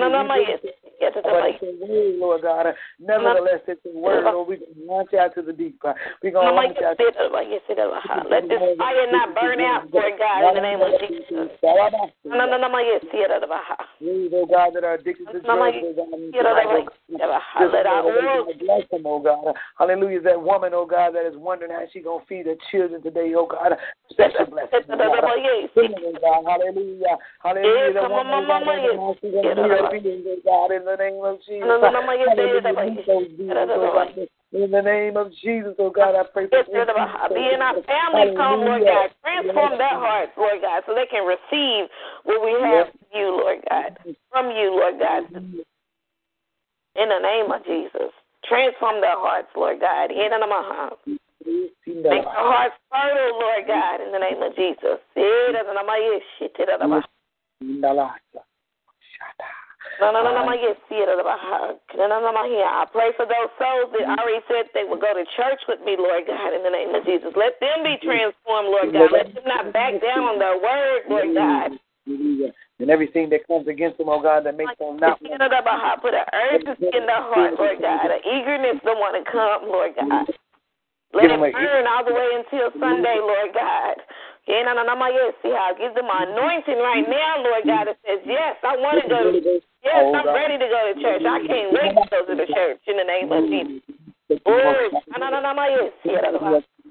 But 1.22 1.44
it's 1.48 1.62
a 1.62 1.86
word, 1.86 2.14
Lord 2.18 2.42
God. 2.42 2.66
Nevertheless, 2.98 3.60
it's 3.68 3.80
a 3.86 3.98
word, 3.98 4.24
Lord. 4.24 4.48
We're 4.48 4.56
going 4.56 4.74
to 4.74 4.84
launch 4.86 5.14
out 5.14 5.34
to 5.34 5.42
the 5.42 5.52
deep. 5.52 5.80
We're 6.22 6.30
going 6.30 6.48
to 6.48 6.54
launch 6.54 6.76
out 6.84 6.96
to 6.98 7.04
the 7.04 7.12
deep. 7.12 8.30
Let 8.30 8.48
this 8.48 8.60
fire 8.78 9.06
not 9.12 9.34
burn 9.34 9.60
out, 9.60 9.90
Lord 9.92 10.12
God, 10.18 10.48
in 10.48 10.54
the 10.54 10.60
name 10.60 10.80
of 10.80 11.00
Jesus. 11.00 11.48
No, 12.24 12.44
no, 12.46 12.46
no, 12.46 12.68
no, 12.68 12.78
yes, 12.78 13.02
oh 14.32 14.46
God, 14.46 14.72
that 14.74 14.84
are 14.84 14.94
addicted 14.94 15.26
to 15.32 15.40
drugs, 15.40 15.76
oh 15.82 15.94
God. 15.96 16.10
Let 17.72 17.86
our 17.86 18.04
oil 18.04 18.46
bless 18.58 18.88
them, 18.90 19.02
oh 19.06 19.20
God. 19.20 19.54
Hallelujah. 19.78 20.20
That 20.22 20.42
woman, 20.42 20.72
oh 20.74 20.86
God, 20.86 21.14
that 21.14 21.26
is 21.26 21.36
wondering 21.36 21.72
how 21.72 21.84
she's 21.92 22.04
going 22.04 22.20
to 22.20 22.26
feed 22.26 22.46
her 22.46 22.56
children 22.70 23.02
today, 23.02 23.32
oh 23.36 23.46
God. 23.46 23.76
Special 24.10 24.46
blessing. 24.50 24.80
Oh 24.88 24.98
oh 25.76 26.12
God. 26.20 26.44
Hallelujah. 26.46 27.16
Hallelujah. 27.42 27.85
The 27.94 28.08
woman, 28.08 28.46
God, 28.46 28.62
how 28.64 29.14
she's 29.20 29.32
going 29.32 29.56
to 29.56 29.62
feed 29.62 29.70
her 29.70 29.90
beings, 29.90 30.26
oh 30.26 30.40
God, 30.42 30.70
in 30.74 30.84
the 30.84 30.96
name 30.96 31.22
of 31.22 31.38
Jesus. 31.44 31.62
In 34.52 34.70
the 34.70 34.80
name 34.80 35.16
of 35.16 35.32
Jesus, 35.42 35.74
oh 35.78 35.90
God, 35.90 36.14
I 36.14 36.24
pray 36.32 36.46
for 36.48 36.62
Be 36.64 37.50
in 37.52 37.60
our 37.60 37.74
family, 37.82 38.34
come, 38.36 38.60
Lord 38.60 38.82
God. 38.82 39.10
Transform 39.22 39.78
their 39.78 39.98
hearts, 39.98 40.32
Lord. 40.38 40.62
God, 40.62 40.82
so 40.86 40.94
they 40.94 41.06
can 41.06 41.26
receive 41.26 41.90
what 42.24 42.40
we 42.44 42.52
have 42.62 42.88
from 42.88 43.06
you, 43.12 43.30
Lord 43.36 43.58
God. 43.68 43.98
From 44.30 44.50
you, 44.50 44.70
Lord 44.70 44.98
God. 44.98 45.24
Mm-hmm. 45.32 45.60
In 46.96 47.08
the 47.08 47.18
name 47.20 47.52
of 47.52 47.64
Jesus. 47.66 48.14
Transform 48.48 49.00
their 49.00 49.18
hearts, 49.18 49.48
Lord 49.56 49.80
God. 49.80 50.10
In 50.10 50.30
the 50.30 50.38
name 50.38 50.48
Make 51.46 52.02
their 52.02 52.22
hearts 52.22 52.74
fertile, 52.90 53.38
Lord 53.38 53.66
God, 53.66 54.00
in 54.00 54.12
the 54.12 54.18
name 54.18 54.42
of 54.42 54.54
Jesus. 54.56 54.98
No, 60.00 60.12
no, 60.12 60.20
no, 60.20 60.30
no, 60.36 60.44
I 62.68 62.84
pray 62.92 63.16
for 63.16 63.24
those 63.24 63.48
souls 63.56 63.88
that 63.96 64.04
mm. 64.04 64.18
already 64.18 64.44
said 64.44 64.68
they 64.74 64.84
would 64.84 65.00
go 65.00 65.14
to 65.16 65.24
church 65.36 65.60
with 65.68 65.80
me, 65.80 65.96
Lord 65.96 66.28
God, 66.28 66.52
in 66.52 66.60
the 66.60 66.68
name 66.68 66.92
of 66.92 67.00
Jesus. 67.08 67.32
Let 67.32 67.56
them 67.64 67.80
be 67.80 67.96
mm. 67.96 68.04
transformed, 68.04 68.68
Lord 68.68 68.92
God. 68.92 69.08
Let 69.08 69.32
them 69.32 69.44
not 69.48 69.72
back 69.72 69.96
down 70.04 70.28
on 70.28 70.38
their 70.38 70.60
word, 70.60 71.08
Lord 71.08 71.32
God. 71.32 71.80
And 72.78 72.90
everything 72.90 73.30
that 73.30 73.46
comes 73.48 73.68
against 73.68 73.96
them, 73.96 74.12
oh 74.12 74.20
God, 74.20 74.44
that 74.44 74.56
makes 74.56 74.76
them 74.76 75.00
not. 75.00 75.16
Put 75.16 76.12
an 76.12 76.28
urgency 76.28 76.92
in 76.92 77.08
their 77.08 77.24
heart, 77.32 77.56
Lord 77.56 77.80
God, 77.80 78.12
an 78.12 78.20
eagerness 78.20 78.76
to 78.84 78.92
want 79.00 79.16
to 79.16 79.24
come, 79.24 79.64
Lord 79.64 79.96
God. 79.96 80.28
Let 81.16 81.32
it 81.32 81.40
burn 81.40 81.86
all 81.88 82.04
the 82.04 82.12
way 82.12 82.28
until 82.36 82.68
Sunday, 82.76 83.16
Lord 83.16 83.56
God. 83.56 83.96
I 85.50 85.74
give 85.74 85.94
them 85.94 86.06
an 86.06 86.30
anointing 86.30 86.78
right 86.78 87.02
now, 87.02 87.42
Lord 87.42 87.66
God, 87.66 87.90
that 87.90 87.98
says, 88.06 88.22
Yes, 88.22 88.54
I 88.62 88.78
want 88.78 89.02
to 89.02 89.08
go. 89.10 89.18
To, 89.26 89.60
yes, 89.82 90.04
I'm 90.14 90.30
ready 90.30 90.54
to 90.58 90.68
go 90.70 90.80
to 90.86 90.94
church. 91.02 91.22
I 91.26 91.42
can't 91.46 91.74
wait 91.74 91.94
to 91.98 92.06
go 92.10 92.18
to 92.26 92.34
the 92.38 92.46
church 92.54 92.80
in 92.86 92.96
the 92.96 93.06
name 93.06 93.32
of 93.32 93.42
Jesus. 93.50 93.82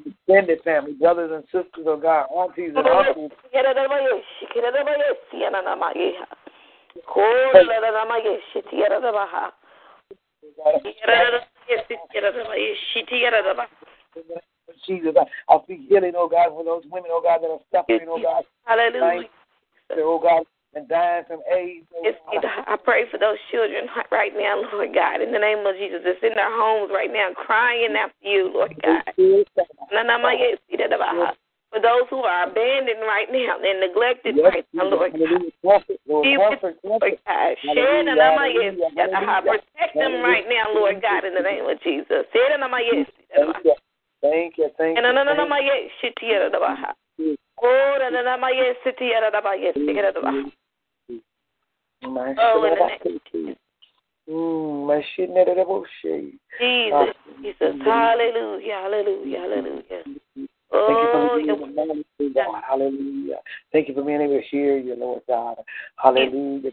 Extended 0.05 0.59
family, 0.63 0.93
brothers 0.93 1.31
and 1.31 1.43
sisters 1.45 1.87
of 1.87 2.01
God, 2.01 2.27
aunties 2.35 2.73
and 2.75 2.87
uncles. 2.87 3.31
Jesus. 14.87 15.13
I 15.15 15.57
speak 15.63 15.81
healing, 15.87 16.13
oh 16.15 16.27
God, 16.27 16.49
for 16.49 16.63
those 16.63 16.83
women, 16.91 17.09
oh 17.11 17.21
God, 17.21 17.41
that 17.41 17.49
are 17.49 17.59
suffering, 17.71 18.07
oh 18.09 18.21
God. 18.21 18.43
Hallelujah. 18.65 19.29
Oh 19.97 20.19
God, 20.19 20.43
and 20.73 20.87
dying 20.87 21.23
from 21.27 21.41
AIDS. 21.51 21.85
Oh 21.95 22.11
I 22.67 22.75
pray 22.83 23.05
for 23.09 23.17
those 23.17 23.37
children 23.51 23.87
right 24.11 24.33
now, 24.35 24.61
Lord 24.73 24.93
God, 24.93 25.21
in 25.21 25.31
the 25.31 25.39
name 25.39 25.65
of 25.65 25.75
Jesus, 25.77 26.01
that's 26.03 26.21
in 26.23 26.35
their 26.35 26.51
homes 26.51 26.91
right 26.93 27.11
now, 27.11 27.29
crying 27.33 27.95
after 27.95 28.27
you, 28.27 28.51
Lord 28.53 28.75
God. 28.81 29.03
For 31.71 31.81
those 31.81 32.07
who 32.09 32.23
are 32.23 32.47
abandoned 32.47 33.01
right 33.03 33.27
now 33.31 33.57
and 33.59 33.79
neglected 33.81 34.35
yes, 34.37 34.45
right 34.45 34.65
now, 34.73 34.85
Lord 34.85 35.11
God. 35.11 35.43
Protect 39.43 39.93
them 39.95 40.21
right 40.23 40.45
now, 40.47 40.71
Lord 40.73 41.01
God, 41.01 41.25
in 41.25 41.33
the 41.33 41.41
name 41.41 41.65
of 41.65 41.81
Jesus. 41.83 42.25
Thank 44.31 44.57
you. 44.57 44.69
Thank 44.77 44.97
you. 44.97 45.03
No, 45.03 45.11
no, 45.11 45.23
no, 45.23 45.33
no, 45.33 45.47
my 45.47 45.59
yes, 45.59 45.91
shit, 46.01 46.13
yeah, 46.21 46.49
the 46.51 46.59
baha. 46.59 46.93
Oh, 47.61 47.97
no, 47.99 48.09
no, 48.09 48.23
no, 48.23 48.37
my 48.37 48.51
yes, 48.51 48.75
shit, 48.83 48.95
yeah, 48.99 49.29
the 49.29 49.41
baha, 49.41 49.57
yeah, 49.59 49.71
the 49.75 50.21
baha. 50.21 50.51
Oh, 52.07 52.63
in 52.63 52.73
the 52.73 53.09
name 53.09 53.19
Jesus. 53.31 53.57
Mm, 54.29 54.87
net 55.29 55.47
of 55.47 55.85
Jesus, 56.59 57.15
Jesus, 57.41 57.75
hallelujah, 57.83 58.73
hallelujah, 58.73 59.39
hallelujah. 59.39 60.03
Oh, 60.71 60.87
Thank 60.87 61.01
you 61.01 61.07
for 61.11 61.37
being 61.37 61.49
able 61.49 61.67
to 61.67 62.51
Hallelujah. 62.67 63.39
Thank 63.71 63.87
you 63.87 63.93
for 63.93 64.03
being 64.03 64.21
able 64.21 64.39
to 64.39 64.47
hear 64.49 64.77
you, 64.77 64.95
Lord 64.95 65.21
God. 65.27 65.57
Hallelujah. 65.97 66.71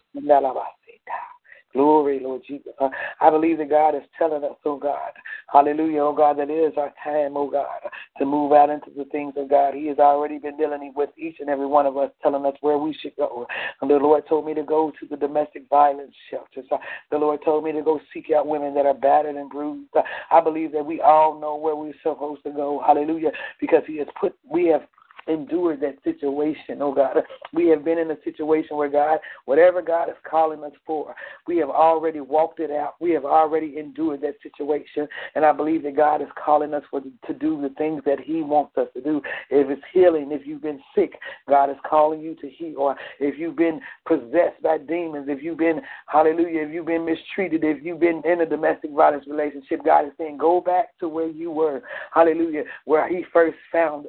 Glory, 1.73 2.21
Lord 2.23 2.43
Jesus. 2.47 2.73
I 3.21 3.31
believe 3.31 3.57
that 3.59 3.71
God 3.71 3.95
is 3.95 4.03
telling 4.19 4.45
us, 4.45 4.57
oh 4.67 4.77
God, 4.77 5.13
hallelujah, 5.51 6.03
oh 6.03 6.15
God, 6.15 6.39
that 6.39 6.51
it 6.51 6.53
is 6.53 6.75
our 6.77 6.93
time, 7.03 7.35
oh 7.35 7.51
God, 7.51 7.81
to 8.19 8.27
move 8.27 8.53
out 8.53 8.69
into 8.69 8.91
the 8.95 9.07
things 9.07 9.33
of 9.39 9.49
God. 9.49 9.73
He 9.73 9.87
has 9.87 9.99
already 9.99 10.39
been 10.39 10.59
dealing 10.59 10.93
with 10.95 11.09
each 11.17 11.37
and 11.41 11.49
every 11.49 11.65
one 11.65 11.87
of 11.87 11.97
us, 11.97 12.11
telling 12.23 12.45
us 12.45 12.55
where 12.61 12.77
we 12.77 12.95
should 13.01 13.17
go. 13.17 13.47
And 13.81 13.91
the 13.91 13.95
Lord 13.95 14.25
told 14.29 14.45
me 14.45 14.53
to 14.53 14.63
go 14.63 14.93
to 15.01 15.07
the 15.07 15.17
domestic 15.17 15.67
violence 15.71 16.13
shelters. 16.31 16.71
The 17.11 17.17
Lord 17.17 17.41
told 17.43 17.65
me 17.65 17.73
to 17.73 17.83
go 17.83 18.01
seek 18.13 18.31
out 18.37 18.47
women 18.47 18.75
that 18.75 18.85
are 18.85 18.93
battered 18.93 19.37
and 19.37 19.49
bruised. 19.49 19.89
I 20.31 20.41
believe 20.43 20.73
that 20.73 20.85
we 20.85 21.01
all 21.01 21.41
know 21.41 21.57
where 21.57 21.75
we're 21.75 21.95
supposed 22.03 22.43
to 22.43 22.51
go, 22.51 22.83
hallelujah, 22.87 23.31
because 23.61 23.83
He 23.87 23.97
has 23.99 24.09
put, 24.21 24.37
we 24.47 24.67
have 24.67 24.83
endured 25.27 25.81
that 25.81 25.97
situation, 26.05 26.81
oh 26.81 26.95
God. 26.95 27.19
We 27.53 27.69
have 27.69 27.85
been 27.85 27.99
in 27.99 28.11
a 28.11 28.17
situation 28.25 28.77
where 28.77 28.89
God, 28.89 29.19
whatever 29.45 29.83
God 29.83 30.09
is 30.09 30.17
calling 30.29 30.63
us 30.65 30.73
for, 30.87 31.15
we 31.47 31.59
have 31.59 31.71
already 31.71 32.21
walked 32.21 32.61
it 32.61 32.71
out. 32.71 32.95
We 33.01 33.11
have 33.13 33.25
already 33.25 33.79
endured 33.79 34.23
that 34.23 34.37
situation. 34.43 35.07
And 35.35 35.45
I 35.45 35.53
believe 35.53 35.83
that 35.85 35.97
God 35.97 36.23
is 36.23 36.29
calling 36.43 36.75
us 36.75 36.83
for 36.91 37.01
to 37.01 37.35
do 37.35 37.61
the 37.61 37.71
things 37.77 38.03
that 38.07 38.21
He 38.21 38.43
wants 38.43 38.77
us 38.77 38.89
to 38.95 39.01
do. 39.01 39.21
If 39.51 39.71
it's 39.71 39.83
healing, 39.93 40.31
if 40.33 40.47
you've 40.47 40.63
been 40.63 40.81
sick, 40.95 41.13
God 41.49 41.71
is 41.71 41.77
calling 41.89 42.21
you 42.21 42.35
to 42.37 42.49
heal. 42.49 42.79
Or 42.79 42.97
if 43.21 43.39
you've 43.39 43.57
been 43.57 43.81
possessed 44.07 44.63
by 44.63 44.79
demons, 44.79 45.27
if 45.29 45.43
you've 45.43 45.59
been, 45.59 45.81
hallelujah, 46.07 46.63
if 46.63 46.73
you've 46.73 46.87
been 46.87 47.05
mistreated, 47.05 47.65
if 47.65 47.85
you've 47.85 48.01
been 48.01 48.23
in 48.25 48.41
a 48.41 48.47
domestic 48.47 48.91
violence 48.93 49.27
relationship, 49.27 49.85
God 49.85 50.07
is 50.07 50.13
saying, 50.19 50.39
go 50.39 50.61
back 50.61 50.99
to 51.01 51.09
where 51.09 51.29
you 51.29 51.51
were. 51.51 51.83
Hallelujah. 52.13 52.65
Where 52.85 53.09
He 53.09 53.25
first 53.33 53.57
found 53.71 54.07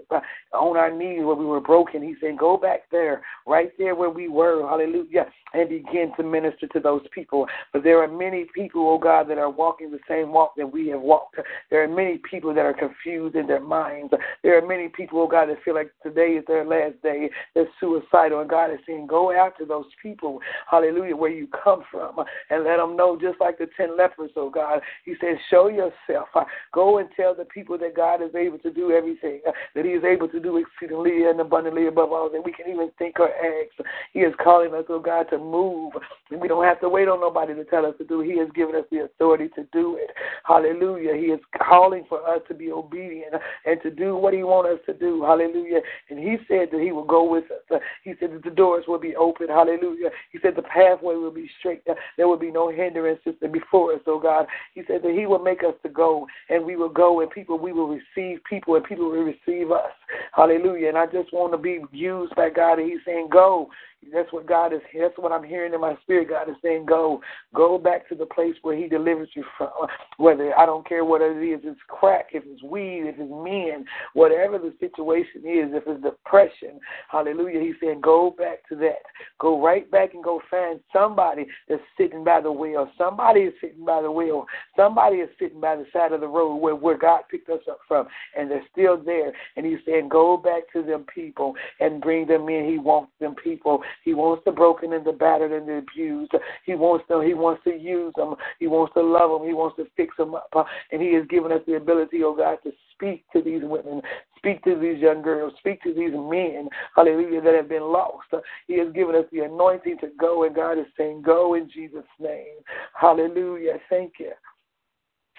on 0.53 0.77
our 0.77 0.91
knees 0.91 1.02
knees 1.03 1.23
where 1.23 1.35
we 1.35 1.45
were 1.45 1.61
broken. 1.61 2.01
He 2.01 2.15
said, 2.21 2.37
Go 2.37 2.57
back 2.57 2.81
there, 2.91 3.21
right 3.45 3.71
there 3.77 3.95
where 3.95 4.09
we 4.09 4.27
were, 4.27 4.67
hallelujah, 4.67 5.25
and 5.53 5.69
begin 5.69 6.11
to 6.17 6.23
minister 6.23 6.67
to 6.67 6.79
those 6.79 7.01
people. 7.13 7.47
But 7.71 7.83
there 7.83 8.01
are 8.01 8.07
many 8.07 8.45
people, 8.55 8.89
oh 8.89 8.97
God, 8.97 9.27
that 9.29 9.37
are 9.37 9.49
walking 9.49 9.91
the 9.91 9.99
same 10.07 10.31
walk 10.31 10.53
that 10.57 10.71
we 10.71 10.87
have 10.89 11.01
walked. 11.01 11.37
There 11.69 11.83
are 11.83 11.87
many 11.87 12.19
people 12.29 12.53
that 12.53 12.65
are 12.65 12.73
confused 12.73 13.35
in 13.35 13.47
their 13.47 13.59
minds. 13.59 14.13
There 14.43 14.57
are 14.57 14.67
many 14.67 14.89
people, 14.89 15.21
oh 15.21 15.27
God, 15.27 15.49
that 15.49 15.63
feel 15.63 15.75
like 15.75 15.91
today 16.01 16.33
is 16.33 16.45
their 16.47 16.65
last 16.65 17.01
day. 17.03 17.29
They're 17.53 17.67
suicidal. 17.79 18.41
And 18.41 18.49
God 18.49 18.71
is 18.71 18.79
saying, 18.87 19.07
Go 19.07 19.31
after 19.31 19.65
those 19.65 19.85
people, 20.01 20.39
hallelujah, 20.69 21.15
where 21.15 21.31
you 21.31 21.47
come 21.63 21.83
from, 21.91 22.15
and 22.49 22.63
let 22.63 22.77
them 22.77 22.95
know, 22.95 23.17
just 23.19 23.39
like 23.39 23.57
the 23.57 23.67
ten 23.77 23.97
lepers, 23.97 24.31
oh 24.35 24.49
God. 24.49 24.81
He 25.05 25.13
says, 25.21 25.37
Show 25.49 25.67
yourself. 25.67 26.29
Go 26.73 26.97
and 26.97 27.09
tell 27.15 27.35
the 27.35 27.45
people 27.45 27.77
that 27.77 27.95
God 27.95 28.21
is 28.21 28.33
able 28.35 28.59
to 28.59 28.71
do 28.71 28.91
everything, 28.91 29.41
that 29.75 29.85
He 29.85 29.91
is 29.91 30.03
able 30.03 30.27
to 30.29 30.39
do 30.39 30.57
exceedingly 30.93 31.29
and 31.29 31.39
abundantly 31.39 31.87
above 31.87 32.11
all 32.11 32.29
that 32.29 32.43
we 32.43 32.51
can 32.51 32.69
even 32.69 32.89
think 32.97 33.19
or 33.19 33.29
ask. 33.29 33.89
He 34.13 34.19
is 34.19 34.33
calling 34.43 34.73
us, 34.73 34.85
oh 34.89 34.99
God, 34.99 35.27
to 35.31 35.37
move. 35.37 35.93
And 36.31 36.39
we 36.39 36.47
don't 36.47 36.63
have 36.63 36.79
to 36.81 36.89
wait 36.89 37.07
on 37.07 37.19
nobody 37.19 37.53
to 37.53 37.63
tell 37.65 37.85
us 37.85 37.95
to 37.97 38.03
do. 38.03 38.21
He 38.21 38.37
has 38.39 38.49
given 38.55 38.75
us 38.75 38.85
the 38.91 39.03
authority 39.03 39.49
to 39.55 39.63
do 39.71 39.97
it. 39.99 40.11
Hallelujah. 40.45 41.15
He 41.15 41.27
is 41.27 41.39
calling 41.61 42.05
for 42.07 42.27
us 42.27 42.41
to 42.47 42.53
be 42.53 42.71
obedient 42.71 43.33
and 43.65 43.81
to 43.81 43.91
do 43.91 44.15
what 44.15 44.33
He 44.33 44.43
wants 44.43 44.79
us 44.79 44.85
to 44.87 44.93
do. 44.93 45.23
Hallelujah. 45.23 45.81
And 46.09 46.19
He 46.19 46.37
said 46.47 46.69
that 46.71 46.81
He 46.81 46.91
will 46.91 47.05
go 47.05 47.29
with 47.29 47.45
us. 47.51 47.81
He 48.03 48.13
said 48.19 48.33
that 48.33 48.43
the 48.43 48.51
doors 48.51 48.85
will 48.87 48.99
be 48.99 49.15
open. 49.15 49.47
Hallelujah. 49.47 50.09
He 50.31 50.39
said 50.41 50.55
the 50.55 50.63
pathway 50.63 51.15
will 51.15 51.31
be 51.31 51.49
straight. 51.59 51.83
There 52.17 52.27
will 52.27 52.37
be 52.37 52.51
no 52.51 52.69
hindrances 52.69 53.33
before 53.51 53.93
us, 53.93 54.01
oh 54.07 54.19
God. 54.19 54.45
He 54.73 54.81
said 54.87 55.01
that 55.03 55.11
He 55.11 55.25
will 55.25 55.39
make 55.39 55.63
us 55.63 55.75
to 55.83 55.89
go 55.89 56.27
and 56.49 56.65
we 56.65 56.75
will 56.75 56.89
go 56.89 57.21
and 57.21 57.29
people, 57.29 57.57
we 57.57 57.73
will 57.73 57.87
receive 57.87 58.43
people 58.49 58.75
and 58.75 58.83
people 58.83 59.09
will 59.09 59.23
receive 59.23 59.71
us. 59.71 59.91
Hallelujah. 60.33 60.82
Hallelujah. 60.83 60.89
And 60.89 60.97
I 60.97 61.21
just 61.21 61.33
want 61.33 61.51
to 61.53 61.57
be 61.57 61.81
used 61.91 62.35
by 62.35 62.49
God. 62.49 62.79
And 62.79 62.89
He's 62.89 62.99
saying, 63.05 63.29
Go. 63.31 63.69
That's 64.11 64.31
what 64.33 64.45
God 64.45 64.73
is. 64.73 64.81
That's 64.97 65.17
what 65.17 65.31
I'm 65.31 65.43
hearing 65.43 65.73
in 65.73 65.81
my 65.81 65.95
spirit. 66.01 66.29
God 66.29 66.49
is 66.49 66.55
saying, 66.61 66.85
"Go, 66.85 67.21
go 67.53 67.77
back 67.77 68.07
to 68.09 68.15
the 68.15 68.25
place 68.25 68.55
where 68.61 68.75
He 68.75 68.87
delivers 68.87 69.29
you 69.35 69.43
from. 69.57 69.71
Whether 70.17 70.57
I 70.57 70.65
don't 70.65 70.87
care 70.87 71.05
what 71.05 71.21
it 71.21 71.37
is, 71.37 71.61
it's 71.63 71.79
crack, 71.87 72.29
if 72.33 72.43
it's 72.45 72.63
weed, 72.63 73.03
if 73.05 73.15
it's 73.19 73.31
men, 73.31 73.85
whatever 74.13 74.57
the 74.57 74.73
situation 74.79 75.41
is, 75.41 75.73
if 75.73 75.83
it's 75.87 76.03
depression. 76.03 76.79
Hallelujah. 77.09 77.59
He's 77.59 77.75
saying, 77.81 78.01
go 78.01 78.33
back 78.37 78.67
to 78.69 78.75
that. 78.77 79.03
Go 79.39 79.61
right 79.61 79.89
back 79.91 80.13
and 80.13 80.23
go 80.23 80.41
find 80.49 80.79
somebody 80.91 81.45
that's 81.67 81.81
sitting 81.97 82.23
by 82.23 82.41
the 82.41 82.51
wheel. 82.51 82.89
Somebody 82.97 83.41
is 83.41 83.53
sitting 83.61 83.85
by 83.85 84.01
the 84.01 84.11
wheel. 84.11 84.45
Somebody 84.75 85.17
is 85.17 85.29
sitting 85.39 85.59
by 85.61 85.75
the 85.75 85.85
side 85.93 86.11
of 86.11 86.21
the 86.21 86.27
road 86.27 86.55
where 86.57 86.75
where 86.75 86.97
God 86.97 87.21
picked 87.29 87.49
us 87.49 87.61
up 87.69 87.79
from, 87.87 88.07
and 88.37 88.49
they're 88.49 88.65
still 88.71 88.97
there. 88.97 89.31
And 89.55 89.65
He's 89.65 89.79
saying, 89.85 90.09
go 90.09 90.37
back 90.37 90.63
to 90.73 90.83
them 90.83 91.05
people 91.13 91.53
and 91.79 92.01
bring 92.01 92.27
them 92.27 92.49
in. 92.49 92.69
He 92.69 92.77
wants 92.77 93.11
them 93.19 93.35
people 93.35 93.83
he 94.03 94.13
wants 94.13 94.43
the 94.45 94.51
broken 94.51 94.93
and 94.93 95.05
the 95.05 95.11
battered 95.11 95.51
and 95.51 95.67
the 95.67 95.77
abused. 95.77 96.33
He 96.65 96.75
wants 96.75 97.05
them. 97.07 97.21
He 97.21 97.33
wants 97.33 97.63
to 97.65 97.71
use 97.71 98.13
them. 98.15 98.35
He 98.59 98.67
wants 98.67 98.93
to 98.93 99.01
love 99.01 99.31
them. 99.31 99.47
He 99.47 99.53
wants 99.53 99.77
to 99.77 99.85
fix 99.95 100.15
them 100.17 100.35
up. 100.35 100.67
And 100.91 101.01
He 101.01 101.13
has 101.13 101.25
given 101.27 101.51
us 101.51 101.61
the 101.67 101.75
ability, 101.75 102.23
oh 102.23 102.35
God, 102.35 102.57
to 102.63 102.71
speak 102.93 103.25
to 103.33 103.41
these 103.41 103.61
women, 103.63 104.01
speak 104.37 104.63
to 104.63 104.79
these 104.79 104.99
young 104.99 105.21
girls, 105.21 105.53
speak 105.59 105.81
to 105.83 105.93
these 105.93 106.13
men, 106.13 106.69
hallelujah, 106.95 107.41
that 107.41 107.53
have 107.53 107.69
been 107.69 107.83
lost. 107.83 108.27
He 108.67 108.77
has 108.79 108.91
given 108.93 109.15
us 109.15 109.25
the 109.31 109.41
anointing 109.41 109.97
to 109.99 110.09
go, 110.19 110.43
and 110.43 110.55
God 110.55 110.77
is 110.79 110.85
saying, 110.97 111.21
Go 111.21 111.55
in 111.55 111.69
Jesus' 111.69 112.03
name. 112.19 112.57
Hallelujah. 112.93 113.79
Thank 113.89 114.13
you. 114.19 114.31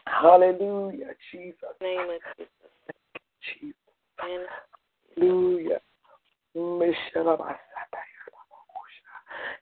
Hallelujah, 0.06 1.14
Jesus. 1.32 1.56
Name 1.80 2.00
of 2.00 2.20
Jesus. 2.36 2.50
Jesus. 3.60 3.74
Hallelujah. 5.16 5.80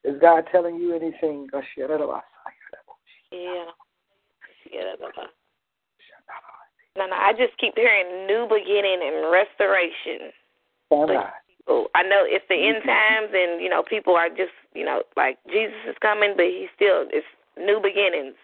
Is 0.04 0.20
God 0.20 0.44
telling 0.50 0.76
you 0.76 0.94
anything? 0.94 1.46
Yeah. 3.30 3.70
No, 6.96 7.06
no, 7.06 7.16
I 7.16 7.32
just 7.32 7.56
keep 7.58 7.74
hearing 7.76 8.26
new 8.26 8.46
beginning 8.48 9.00
and 9.00 9.32
restoration. 9.32 10.32
People, 11.56 11.86
I 11.94 12.02
know 12.02 12.26
it's 12.26 12.44
the 12.48 12.58
end 12.58 12.82
mm-hmm. 12.82 12.88
times, 12.88 13.30
and 13.32 13.62
you 13.62 13.70
know 13.70 13.82
people 13.82 14.14
are 14.14 14.28
just 14.28 14.52
you 14.74 14.84
know 14.84 15.02
like 15.16 15.38
Jesus 15.48 15.78
is 15.88 15.96
coming, 16.02 16.34
but 16.36 16.46
He 16.46 16.66
still 16.74 17.08
it's 17.08 17.26
new 17.56 17.80
beginnings. 17.80 18.36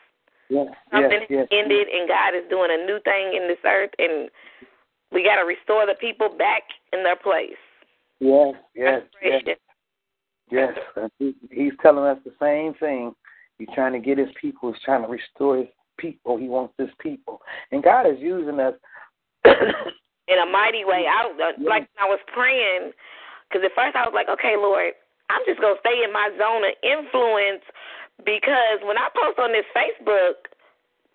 Yes, 0.49 0.69
Something 0.91 1.29
yes, 1.29 1.45
yes, 1.45 1.49
ended, 1.53 1.89
and 1.93 2.09
God 2.09 2.33
is 2.33 2.49
doing 2.49 2.71
a 2.73 2.87
new 2.87 3.01
thing 3.05 3.37
in 3.37 3.49
this 3.49 3.61
earth, 3.67 3.93
and 3.99 4.31
we 5.13 5.23
got 5.23 5.37
to 5.37 5.45
restore 5.45 5.85
the 5.85 5.95
people 6.01 6.31
back 6.31 6.63
in 6.95 7.05
their 7.05 7.17
place. 7.17 7.61
Yes, 8.21 8.55
yes, 8.75 9.03
yes. 9.23 9.59
Yes, 10.51 10.73
he's 11.19 11.73
telling 11.83 12.05
us 12.05 12.19
the 12.25 12.33
same 12.41 12.75
thing. 12.75 13.15
He's 13.59 13.69
trying 13.75 13.93
to 13.93 13.99
get 13.99 14.19
his 14.19 14.29
people. 14.41 14.73
He's 14.73 14.83
trying 14.83 15.03
to 15.03 15.09
restore 15.09 15.59
his 15.59 15.67
people. 15.99 16.37
He 16.37 16.49
wants 16.49 16.75
his 16.79 16.91
people, 17.01 17.41
and 17.73 17.83
God 17.83 18.07
is 18.07 18.19
using 18.19 18.61
us 18.61 18.75
in 19.45 20.39
a 20.39 20.47
mighty 20.47 20.85
way. 20.85 21.07
I 21.07 21.29
uh, 21.29 21.37
don't 21.37 21.67
like 21.67 21.89
I 22.01 22.07
was 22.07 22.21
praying, 22.33 22.93
because 23.49 23.65
at 23.65 23.75
first 23.75 23.97
I 23.97 24.05
was 24.07 24.15
like, 24.15 24.29
okay, 24.29 24.55
Lord, 24.57 24.93
I'm 25.29 25.43
just 25.47 25.61
gonna 25.61 25.81
stay 25.81 26.05
in 26.05 26.13
my 26.13 26.31
zone 26.39 26.65
of 26.65 26.75
influence 26.83 27.65
because 28.25 28.81
when 28.83 28.99
I 28.99 29.09
post 29.15 29.39
on 29.39 29.53
this 29.53 29.69
Facebook, 29.77 30.49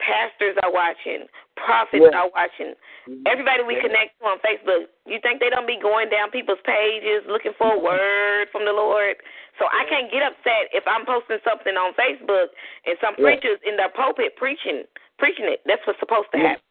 pastors 0.03 0.59
are 0.61 0.69
watching, 0.69 1.25
prophets 1.55 2.03
yeah. 2.03 2.19
are 2.19 2.29
watching, 2.35 2.75
mm-hmm. 3.07 3.23
everybody 3.23 3.63
we 3.63 3.79
connect 3.79 4.19
to 4.19 4.27
on 4.27 4.43
Facebook. 4.43 4.91
You 5.07 5.23
think 5.23 5.39
they 5.39 5.47
don't 5.47 5.67
be 5.67 5.79
going 5.79 6.11
down 6.11 6.29
people's 6.29 6.61
pages 6.67 7.23
looking 7.31 7.55
for 7.55 7.71
a 7.71 7.79
mm-hmm. 7.79 7.87
word 7.87 8.51
from 8.51 8.67
the 8.67 8.75
Lord? 8.75 9.15
So 9.57 9.65
I 9.71 9.87
can't 9.87 10.11
get 10.11 10.27
upset 10.27 10.69
if 10.75 10.83
I'm 10.83 11.07
posting 11.07 11.39
something 11.47 11.79
on 11.79 11.95
Facebook 11.95 12.51
and 12.83 12.99
some 12.99 13.15
preachers 13.15 13.63
in 13.63 13.79
their 13.79 13.89
pulpit 13.89 14.35
preaching 14.35 14.83
preaching 15.17 15.47
it. 15.47 15.61
That's 15.65 15.81
what's 15.87 15.99
supposed 16.03 16.27
to 16.33 16.39
happen. 16.41 16.65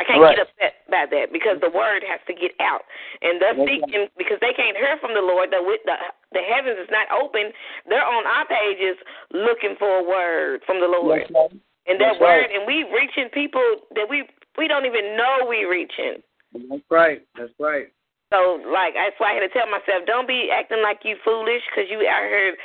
I 0.00 0.04
can't 0.08 0.24
right. 0.24 0.34
get 0.34 0.48
upset 0.48 0.74
by 0.88 1.04
that 1.04 1.30
because 1.30 1.60
the 1.60 1.70
word 1.70 2.02
has 2.08 2.18
to 2.26 2.34
get 2.34 2.56
out, 2.58 2.82
and 3.20 3.38
they're 3.38 3.54
seeking 3.54 4.08
because 4.16 4.40
they 4.40 4.56
can't 4.56 4.74
hear 4.74 4.96
from 4.98 5.12
the 5.12 5.20
Lord. 5.20 5.52
The 5.52 5.60
the 5.60 5.96
the 6.32 6.42
heavens 6.42 6.80
is 6.80 6.88
not 6.90 7.12
open. 7.12 7.52
They're 7.86 8.02
on 8.02 8.24
our 8.24 8.48
pages 8.48 8.96
looking 9.30 9.76
for 9.78 10.00
a 10.00 10.04
word 10.04 10.64
from 10.64 10.80
the 10.80 10.88
Lord. 10.88 11.28
Yes, 11.28 11.52
and 11.86 12.00
that 12.00 12.18
That's 12.18 12.20
word, 12.20 12.46
right. 12.46 12.54
and 12.54 12.66
we 12.66 12.86
reaching 12.94 13.28
people 13.32 13.62
that 13.94 14.06
we 14.08 14.24
we 14.58 14.68
don't 14.68 14.86
even 14.86 15.16
know 15.16 15.46
we 15.48 15.64
reaching. 15.64 16.22
That's 16.52 16.84
right. 16.90 17.22
That's 17.36 17.52
right. 17.58 17.88
So, 18.32 18.60
like, 18.64 18.96
that's 18.96 19.16
why 19.20 19.32
I 19.32 19.34
had 19.36 19.44
to 19.44 19.52
tell 19.52 19.68
myself, 19.68 20.08
don't 20.08 20.28
be 20.28 20.48
acting 20.48 20.80
like 20.80 21.04
you 21.04 21.16
foolish 21.24 21.60
because 21.68 21.90
you 21.92 22.00
out 22.08 22.24
here 22.24 22.56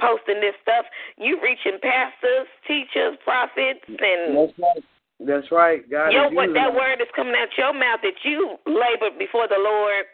posting 0.00 0.40
this 0.40 0.56
stuff. 0.60 0.84
You 1.16 1.40
reaching 1.40 1.80
pastors, 1.80 2.48
teachers, 2.68 3.16
prophets, 3.24 3.80
and 3.88 4.36
that's 4.36 4.56
right. 4.60 4.84
That's 5.20 5.48
right. 5.52 5.80
God 5.88 6.12
Yo, 6.12 6.28
what 6.32 6.52
that 6.52 6.72
word 6.72 7.00
is 7.00 7.08
coming 7.16 7.36
out 7.36 7.48
your 7.56 7.72
mouth 7.72 8.00
that 8.02 8.16
you 8.24 8.56
labored 8.64 9.18
before 9.18 9.48
the 9.48 9.60
Lord 9.60 10.04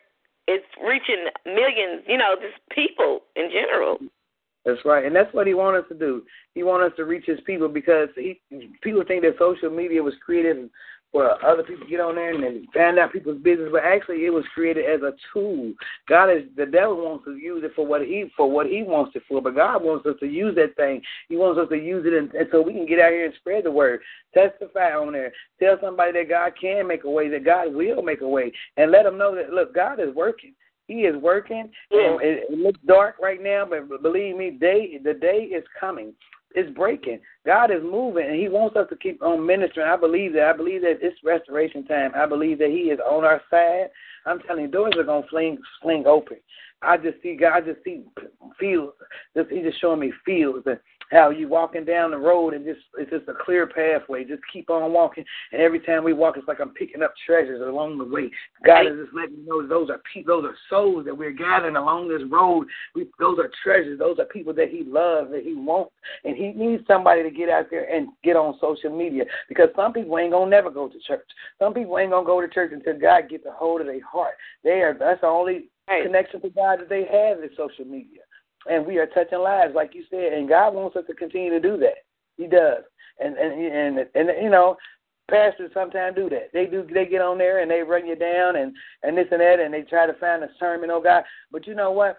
is 0.46 0.62
reaching 0.82 1.30
millions. 1.46 2.02
You 2.06 2.18
know, 2.18 2.34
just 2.38 2.58
people 2.70 3.26
in 3.34 3.50
general. 3.50 3.98
That's 4.66 4.84
right, 4.84 5.04
and 5.04 5.14
that's 5.14 5.32
what 5.32 5.46
he 5.46 5.54
wants 5.54 5.84
us 5.84 5.88
to 5.90 5.94
do. 5.98 6.24
He 6.56 6.64
wants 6.64 6.90
us 6.90 6.96
to 6.96 7.04
reach 7.04 7.24
his 7.24 7.38
people 7.46 7.68
because 7.68 8.08
he, 8.16 8.40
people 8.82 9.04
think 9.06 9.22
that 9.22 9.36
social 9.38 9.70
media 9.70 10.02
was 10.02 10.14
created 10.24 10.68
for 11.12 11.42
other 11.46 11.62
people 11.62 11.84
to 11.84 11.90
get 11.90 12.00
on 12.00 12.16
there 12.16 12.34
and 12.34 12.66
find 12.74 12.98
out 12.98 13.12
people's 13.12 13.40
business, 13.42 13.68
but 13.70 13.84
actually 13.84 14.26
it 14.26 14.30
was 14.30 14.44
created 14.52 14.84
as 14.84 15.02
a 15.02 15.12
tool. 15.32 15.72
God 16.08 16.30
is 16.30 16.42
the 16.56 16.66
devil 16.66 16.96
wants 16.96 17.24
to 17.26 17.36
use 17.36 17.62
it 17.64 17.72
for 17.76 17.86
what 17.86 18.02
he 18.02 18.24
for 18.36 18.50
what 18.50 18.66
he 18.66 18.82
wants 18.82 19.14
it 19.14 19.22
for, 19.28 19.40
but 19.40 19.54
God 19.54 19.84
wants 19.84 20.04
us 20.04 20.16
to 20.18 20.26
use 20.26 20.56
that 20.56 20.74
thing. 20.74 21.00
He 21.28 21.36
wants 21.36 21.60
us 21.60 21.68
to 21.68 21.76
use 21.76 22.04
it, 22.04 22.12
and, 22.12 22.34
and 22.34 22.48
so 22.50 22.60
we 22.60 22.72
can 22.72 22.86
get 22.86 22.98
out 22.98 23.12
here 23.12 23.24
and 23.24 23.34
spread 23.36 23.64
the 23.64 23.70
word, 23.70 24.00
testify 24.34 24.96
on 24.96 25.12
there, 25.12 25.32
tell 25.60 25.78
somebody 25.80 26.10
that 26.12 26.28
God 26.28 26.54
can 26.60 26.88
make 26.88 27.04
a 27.04 27.10
way, 27.10 27.28
that 27.28 27.44
God 27.44 27.72
will 27.72 28.02
make 28.02 28.20
a 28.20 28.28
way, 28.28 28.50
and 28.76 28.90
let 28.90 29.04
them 29.04 29.16
know 29.16 29.32
that 29.36 29.50
look, 29.50 29.72
God 29.72 30.00
is 30.00 30.12
working. 30.12 30.54
He 30.86 31.00
is 31.00 31.16
working. 31.20 31.70
Yeah. 31.90 32.16
It, 32.20 32.50
it 32.50 32.58
looks 32.58 32.80
dark 32.86 33.16
right 33.20 33.42
now, 33.42 33.66
but 33.68 34.02
believe 34.02 34.36
me, 34.36 34.50
day 34.50 34.98
the 35.02 35.14
day 35.14 35.48
is 35.52 35.64
coming. 35.78 36.12
It's 36.54 36.74
breaking. 36.74 37.20
God 37.44 37.70
is 37.70 37.82
moving, 37.82 38.26
and 38.26 38.36
He 38.36 38.48
wants 38.48 38.76
us 38.76 38.86
to 38.90 38.96
keep 38.96 39.22
on 39.22 39.44
ministering. 39.44 39.88
I 39.88 39.96
believe 39.96 40.32
that. 40.34 40.44
I 40.44 40.56
believe 40.56 40.82
that 40.82 40.98
it's 41.02 41.18
restoration 41.24 41.84
time. 41.84 42.12
I 42.14 42.24
believe 42.24 42.58
that 42.58 42.70
He 42.70 42.90
is 42.90 43.00
on 43.00 43.24
our 43.24 43.42
side. 43.50 43.88
I'm 44.24 44.40
telling 44.40 44.62
you, 44.62 44.70
doors 44.70 44.94
are 44.96 45.04
gonna 45.04 45.26
fling 45.28 45.58
fling 45.82 46.06
open. 46.06 46.38
I 46.82 46.96
just 46.96 47.20
see 47.22 47.36
God. 47.36 47.56
I 47.56 47.60
just 47.60 47.82
see 47.84 48.02
fields. 48.58 48.92
Just, 49.36 49.50
he's 49.50 49.64
just 49.64 49.80
showing 49.80 50.00
me 50.00 50.12
fields 50.24 50.66
and 50.66 50.78
how 51.10 51.30
you 51.30 51.48
walking 51.48 51.84
down 51.84 52.10
the 52.10 52.18
road 52.18 52.54
and 52.54 52.64
just 52.64 52.80
it's 52.98 53.10
just 53.10 53.28
a 53.28 53.34
clear 53.44 53.66
pathway. 53.66 54.24
Just 54.24 54.42
keep 54.52 54.70
on 54.70 54.92
walking, 54.92 55.24
and 55.52 55.62
every 55.62 55.80
time 55.80 56.04
we 56.04 56.12
walk, 56.12 56.36
it's 56.36 56.48
like 56.48 56.60
I'm 56.60 56.70
picking 56.70 57.02
up 57.02 57.14
treasures 57.26 57.60
along 57.60 57.98
the 57.98 58.04
way. 58.04 58.30
God 58.64 58.86
is 58.86 58.98
just 59.02 59.14
letting 59.14 59.38
me 59.38 59.44
know 59.46 59.66
those 59.66 59.90
are 59.90 60.00
people, 60.12 60.42
those 60.42 60.50
are 60.50 60.56
souls 60.68 61.04
that 61.04 61.16
we're 61.16 61.32
gathering 61.32 61.76
along 61.76 62.08
this 62.08 62.22
road. 62.30 62.66
We, 62.94 63.06
those 63.18 63.38
are 63.38 63.50
treasures. 63.62 63.98
Those 63.98 64.18
are 64.18 64.24
people 64.26 64.52
that 64.54 64.70
He 64.70 64.82
loves, 64.84 65.30
that 65.30 65.44
He 65.44 65.54
wants, 65.54 65.92
and 66.24 66.36
He 66.36 66.52
needs 66.52 66.82
somebody 66.86 67.22
to 67.22 67.30
get 67.30 67.48
out 67.48 67.66
there 67.70 67.88
and 67.92 68.08
get 68.24 68.36
on 68.36 68.58
social 68.60 68.96
media 68.96 69.24
because 69.48 69.68
some 69.76 69.92
people 69.92 70.18
ain't 70.18 70.32
gonna 70.32 70.50
never 70.50 70.70
go 70.70 70.88
to 70.88 70.98
church. 71.06 71.26
Some 71.58 71.74
people 71.74 71.98
ain't 71.98 72.10
gonna 72.10 72.26
go 72.26 72.40
to 72.40 72.48
church 72.48 72.72
until 72.72 72.98
God 72.98 73.28
gets 73.28 73.46
a 73.46 73.52
hold 73.52 73.80
of 73.80 73.86
their 73.86 74.04
heart. 74.04 74.34
They 74.64 74.82
are 74.82 74.96
that's 74.98 75.20
the 75.20 75.26
only 75.26 75.68
connection 75.88 76.40
to 76.40 76.50
God 76.50 76.80
that 76.80 76.88
they 76.88 77.04
have 77.04 77.42
is 77.44 77.56
social 77.56 77.84
media 77.84 78.22
and 78.70 78.86
we 78.86 78.98
are 78.98 79.06
touching 79.06 79.38
lives, 79.38 79.74
like 79.74 79.94
you 79.94 80.04
said. 80.10 80.32
And 80.32 80.48
God 80.48 80.74
wants 80.74 80.96
us 80.96 81.04
to 81.08 81.14
continue 81.14 81.50
to 81.50 81.60
do 81.60 81.76
that. 81.78 82.04
He 82.36 82.46
does, 82.46 82.84
and 83.18 83.36
and 83.36 83.52
and 83.52 83.98
and, 83.98 84.28
and 84.28 84.42
you 84.42 84.50
know, 84.50 84.76
pastors 85.30 85.70
sometimes 85.74 86.16
do 86.16 86.28
that. 86.30 86.50
They 86.52 86.66
do. 86.66 86.86
They 86.92 87.06
get 87.06 87.20
on 87.20 87.38
there 87.38 87.60
and 87.60 87.70
they 87.70 87.82
run 87.82 88.06
you 88.06 88.16
down 88.16 88.56
and 88.56 88.74
and 89.02 89.16
this 89.16 89.28
and 89.30 89.40
that, 89.40 89.60
and 89.60 89.72
they 89.72 89.82
try 89.82 90.06
to 90.06 90.14
find 90.14 90.42
a 90.42 90.48
sermon, 90.58 90.90
oh 90.90 91.02
God. 91.02 91.24
But 91.50 91.66
you 91.66 91.74
know 91.74 91.90
what? 91.90 92.18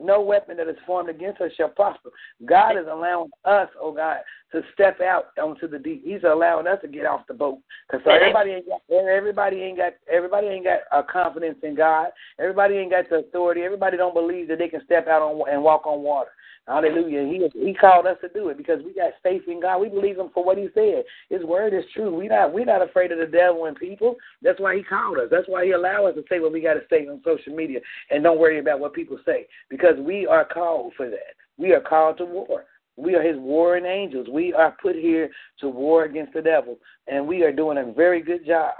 No 0.00 0.20
weapon 0.20 0.56
that 0.58 0.68
is 0.68 0.76
formed 0.86 1.08
against 1.08 1.40
us 1.40 1.50
shall 1.56 1.70
prosper. 1.70 2.10
God 2.46 2.76
is 2.76 2.86
allowing 2.90 3.30
us, 3.44 3.68
oh 3.80 3.92
God, 3.92 4.18
to 4.52 4.62
step 4.72 5.00
out 5.00 5.26
onto 5.40 5.68
the 5.68 5.78
deep. 5.78 6.04
He's 6.04 6.22
allowing 6.24 6.66
us 6.66 6.78
to 6.82 6.88
get 6.88 7.04
off 7.04 7.26
the 7.26 7.34
boat 7.34 7.58
because 7.86 8.04
so 8.04 8.12
everybody 8.12 8.52
ain't 8.52 8.66
got 8.66 8.80
everybody 8.90 9.56
ain't 9.56 9.76
got 9.76 9.92
everybody 10.10 10.46
ain't 10.46 10.64
got 10.64 10.80
a 10.92 11.02
confidence 11.02 11.58
in 11.62 11.74
God. 11.74 12.08
Everybody 12.38 12.76
ain't 12.76 12.90
got 12.90 13.10
the 13.10 13.16
authority. 13.16 13.62
Everybody 13.62 13.96
don't 13.96 14.14
believe 14.14 14.48
that 14.48 14.58
they 14.58 14.68
can 14.68 14.84
step 14.84 15.08
out 15.08 15.22
on 15.22 15.50
and 15.50 15.62
walk 15.62 15.86
on 15.86 16.02
water. 16.02 16.30
Hallelujah. 16.68 17.24
He 17.24 17.66
he 17.66 17.72
called 17.72 18.06
us 18.06 18.18
to 18.20 18.28
do 18.28 18.50
it 18.50 18.58
because 18.58 18.80
we 18.84 18.92
got 18.92 19.12
faith 19.22 19.42
in 19.48 19.62
God. 19.62 19.78
We 19.78 19.88
believe 19.88 20.18
him 20.18 20.28
for 20.34 20.44
what 20.44 20.58
he 20.58 20.68
said. 20.74 21.04
His 21.30 21.42
word 21.42 21.72
is 21.72 21.84
true. 21.94 22.14
We 22.14 22.28
not 22.28 22.52
we're 22.52 22.66
not 22.66 22.82
afraid 22.82 23.10
of 23.10 23.18
the 23.18 23.26
devil 23.26 23.64
and 23.64 23.74
people. 23.74 24.16
That's 24.42 24.60
why 24.60 24.76
he 24.76 24.82
called 24.82 25.16
us. 25.16 25.28
That's 25.30 25.48
why 25.48 25.64
he 25.64 25.70
allowed 25.70 26.08
us 26.08 26.14
to 26.16 26.24
say 26.28 26.40
what 26.40 26.52
we 26.52 26.60
got 26.60 26.74
to 26.74 26.82
say 26.90 27.06
on 27.06 27.22
social 27.24 27.54
media 27.54 27.80
and 28.10 28.22
don't 28.22 28.38
worry 28.38 28.58
about 28.58 28.80
what 28.80 28.92
people 28.92 29.18
say 29.24 29.46
because 29.70 29.94
we 29.98 30.26
are 30.26 30.44
called 30.44 30.92
for 30.94 31.08
that. 31.08 31.36
We 31.56 31.72
are 31.72 31.80
called 31.80 32.18
to 32.18 32.26
war. 32.26 32.66
We 32.96 33.14
are 33.14 33.22
his 33.22 33.38
warring 33.38 33.86
angels. 33.86 34.28
We 34.30 34.52
are 34.52 34.76
put 34.82 34.94
here 34.94 35.30
to 35.60 35.68
war 35.70 36.04
against 36.04 36.34
the 36.34 36.42
devil, 36.42 36.76
and 37.06 37.26
we 37.26 37.44
are 37.44 37.52
doing 37.52 37.78
a 37.78 37.92
very 37.92 38.20
good 38.20 38.44
job. 38.44 38.74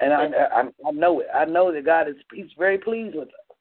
And 0.00 0.12
I 0.12 0.24
I, 0.52 0.62
I 0.84 0.90
know 0.90 1.20
it. 1.20 1.28
I 1.32 1.44
know 1.44 1.72
that 1.72 1.84
God 1.84 2.08
is 2.08 2.16
he's 2.32 2.46
very 2.58 2.78
pleased 2.78 3.14
with 3.14 3.28
us. 3.28 3.56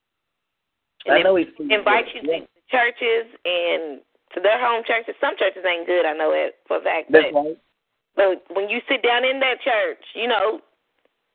And 1.06 1.16
I 1.16 1.22
know 1.22 1.36
he's 1.36 1.48
pleased 1.56 1.72
invite 1.72 2.06
you 2.16 2.22
to 2.22 2.48
churches 2.74 3.30
and 3.46 4.02
to 4.34 4.42
their 4.42 4.58
home 4.58 4.82
churches. 4.82 5.14
Some 5.22 5.38
churches 5.38 5.62
ain't 5.62 5.86
good, 5.86 6.10
I 6.10 6.18
know 6.18 6.34
it 6.34 6.58
for 6.66 6.82
a 6.82 6.84
fact. 6.84 7.14
That's 7.14 7.30
but, 7.30 7.38
right. 7.38 7.58
But 8.18 8.46
when 8.54 8.70
you 8.70 8.82
sit 8.90 9.06
down 9.06 9.26
in 9.26 9.38
that 9.42 9.62
church, 9.62 10.02
you 10.14 10.28
know, 10.28 10.62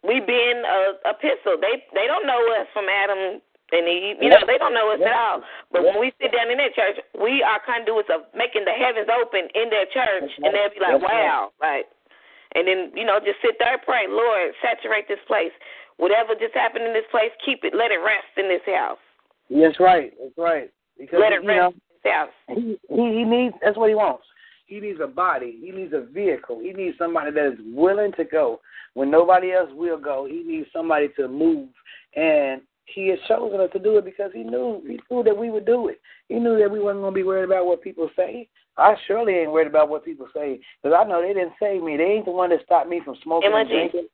we 0.06 0.22
been 0.22 0.62
a 0.62 0.98
epistle. 1.10 1.58
They 1.58 1.82
they 1.94 2.06
don't 2.06 2.26
know 2.26 2.38
us 2.54 2.70
from 2.70 2.86
Adam 2.86 3.42
and 3.74 3.84
Eve. 3.86 4.22
You 4.22 4.30
know, 4.30 4.46
they 4.46 4.58
don't 4.58 4.74
know 4.74 4.94
us 4.94 5.02
yeah. 5.02 5.10
at 5.10 5.14
all. 5.14 5.38
But 5.74 5.82
yeah. 5.82 5.90
when 5.90 5.98
we 6.06 6.14
sit 6.22 6.30
down 6.30 6.50
in 6.50 6.58
that 6.62 6.78
church, 6.78 7.02
we 7.18 7.42
are 7.42 7.58
conduits 7.66 8.06
of 8.14 8.30
making 8.30 8.62
the 8.62 8.74
heavens 8.74 9.10
open 9.10 9.50
in 9.58 9.70
their 9.74 9.90
church, 9.90 10.30
and 10.38 10.54
they'll 10.54 10.70
be 10.70 10.78
like, 10.78 11.02
"Wow!" 11.02 11.50
Right. 11.58 11.86
And 12.54 12.66
then 12.66 12.94
you 12.94 13.04
know, 13.04 13.18
just 13.18 13.42
sit 13.42 13.58
there 13.58 13.74
and 13.74 13.82
pray, 13.82 14.06
Lord, 14.06 14.54
saturate 14.62 15.10
this 15.10 15.22
place. 15.26 15.52
Whatever 15.98 16.38
just 16.38 16.54
happened 16.54 16.86
in 16.86 16.94
this 16.94 17.10
place, 17.10 17.34
keep 17.42 17.66
it, 17.66 17.74
let 17.74 17.90
it 17.90 17.98
rest 17.98 18.30
in 18.38 18.46
this 18.46 18.62
house. 18.70 19.02
That's 19.50 19.82
right. 19.82 20.14
That's 20.14 20.38
right. 20.38 20.70
Because 20.98 21.20
Let 21.20 21.32
it 21.32 21.42
you 21.42 21.48
know, 21.48 21.72
rest 22.04 22.30
he, 22.48 22.78
he 22.88 23.18
he 23.18 23.24
needs 23.24 23.54
that's 23.62 23.76
what 23.76 23.88
he 23.88 23.94
wants. 23.94 24.24
He 24.66 24.80
needs 24.80 25.00
a 25.02 25.06
body. 25.06 25.58
He 25.62 25.70
needs 25.70 25.94
a 25.94 26.02
vehicle. 26.02 26.60
He 26.60 26.72
needs 26.72 26.98
somebody 26.98 27.30
that 27.30 27.52
is 27.52 27.58
willing 27.72 28.12
to 28.12 28.24
go 28.24 28.60
when 28.94 29.10
nobody 29.10 29.52
else 29.52 29.70
will 29.72 29.98
go. 29.98 30.26
He 30.28 30.42
needs 30.44 30.68
somebody 30.72 31.08
to 31.16 31.26
move, 31.26 31.68
and 32.14 32.60
he 32.84 33.08
has 33.08 33.18
chosen 33.28 33.60
us 33.60 33.70
to 33.72 33.78
do 33.78 33.96
it 33.98 34.04
because 34.04 34.30
he 34.34 34.42
knew 34.42 34.82
he 34.86 35.00
knew 35.10 35.22
that 35.22 35.36
we 35.36 35.50
would 35.50 35.66
do 35.66 35.88
it. 35.88 36.00
He 36.28 36.34
knew 36.34 36.58
that 36.58 36.70
we 36.70 36.80
wasn't 36.80 37.02
going 37.02 37.14
to 37.14 37.18
be 37.18 37.24
worried 37.24 37.44
about 37.44 37.66
what 37.66 37.82
people 37.82 38.10
say. 38.16 38.48
I 38.76 38.94
surely 39.06 39.34
ain't 39.34 39.52
worried 39.52 39.66
about 39.66 39.88
what 39.88 40.04
people 40.04 40.28
say 40.34 40.60
because 40.82 40.96
I 40.98 41.08
know 41.08 41.20
they 41.20 41.34
didn't 41.34 41.54
save 41.60 41.82
me. 41.82 41.96
They 41.96 42.04
ain't 42.04 42.26
the 42.26 42.30
one 42.30 42.50
that 42.50 42.64
stopped 42.64 42.88
me 42.88 43.00
from 43.04 43.16
smoking 43.22 43.50
and 43.52 43.68
drinking. 43.68 44.08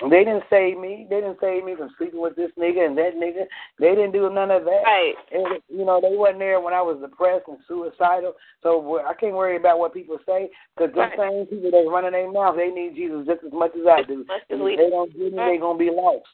They 0.00 0.22
didn't 0.22 0.44
save 0.48 0.78
me. 0.78 1.08
They 1.10 1.20
didn't 1.20 1.38
save 1.40 1.64
me 1.64 1.74
from 1.74 1.90
sleeping 1.98 2.20
with 2.20 2.36
this 2.36 2.52
nigga 2.56 2.86
and 2.86 2.96
that 2.98 3.16
nigga. 3.16 3.46
They 3.80 3.96
didn't 3.96 4.12
do 4.12 4.30
none 4.30 4.50
of 4.52 4.64
that. 4.64 4.82
Right. 4.84 5.14
And, 5.32 5.60
you 5.68 5.84
know, 5.84 6.00
they 6.00 6.14
wasn't 6.14 6.38
there 6.38 6.60
when 6.60 6.72
I 6.72 6.80
was 6.80 6.98
depressed 7.00 7.48
and 7.48 7.58
suicidal. 7.66 8.34
So 8.62 9.00
I 9.04 9.14
can't 9.14 9.34
worry 9.34 9.56
about 9.56 9.80
what 9.80 9.92
people 9.92 10.18
say 10.24 10.50
because 10.76 10.94
the 10.94 11.00
right. 11.00 11.18
same 11.18 11.46
people 11.46 11.72
that's 11.72 11.90
running 11.90 12.12
their 12.12 12.30
mouth, 12.30 12.54
they 12.56 12.68
need 12.70 12.94
Jesus 12.94 13.26
just 13.26 13.42
as 13.44 13.52
much 13.52 13.72
as 13.74 13.86
I 13.90 14.02
do. 14.02 14.20
As 14.30 14.42
as 14.50 14.60
if 14.60 14.78
they 14.78 14.90
don't 14.90 15.12
get 15.12 15.32
me, 15.32 15.36
they're 15.36 15.58
going 15.58 15.78
to 15.78 15.84
be 15.84 15.90
lost. 15.90 16.26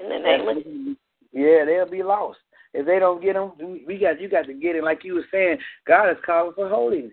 In 0.00 0.08
the 0.08 0.18
name 0.18 0.48
of 0.48 0.96
Yeah, 1.32 1.66
they'll 1.66 1.90
be 1.90 2.02
lost. 2.02 2.38
If 2.72 2.86
they 2.86 2.98
don't 2.98 3.22
get 3.22 3.34
them, 3.34 3.52
we 3.86 3.98
got 3.98 4.20
you 4.20 4.28
got 4.28 4.46
to 4.46 4.54
get 4.54 4.76
it. 4.76 4.84
Like 4.84 5.04
you 5.04 5.16
were 5.16 5.26
saying, 5.30 5.58
God 5.86 6.10
is 6.10 6.16
calling 6.24 6.52
for 6.54 6.68
holiness. 6.68 7.12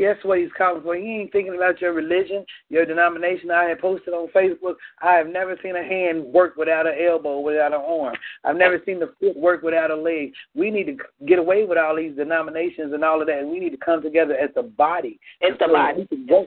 That's 0.00 0.24
what 0.24 0.38
he's 0.38 0.48
calling 0.56 0.82
for. 0.82 0.96
He 0.96 1.20
ain't 1.20 1.32
thinking 1.32 1.54
about 1.54 1.80
your 1.80 1.92
religion, 1.92 2.44
your 2.68 2.86
denomination. 2.86 3.50
I 3.50 3.64
had 3.64 3.80
posted 3.80 4.14
on 4.14 4.28
Facebook. 4.28 4.74
I 5.02 5.14
have 5.14 5.26
never 5.26 5.56
seen 5.62 5.76
a 5.76 5.82
hand 5.82 6.24
work 6.24 6.56
without 6.56 6.86
an 6.86 6.94
elbow, 7.06 7.40
without 7.40 7.72
an 7.72 7.80
arm. 7.80 8.14
I've 8.44 8.56
never 8.56 8.80
seen 8.84 9.00
the 9.00 9.12
foot 9.20 9.36
work 9.36 9.62
without 9.62 9.90
a 9.90 9.96
leg. 9.96 10.32
We 10.54 10.70
need 10.70 10.84
to 10.84 10.96
get 11.26 11.38
away 11.38 11.64
with 11.64 11.78
all 11.78 11.96
these 11.96 12.16
denominations 12.16 12.92
and 12.92 13.04
all 13.04 13.20
of 13.20 13.26
that. 13.28 13.46
We 13.46 13.60
need 13.60 13.70
to 13.70 13.76
come 13.76 14.02
together 14.02 14.34
as 14.34 14.50
a 14.56 14.62
body. 14.62 15.18
It's 15.40 15.58
the 15.58 15.68
body. 15.68 16.06
Because 16.10 16.46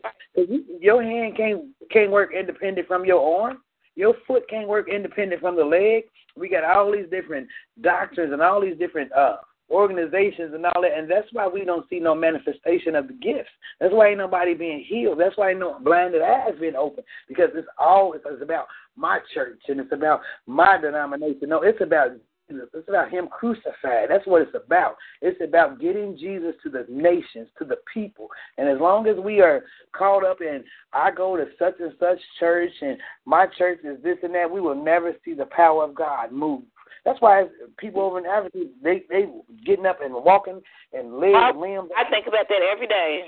your 0.79 1.03
hand 1.03 1.37
can't 1.37 1.63
can't 1.91 2.11
work 2.11 2.31
independent 2.37 2.87
from 2.87 3.05
your 3.05 3.41
arm. 3.41 3.59
Your 3.95 4.15
foot 4.25 4.49
can't 4.49 4.67
work 4.67 4.89
independent 4.89 5.41
from 5.41 5.55
the 5.55 5.63
leg. 5.63 6.03
We 6.35 6.49
got 6.49 6.63
all 6.63 6.91
these 6.91 7.09
different 7.11 7.47
doctrines 7.81 8.33
and 8.33 8.41
all 8.41 8.59
these 8.61 8.77
different 8.77 9.11
uh 9.13 9.37
organizations 9.69 10.53
and 10.53 10.65
all 10.65 10.81
that, 10.81 10.97
and 10.97 11.09
that's 11.09 11.27
why 11.31 11.47
we 11.47 11.65
don't 11.65 11.87
see 11.89 11.99
no 11.99 12.13
manifestation 12.15 12.95
of 12.95 13.07
the 13.07 13.13
gifts. 13.13 13.49
That's 13.79 13.93
why 13.93 14.09
ain't 14.09 14.17
nobody 14.17 14.53
being 14.53 14.85
healed. 14.87 15.19
That's 15.19 15.37
why 15.37 15.53
no 15.53 15.79
blinded 15.79 16.21
eyes 16.21 16.53
being 16.59 16.75
open 16.75 17.03
because 17.27 17.49
it's 17.55 17.67
all 17.77 18.13
it's 18.13 18.25
about 18.41 18.67
my 18.95 19.19
church 19.33 19.61
and 19.67 19.79
it's 19.79 19.91
about 19.91 20.21
my 20.45 20.77
denomination. 20.79 21.49
No, 21.49 21.61
it's 21.61 21.81
about. 21.81 22.11
It's 22.49 22.89
about 22.89 23.09
Him 23.09 23.29
crucified. 23.29 24.09
That's 24.09 24.27
what 24.27 24.41
it's 24.41 24.53
about. 24.53 24.97
It's 25.21 25.39
about 25.41 25.79
getting 25.79 26.17
Jesus 26.17 26.53
to 26.63 26.69
the 26.69 26.85
nations, 26.89 27.47
to 27.57 27.65
the 27.65 27.77
people. 27.91 28.27
And 28.57 28.67
as 28.67 28.79
long 28.79 29.07
as 29.07 29.15
we 29.17 29.39
are 29.39 29.63
caught 29.93 30.25
up 30.25 30.41
in, 30.41 30.63
I 30.91 31.09
go 31.09 31.37
to 31.37 31.45
such 31.57 31.75
and 31.79 31.93
such 31.99 32.19
church 32.39 32.69
and 32.81 32.97
my 33.25 33.47
church 33.57 33.79
is 33.85 34.03
this 34.03 34.17
and 34.23 34.35
that, 34.35 34.51
we 34.51 34.59
will 34.59 34.75
never 34.75 35.13
see 35.23 35.33
the 35.33 35.45
power 35.45 35.85
of 35.85 35.95
God 35.95 36.33
move. 36.33 36.63
That's 37.05 37.19
why 37.21 37.45
people 37.77 38.01
over 38.01 38.19
in 38.19 38.25
Africa 38.25 38.59
they 38.81 39.03
they 39.09 39.27
getting 39.65 39.85
up 39.85 39.99
and 40.01 40.13
walking 40.13 40.61
and 40.93 41.19
legs 41.19 41.35
I, 41.35 41.51
limbs. 41.51 41.89
I 41.97 42.09
think 42.09 42.27
about 42.27 42.47
that 42.49 42.61
every 42.71 42.87
day. 42.87 43.25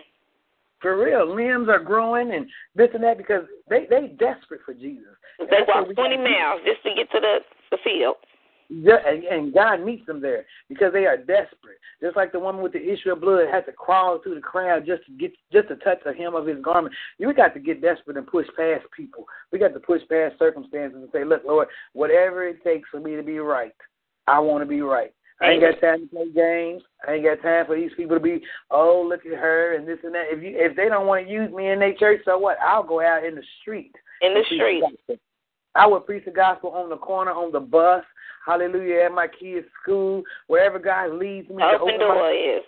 For 0.82 0.98
real, 1.04 1.34
limbs 1.34 1.68
are 1.70 1.80
growing 1.80 2.34
and 2.34 2.48
this 2.76 2.90
and 2.94 3.04
that 3.04 3.18
because 3.18 3.44
they 3.70 3.86
they 3.90 4.16
desperate 4.20 4.62
for 4.66 4.74
Jesus. 4.74 5.12
They 5.40 5.60
walk 5.68 5.94
twenty 5.96 6.18
miles 6.18 6.62
just 6.66 6.84
to 6.84 6.94
get 6.96 7.12
to 7.12 7.20
the 7.20 7.40
the 7.72 7.78
field. 7.84 8.16
And 8.70 9.54
God 9.54 9.82
meets 9.82 10.06
them 10.06 10.22
there 10.22 10.46
because 10.70 10.94
they 10.94 11.06
are 11.06 11.18
desperate. 11.18 11.80
Just 12.02 12.16
like 12.16 12.32
the 12.32 12.40
woman 12.40 12.62
with 12.62 12.74
the 12.74 12.82
issue 12.82 13.12
of 13.12 13.22
blood 13.22 13.48
had 13.52 13.66
to 13.66 13.72
crawl 13.72 14.20
through 14.22 14.36
the 14.36 14.42
crowd 14.42 14.86
just 14.86 15.06
to 15.06 15.12
get 15.12 15.32
just 15.52 15.68
to 15.70 15.76
touch 15.78 16.00
the 16.06 16.14
hem 16.14 16.36
of 16.36 16.48
his 16.48 16.62
garment. 16.64 16.94
You 17.18 17.34
got 17.34 17.54
to 17.54 17.60
get 17.60 17.82
desperate 17.82 18.18
and 18.18 18.28
push 18.28 18.48
past 18.58 18.86
people. 18.96 19.26
We 19.52 19.60
got 19.60 19.74
to 19.74 19.80
push 19.80 20.02
past 20.10 20.40
circumstances 20.40 21.00
and 21.02 21.10
say, 21.14 21.24
"Look, 21.24 21.44
Lord, 21.46 21.68
whatever 21.94 22.48
it 22.48 22.64
takes 22.64 22.90
for 22.90 23.00
me 23.00 23.16
to 23.16 23.24
be 23.24 23.40
right, 23.40 23.76
I 24.28 24.40
want 24.40 24.62
to 24.62 24.66
be 24.68 24.82
right. 24.82 25.14
I 25.42 25.52
ain't 25.52 25.62
got 25.62 25.82
time 25.82 26.02
to 26.02 26.08
play 26.08 26.32
games. 26.34 26.82
I 27.06 27.14
ain't 27.14 27.26
got 27.26 27.42
time 27.42 27.66
for 27.66 27.76
these 27.76 27.92
people 27.98 28.16
to 28.16 28.22
be, 28.22 28.42
oh, 28.72 29.06
look 29.08 29.26
at 29.26 29.38
her 29.38 29.76
and 29.76 29.86
this 29.86 29.98
and 30.04 30.16
that. 30.16 30.28
If 30.30 30.42
you 30.42 30.54
if 30.56 30.76
they 30.78 30.88
don't 30.88 31.08
want 31.08 31.26
to 31.26 31.32
use 31.32 31.52
me 31.52 31.70
in 31.70 31.80
their 31.80 31.94
church, 31.94 32.22
so 32.24 32.38
what? 32.38 32.58
I'll 32.66 32.84
go 32.84 33.02
out 33.02 33.26
in 33.26 33.36
the 33.36 33.44
street. 33.62 33.92
In 34.22 34.34
the 34.34 34.44
street. 34.46 35.20
I 35.76 35.86
would 35.86 36.06
preach 36.06 36.24
the 36.24 36.32
gospel 36.32 36.70
on 36.72 36.90
the 36.90 36.96
corner, 36.96 37.32
on 37.32 37.52
the 37.52 37.60
bus, 37.60 38.04
hallelujah, 38.46 39.04
at 39.06 39.12
my 39.12 39.28
kids' 39.28 39.68
school, 39.82 40.24
wherever 40.48 40.80
God 40.80 41.14
leads 41.14 41.50
me. 41.50 41.64
Open, 41.64 41.82
open 41.82 42.00
door 42.00 42.16
my, 42.16 42.32
is. 42.32 42.64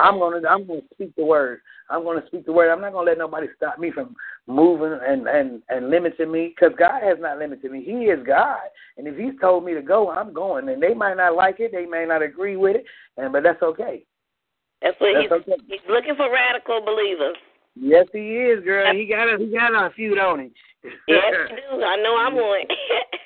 I'm 0.00 0.18
gonna 0.18 0.46
I'm 0.48 0.66
gonna 0.66 0.80
speak 0.92 1.14
the 1.16 1.24
word. 1.24 1.60
I'm 1.90 2.04
gonna 2.04 2.26
speak 2.26 2.46
the 2.46 2.52
word. 2.52 2.70
I'm 2.70 2.80
not 2.80 2.92
gonna 2.92 3.06
let 3.06 3.18
nobody 3.18 3.46
stop 3.56 3.78
me 3.78 3.90
from 3.90 4.16
moving 4.46 4.98
and 5.06 5.28
and 5.28 5.62
and 5.68 5.90
limiting 5.90 6.32
me 6.32 6.54
because 6.54 6.76
God 6.78 7.02
has 7.02 7.18
not 7.20 7.38
limited 7.38 7.70
me. 7.70 7.82
He 7.84 8.06
is 8.06 8.24
God, 8.26 8.58
and 8.96 9.06
if 9.06 9.16
He's 9.16 9.38
told 9.40 9.64
me 9.64 9.74
to 9.74 9.82
go, 9.82 10.10
I'm 10.10 10.32
going. 10.32 10.68
And 10.68 10.82
they 10.82 10.94
might 10.94 11.16
not 11.16 11.36
like 11.36 11.60
it, 11.60 11.72
they 11.72 11.86
may 11.86 12.06
not 12.06 12.22
agree 12.22 12.56
with 12.56 12.76
it, 12.76 12.84
and 13.16 13.32
but 13.32 13.42
that's 13.42 13.62
okay. 13.62 14.04
That's 14.82 15.00
what 15.00 15.14
That's 15.14 15.24
he's 15.24 15.54
okay. 15.54 15.62
he's 15.68 15.88
looking 15.88 16.16
for 16.16 16.30
radical 16.30 16.80
believers. 16.84 17.36
Yes, 17.76 18.06
he 18.12 18.36
is, 18.36 18.64
girl. 18.64 18.94
He 18.94 19.06
got 19.06 19.34
a 19.34 19.38
he 19.38 19.50
got 19.50 19.74
a 19.74 19.90
few, 19.90 20.14
don't 20.14 20.40
he? 20.40 20.52
Yes, 21.08 21.22
you 21.50 21.56
do. 21.56 21.82
I 21.82 21.96
know 21.96 22.16
I'm 22.16 22.34
one. 22.34 22.60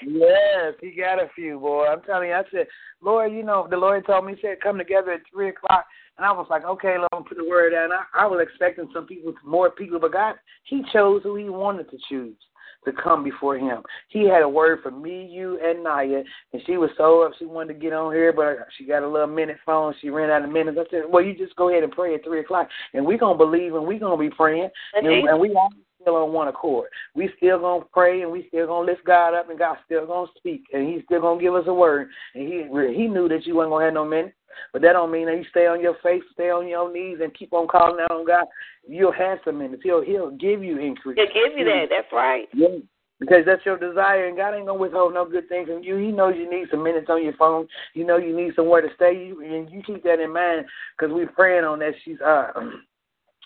Yes, 0.01 0.75
he 0.81 0.93
got 0.93 1.21
a 1.21 1.29
few, 1.35 1.59
boy. 1.59 1.87
I'm 1.87 2.01
telling 2.03 2.29
you, 2.29 2.35
I 2.35 2.45
said, 2.53 2.69
Lord, 3.03 3.33
you 3.33 3.43
know, 3.43 3.67
the 3.69 3.77
Lord 3.77 4.07
told 4.07 4.25
me, 4.25 4.37
he 4.37 4.41
said, 4.41 4.61
come 4.63 4.79
together 4.79 5.11
at 5.11 5.21
3 5.35 5.49
o'clock. 5.49 5.87
And 6.17 6.25
I 6.25 6.31
was 6.31 6.47
like, 6.49 6.65
okay, 6.65 6.97
Lord, 6.97 7.09
I'm 7.13 7.25
put 7.25 7.37
the 7.37 7.45
word 7.45 7.75
out. 7.75 7.85
And 7.85 7.93
I, 7.93 8.05
I 8.15 8.27
was 8.27 8.39
expecting 8.41 8.89
some 8.95 9.07
people, 9.07 9.35
more 9.45 9.71
people, 9.71 9.99
but 9.99 10.13
God, 10.13 10.37
he 10.63 10.85
chose 10.93 11.23
who 11.25 11.35
he 11.35 11.49
wanted 11.49 11.91
to 11.91 11.99
choose 12.09 12.37
to 12.85 12.93
come 12.93 13.25
before 13.25 13.57
him. 13.57 13.83
He 14.09 14.29
had 14.29 14.43
a 14.43 14.49
word 14.49 14.81
for 14.83 14.91
me, 14.91 15.27
you, 15.31 15.59
and 15.63 15.83
Naya, 15.83 16.23
and 16.53 16.63
she 16.67 16.77
was 16.77 16.91
so 16.97 17.23
up. 17.23 17.33
She 17.39 17.45
wanted 17.45 17.75
to 17.75 17.81
get 17.81 17.93
on 17.93 18.13
here, 18.13 18.33
but 18.33 18.67
she 18.77 18.85
got 18.85 19.03
a 19.03 19.09
little 19.09 19.27
minute 19.27 19.59
phone. 19.67 19.95
She 20.01 20.11
ran 20.11 20.31
out 20.31 20.45
of 20.45 20.51
minutes. 20.51 20.79
I 20.81 20.91
said, 20.91 21.03
well, 21.09 21.25
you 21.25 21.37
just 21.37 21.57
go 21.57 21.71
ahead 21.71 21.83
and 21.83 21.93
pray 21.93 22.15
at 22.15 22.25
3 22.25 22.41
o'clock, 22.41 22.69
and 22.95 23.05
we're 23.05 23.19
going 23.19 23.39
to 23.39 23.45
believe, 23.45 23.75
and 23.75 23.87
we're 23.87 23.99
going 23.99 24.19
to 24.19 24.31
be 24.31 24.35
praying, 24.35 24.69
and, 24.95 25.07
and 25.07 25.41
we 25.41 25.55
all 25.55 25.71
still 26.09 26.17
on 26.17 26.33
one 26.33 26.49
accord. 26.49 26.89
We 27.15 27.31
still 27.37 27.59
gonna 27.59 27.85
pray 27.93 28.23
and 28.23 28.33
we 28.33 28.47
still 28.49 28.67
gonna 28.67 28.87
lift 28.87 29.05
God 29.05 29.35
up 29.35 29.51
and 29.51 29.59
God 29.59 29.77
still 29.85 30.07
gonna 30.07 30.29
speak 30.37 30.63
and 30.73 30.89
He's 30.89 31.05
still 31.05 31.21
gonna 31.21 31.41
give 31.41 31.55
us 31.55 31.65
a 31.67 31.75
word. 31.75 32.09
And 32.35 32.49
He 32.49 32.63
He 32.95 33.09
knew 33.09 33.29
that 33.29 33.47
you 33.47 33.57
wasn't 33.57 33.73
gonna 33.73 33.85
have 33.85 33.95
no 33.95 34.05
minute, 34.05 34.35
but 34.73 34.83
that 34.83 34.93
don't 34.93 35.11
mean 35.11 35.27
that 35.27 35.37
you 35.37 35.45
stay 35.51 35.67
on 35.67 35.81
your 35.81 35.97
face, 36.03 36.23
stay 36.33 36.51
on 36.51 36.67
your 36.67 36.93
knees, 36.93 37.19
and 37.23 37.35
keep 37.35 37.53
on 37.53 37.69
calling 37.69 38.01
out 38.01 38.11
on 38.11 38.27
God. 38.27 38.47
You'll 38.87 39.13
have 39.13 39.39
some 39.45 39.59
minutes. 39.59 39.83
He'll 39.85 40.03
He'll 40.03 40.31
give 40.31 40.65
you 40.65 40.79
increase. 40.79 41.19
He'll 41.19 41.27
give 41.27 41.59
you 41.59 41.65
that. 41.67 41.87
That's 41.91 42.13
right. 42.13 42.49
Yeah. 42.55 42.79
Because 43.21 43.45
that's 43.45 43.67
your 43.67 43.77
desire, 43.77 44.29
and 44.29 44.37
God 44.37 44.55
ain't 44.55 44.67
gonna 44.67 44.79
withhold 44.79 45.13
no 45.13 45.29
good 45.29 45.49
thing 45.49 45.67
from 45.67 45.83
you. 45.83 45.97
He 45.97 46.13
knows 46.13 46.37
you 46.39 46.49
need 46.49 46.69
some 46.71 46.85
minutes 46.85 47.09
on 47.11 47.25
your 47.25 47.33
phone. 47.33 47.67
You 47.93 48.07
know 48.07 48.17
you 48.17 48.35
need 48.35 48.55
somewhere 48.55 48.81
to 48.81 48.89
stay. 48.95 49.13
You 49.13 49.43
and 49.43 49.69
you 49.71 49.83
keep 49.83 50.05
that 50.05 50.21
in 50.21 50.33
mind 50.33 50.67
because 50.97 51.13
we're 51.13 51.27
praying 51.27 51.65
on 51.65 51.81
that. 51.81 51.95
She's 52.05 52.21
uh 52.21 52.53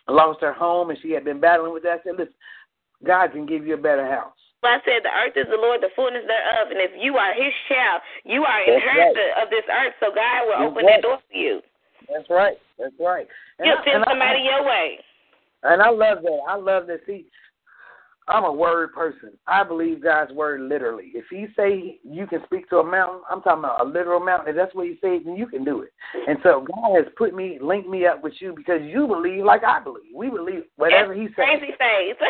lost 0.09 0.41
her 0.41 0.53
home 0.53 0.91
and 0.91 0.99
she 1.01 1.11
had 1.13 1.25
been 1.25 1.41
battling 1.41 1.73
with 1.73 1.83
that. 1.85 2.01
I 2.01 2.03
said, 2.03 2.19
listen, 2.19 2.35
God 3.07 3.33
can 3.33 3.47
give 3.47 3.67
you 3.67 3.75
a 3.75 3.81
better 3.81 4.07
house. 4.07 4.35
Well, 4.63 4.73
I 4.73 4.79
said 4.85 5.03
the 5.03 5.11
earth 5.11 5.35
is 5.35 5.51
the 5.51 5.59
Lord, 5.59 5.83
the 5.83 5.91
fullness 5.97 6.23
thereof, 6.27 6.71
and 6.71 6.79
if 6.79 6.93
you 6.95 7.17
are 7.19 7.35
His 7.35 7.51
child, 7.69 8.01
you 8.25 8.45
are 8.45 8.63
That's 8.63 8.79
inheritor 8.79 9.29
right. 9.35 9.43
of 9.43 9.51
this 9.51 9.67
earth. 9.67 9.95
So 9.99 10.15
God 10.15 10.47
will 10.47 10.59
That's 10.59 10.71
open 10.71 10.85
right. 10.87 10.93
that 10.95 11.03
door 11.03 11.19
for 11.19 11.35
you. 11.37 11.61
That's 12.07 12.31
right. 12.31 12.57
That's 12.79 12.95
right. 13.01 13.27
And 13.59 13.67
He'll 13.67 13.83
send 13.83 14.03
and 14.03 14.05
I- 14.07 14.11
somebody 14.11 14.41
your 14.47 14.63
way. 14.65 14.99
And 15.65 15.83
I 15.83 15.91
love 15.91 16.23
that. 16.23 16.39
I 16.49 16.57
love 16.57 16.87
that. 16.87 17.01
See, 17.07 17.27
I'm 18.29 18.45
a 18.45 18.53
word 18.53 18.93
person. 18.93 19.33
I 19.47 19.65
believe 19.65 20.03
God's 20.03 20.33
word 20.33 20.61
literally. 20.61 21.13
If 21.15 21.25
He 21.31 21.47
say 21.57 21.99
you 22.05 22.27
can 22.27 22.41
speak 22.45 22.69
to 22.71 22.77
a 22.79 22.85
mountain, 22.85 23.21
I'm 23.31 23.43
talking 23.43 23.65
about 23.65 23.85
a 23.85 23.85
literal 23.85 24.21
mountain. 24.21 24.51
If 24.51 24.57
that's 24.57 24.75
what 24.75 24.87
He 24.87 24.95
says, 25.01 25.23
then 25.25 25.37
you 25.37 25.47
can 25.47 25.65
do 25.65 25.83
it. 25.83 25.93
And 26.29 26.39
so 26.43 26.65
God 26.67 26.97
has 26.97 27.07
put 27.17 27.35
me, 27.35 27.59
linked 27.61 27.89
me 27.89 28.07
up 28.07 28.23
with 28.23 28.35
you 28.39 28.55
because 28.57 28.81
you 28.83 29.07
believe 29.07 29.45
like 29.45 29.65
I 29.65 29.81
believe. 29.83 30.15
We 30.15 30.31
believe 30.31 30.63
whatever 30.77 31.15
He 31.15 31.27
says. 31.29 31.35
Crazy 31.37 31.73
face. 31.79 32.17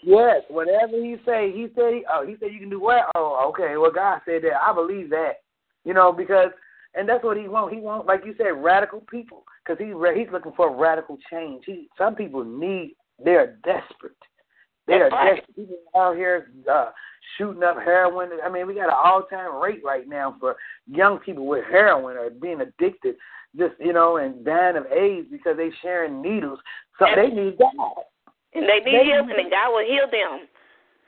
Yes, 0.00 0.42
whatever 0.48 0.92
He 0.92 1.16
say. 1.26 1.50
He 1.52 1.66
said, 1.74 2.02
oh, 2.10 2.24
He 2.26 2.36
said 2.38 2.52
you 2.52 2.60
can 2.60 2.70
do 2.70 2.80
what? 2.80 3.04
Oh, 3.16 3.50
okay. 3.50 3.76
Well, 3.76 3.90
God 3.90 4.20
said 4.24 4.42
that. 4.42 4.62
I 4.62 4.72
believe 4.72 5.10
that. 5.10 5.40
You 5.84 5.92
know, 5.92 6.12
because 6.12 6.50
and 6.94 7.08
that's 7.08 7.24
what 7.24 7.36
He 7.36 7.48
wants. 7.48 7.74
He 7.74 7.80
wants, 7.80 8.06
like 8.06 8.22
you 8.24 8.34
said, 8.38 8.62
radical 8.62 9.02
people 9.10 9.44
because 9.64 9.78
He 9.78 9.86
He's 10.18 10.32
looking 10.32 10.52
for 10.56 10.74
radical 10.74 11.18
change. 11.30 11.64
He 11.66 11.88
some 11.98 12.14
people 12.14 12.44
need. 12.44 12.94
They 13.24 13.32
are 13.32 13.58
desperate. 13.64 14.16
They 14.88 14.94
are 14.94 15.08
right. 15.10 15.36
desperate. 15.36 15.56
People 15.56 15.76
out 15.94 16.16
here 16.16 16.50
uh, 16.70 16.90
shooting 17.36 17.62
up 17.62 17.76
heroin. 17.76 18.30
I 18.44 18.48
mean, 18.48 18.66
we 18.66 18.74
got 18.74 18.88
an 18.88 18.96
all-time 19.04 19.62
rate 19.62 19.82
right 19.84 20.08
now 20.08 20.36
for 20.40 20.56
young 20.90 21.18
people 21.18 21.46
with 21.46 21.64
heroin 21.70 22.16
or 22.16 22.30
being 22.30 22.60
addicted, 22.60 23.16
just 23.56 23.74
you 23.78 23.92
know, 23.92 24.16
and 24.16 24.44
dying 24.44 24.76
of 24.76 24.86
AIDS 24.86 25.28
because 25.30 25.56
they 25.56 25.70
sharing 25.82 26.20
needles. 26.22 26.58
So 26.98 27.06
they 27.14 27.28
need 27.28 27.58
God. 27.58 27.72
and 28.54 28.64
they 28.68 28.78
need 28.78 28.98
They- 28.98 29.04
healing, 29.04 29.30
and 29.38 29.50
God 29.50 29.70
will 29.72 29.86
heal 29.86 30.10
them. 30.10 30.48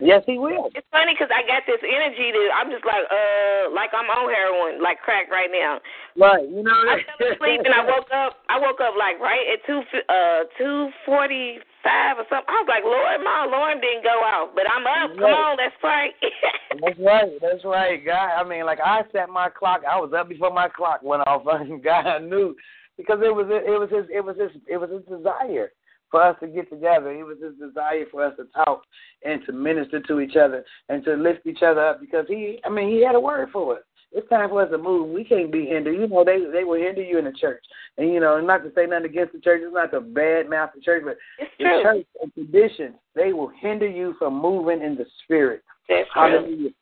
Yes, 0.00 0.24
He 0.24 0.38
will. 0.40 0.72
It's 0.74 0.86
funny 0.90 1.12
because 1.12 1.28
I 1.28 1.44
got 1.44 1.68
this 1.68 1.80
energy 1.84 2.32
that 2.32 2.48
I'm 2.56 2.72
just 2.72 2.84
like, 2.88 3.04
uh, 3.06 3.68
like 3.76 3.92
I'm 3.92 4.08
on 4.08 4.32
heroin, 4.32 4.82
like 4.82 4.98
crack 5.04 5.30
right 5.30 5.52
now. 5.52 5.78
Right. 6.16 6.48
You 6.48 6.64
know. 6.64 6.72
I 6.72 7.04
fell 7.04 7.28
asleep 7.28 7.60
and 7.64 7.74
I 7.76 7.84
woke 7.84 8.08
up. 8.10 8.40
I 8.48 8.58
woke 8.58 8.80
up 8.80 8.96
like 8.98 9.20
right 9.20 9.44
at 9.52 9.60
two 9.68 9.84
uh 10.08 10.48
two 10.56 10.88
forty 11.04 11.60
five 11.84 12.16
or 12.18 12.24
something. 12.32 12.48
I 12.48 12.64
was 12.64 12.68
like, 12.68 12.84
Lord, 12.84 13.20
my 13.22 13.44
alarm 13.44 13.80
didn't 13.80 14.02
go 14.04 14.16
off, 14.24 14.50
but 14.56 14.64
I'm 14.68 14.84
up. 14.88 15.16
Come 15.16 15.28
Right. 15.28 15.36
on, 15.36 15.56
let's 15.60 15.76
pray. 15.80 16.12
That's 16.80 16.98
right. 16.98 17.30
That's 17.40 17.64
right. 17.64 18.00
God, 18.04 18.40
I 18.40 18.42
mean, 18.44 18.64
like 18.64 18.80
I 18.80 19.02
set 19.12 19.28
my 19.28 19.48
clock. 19.48 19.82
I 19.88 20.00
was 20.00 20.12
up 20.16 20.28
before 20.28 20.52
my 20.52 20.68
clock 20.68 21.02
went 21.02 21.22
off. 21.28 21.44
And 21.46 21.82
God 21.84 22.24
knew 22.24 22.56
because 22.96 23.20
it 23.22 23.34
was 23.34 23.46
it 23.48 23.78
was 23.78 23.90
his 23.92 24.06
it 24.12 24.24
was 24.24 24.36
his 24.36 24.50
it 24.68 24.76
was 24.76 24.90
his 24.90 25.04
desire 25.04 25.72
for 26.10 26.22
us 26.22 26.36
to 26.40 26.46
get 26.46 26.70
together. 26.70 27.10
It 27.10 27.24
was 27.24 27.38
his 27.42 27.54
desire 27.54 28.04
for 28.10 28.24
us 28.24 28.34
to 28.36 28.44
talk 28.64 28.82
and 29.24 29.40
to 29.46 29.52
minister 29.52 30.00
to 30.00 30.20
each 30.20 30.36
other 30.36 30.64
and 30.88 31.04
to 31.04 31.14
lift 31.14 31.46
each 31.46 31.62
other 31.62 31.86
up 31.86 32.00
because 32.00 32.26
he 32.28 32.58
I 32.64 32.68
mean 32.68 32.90
he 32.90 33.04
had 33.04 33.14
a 33.14 33.20
word 33.20 33.48
for 33.52 33.76
us. 33.76 33.82
It's 34.12 34.28
time 34.28 34.48
for 34.48 34.62
us 34.62 34.70
to 34.72 34.78
move. 34.78 35.10
We 35.10 35.22
can't 35.22 35.52
be 35.52 35.66
hindered. 35.66 35.94
You 35.94 36.08
know, 36.08 36.24
they 36.24 36.38
they 36.52 36.64
will 36.64 36.80
hinder 36.80 37.02
you 37.02 37.18
in 37.18 37.24
the 37.24 37.32
church. 37.32 37.64
And 37.96 38.12
you 38.12 38.18
know, 38.18 38.40
not 38.40 38.64
to 38.64 38.72
say 38.74 38.86
nothing 38.86 39.06
against 39.06 39.32
the 39.32 39.40
church, 39.40 39.60
it's 39.64 39.72
not 39.72 39.92
to 39.92 40.00
bad 40.00 40.50
mouth 40.50 40.70
the 40.74 40.80
church, 40.80 41.02
but 41.04 41.16
it's 41.38 41.50
the 41.58 41.64
true. 41.64 41.82
church 41.82 42.06
and 42.20 42.34
traditions, 42.34 42.96
they 43.14 43.32
will 43.32 43.52
hinder 43.60 43.88
you 43.88 44.14
from 44.18 44.40
moving 44.40 44.82
in 44.82 44.96
the 44.96 45.06
spirit. 45.22 45.62
That's 45.88 46.08
true. 46.12 46.22
Hallelujah. 46.22 46.70
my 46.70 46.79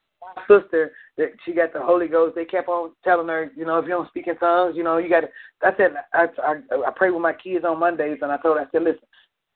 sister 0.49 0.93
that 1.17 1.33
she 1.45 1.53
got 1.53 1.73
the 1.73 1.81
Holy 1.81 2.09
Ghost. 2.09 2.35
They 2.35 2.45
kept 2.45 2.69
on 2.69 2.93
telling 3.05 3.29
her, 3.29 3.51
you 3.57 3.65
know, 3.65 3.79
if 3.79 3.85
you 3.85 3.91
don't 3.91 4.09
speak 4.09 4.27
in 4.27 4.37
tongues, 4.37 4.75
you 4.77 4.85
know, 4.85 4.99
you 4.99 5.09
got. 5.09 5.25
I 5.63 5.77
said, 5.77 5.95
I, 6.13 6.27
I 6.43 6.55
I 6.87 6.91
pray 6.95 7.11
with 7.11 7.23
my 7.23 7.33
kids 7.33 7.65
on 7.65 7.81
Mondays, 7.81 8.19
and 8.23 8.33
I 8.33 8.37
told 8.39 8.59
her, 8.59 8.65
I 8.65 8.71
said, 8.71 8.83
listen, 8.83 9.01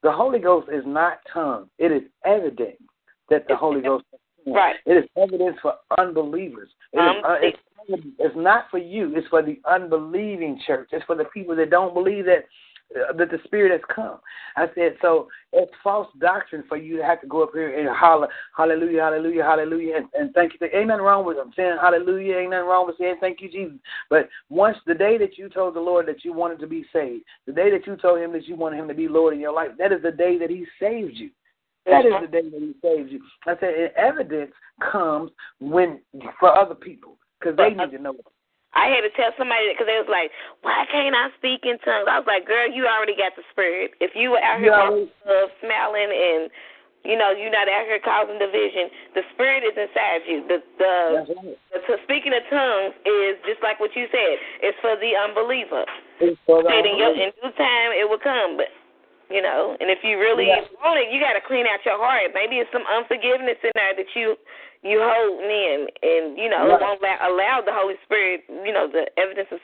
the 0.02 0.12
Holy 0.12 0.38
Ghost 0.38 0.68
is 0.72 0.82
not 0.86 1.18
tongues. 1.32 1.68
It 1.78 1.92
is 1.92 2.02
evidence 2.24 2.76
that 3.30 3.46
the 3.48 3.56
Holy 3.56 3.80
Ghost. 3.80 4.04
Is 4.12 4.20
right. 4.54 4.76
It 4.86 4.92
is 4.92 5.04
evidence 5.16 5.56
for 5.62 5.74
unbelievers. 5.98 6.68
It 6.92 6.98
um, 6.98 7.18
is, 7.18 7.24
uh, 7.24 7.36
it's, 7.40 7.58
it's 8.18 8.36
not 8.36 8.64
for 8.70 8.78
you. 8.78 9.14
It's 9.16 9.28
for 9.28 9.42
the 9.42 9.60
unbelieving 9.70 10.60
church. 10.66 10.88
It's 10.92 11.04
for 11.04 11.16
the 11.16 11.24
people 11.26 11.54
that 11.56 11.70
don't 11.70 11.94
believe 11.94 12.24
that 12.26 12.44
Uh, 12.95 13.12
that 13.14 13.30
the 13.30 13.38
Spirit 13.45 13.72
has 13.72 13.80
come. 13.95 14.18
I 14.57 14.66
said, 14.74 14.97
so 15.01 15.28
it's 15.53 15.72
false 15.82 16.09
doctrine 16.18 16.64
for 16.68 16.76
you 16.76 16.99
to 16.99 17.05
have 17.05 17.20
to 17.22 17.26
go 17.26 17.43
up 17.43 17.51
here 17.55 17.78
and 17.78 17.88
holler, 17.88 18.28
hallelujah, 18.57 19.01
hallelujah, 19.01 19.43
hallelujah, 19.43 19.97
and, 19.97 20.07
and 20.14 20.34
thank 20.34 20.53
you. 20.53 20.68
Ain't 20.72 20.88
nothing 20.88 21.05
wrong 21.05 21.24
with 21.24 21.36
them 21.36 21.53
saying 21.57 21.78
hallelujah. 21.80 22.36
Ain't 22.36 22.51
nothing 22.51 22.68
wrong 22.68 22.86
with 22.86 22.99
saying 22.99 23.16
thank 23.20 23.40
you, 23.40 23.51
Jesus. 23.51 23.78
But 24.11 24.28
once 24.51 24.76
the 24.86 24.95
day 24.95 25.16
that 25.18 25.38
you 25.38 25.49
told 25.49 25.74
the 25.74 25.80
Lord 25.80 26.07
that 26.07 26.24
you 26.24 26.32
wanted 26.32 26.59
to 26.61 26.66
be 26.66 26.84
saved, 26.93 27.24
the 27.47 27.53
day 27.53 27.70
that 27.70 27.86
you 27.86 27.97
told 27.97 28.20
Him 28.20 28.32
that 28.32 28.47
you 28.47 28.57
wanted 28.57 28.78
Him 28.78 28.88
to 28.88 28.95
be 28.95 29.09
Lord 29.09 29.34
in 29.34 29.40
your 29.40 29.55
life, 29.55 29.70
that 29.78 29.93
is 29.93 30.03
the 30.03 30.12
day 30.12 30.38
that 30.38 30.51
He 30.51 30.66
saved 30.78 31.16
you. 31.16 31.30
That 31.86 32.05
is 32.05 32.12
the 32.20 32.28
day 32.28 32.49
that 32.49 32.61
He 32.61 32.74
saves 32.82 33.11
you. 33.11 33.22
I 33.47 33.55
said, 33.59 33.93
evidence 33.97 34.53
comes 34.80 35.30
when 35.61 36.01
for 36.38 36.57
other 36.57 36.74
people 36.74 37.16
because 37.40 37.57
they 37.57 37.74
uh, 37.74 37.86
need 37.86 37.97
to 37.97 38.03
know 38.03 38.14
I 38.72 38.88
had 38.88 39.04
to 39.04 39.12
tell 39.12 39.32
somebody 39.36 39.68
because 39.68 39.84
they 39.84 40.00
was 40.00 40.08
like, 40.08 40.32
"Why 40.64 40.88
can't 40.88 41.14
I 41.14 41.28
speak 41.36 41.68
in 41.68 41.76
tongues?" 41.84 42.08
I 42.08 42.18
was 42.18 42.28
like, 42.28 42.48
"Girl, 42.48 42.64
you 42.68 42.88
already 42.88 43.16
got 43.16 43.36
the 43.36 43.44
spirit. 43.52 43.92
If 44.00 44.16
you 44.16 44.32
were 44.32 44.40
out 44.40 44.60
here 44.60 44.72
uh, 44.72 45.46
smiling 45.60 46.08
and 46.08 46.48
you 47.04 47.20
know 47.20 47.36
you're 47.36 47.52
not 47.52 47.68
out 47.68 47.84
here 47.84 48.00
causing 48.00 48.40
division, 48.40 48.88
the 49.12 49.22
spirit 49.36 49.60
is 49.60 49.76
inside 49.76 50.24
you. 50.24 50.48
The 50.48 50.58
the, 50.80 50.94
the 51.72 51.78
to 51.84 52.00
speaking 52.08 52.32
of 52.32 52.42
tongues 52.48 52.96
is 53.04 53.36
just 53.44 53.60
like 53.60 53.76
what 53.76 53.92
you 53.92 54.08
said. 54.08 54.36
It's 54.64 54.78
for 54.80 54.96
the 54.96 55.12
unbeliever. 55.20 55.84
It's 56.24 56.40
for 56.48 56.64
the 56.64 56.72
unbeliever. 56.72 56.88
In, 56.88 56.96
your, 56.96 57.12
in 57.12 57.30
due 57.44 57.52
time, 57.60 57.92
it 57.92 58.08
will 58.08 58.22
come, 58.22 58.56
but 58.56 58.72
you 59.32 59.40
know. 59.40 59.76
And 59.80 59.88
if 59.88 60.04
you 60.04 60.20
really 60.20 60.52
yeah. 60.52 60.68
want 60.84 61.00
it, 61.00 61.08
you 61.08 61.18
got 61.18 61.32
to 61.32 61.42
clean 61.42 61.64
out 61.64 61.80
your 61.88 61.96
heart. 61.96 62.30
Maybe 62.36 62.60
it's 62.60 62.70
some 62.70 62.84
unforgiveness 62.84 63.56
in 63.64 63.72
there 63.74 63.96
that 63.96 64.12
you 64.14 64.36
you 64.84 65.00
holding 65.00 65.48
in, 65.48 65.80
and 66.02 66.36
you 66.36 66.50
know, 66.50 66.68
right. 66.68 66.80
won't 66.80 67.00
allow 67.00 67.62
the 67.64 67.72
Holy 67.72 67.94
Spirit, 68.04 68.44
you 68.50 68.72
know, 68.72 68.90
the 68.90 69.08
evidence 69.16 69.48
of 69.50 69.58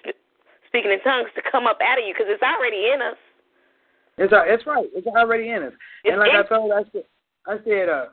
speaking 0.66 0.90
in 0.90 1.00
tongues 1.02 1.28
to 1.34 1.42
come 1.42 1.66
up 1.66 1.78
out 1.82 1.98
of 1.98 2.06
you 2.06 2.14
because 2.14 2.30
it's 2.30 2.42
already 2.42 2.90
in 2.94 3.02
us. 3.02 3.18
It's 4.16 4.32
it's 4.32 4.66
right. 4.66 4.86
It's 4.94 5.06
already 5.06 5.50
in 5.50 5.62
us. 5.62 5.74
It's 6.04 6.12
and 6.12 6.20
like 6.20 6.30
in- 6.30 6.42
I 6.42 6.48
told, 6.48 6.72
I 6.72 6.82
said, 6.92 7.06
I 7.46 7.56
said, 7.64 7.88
uh, 7.88 8.06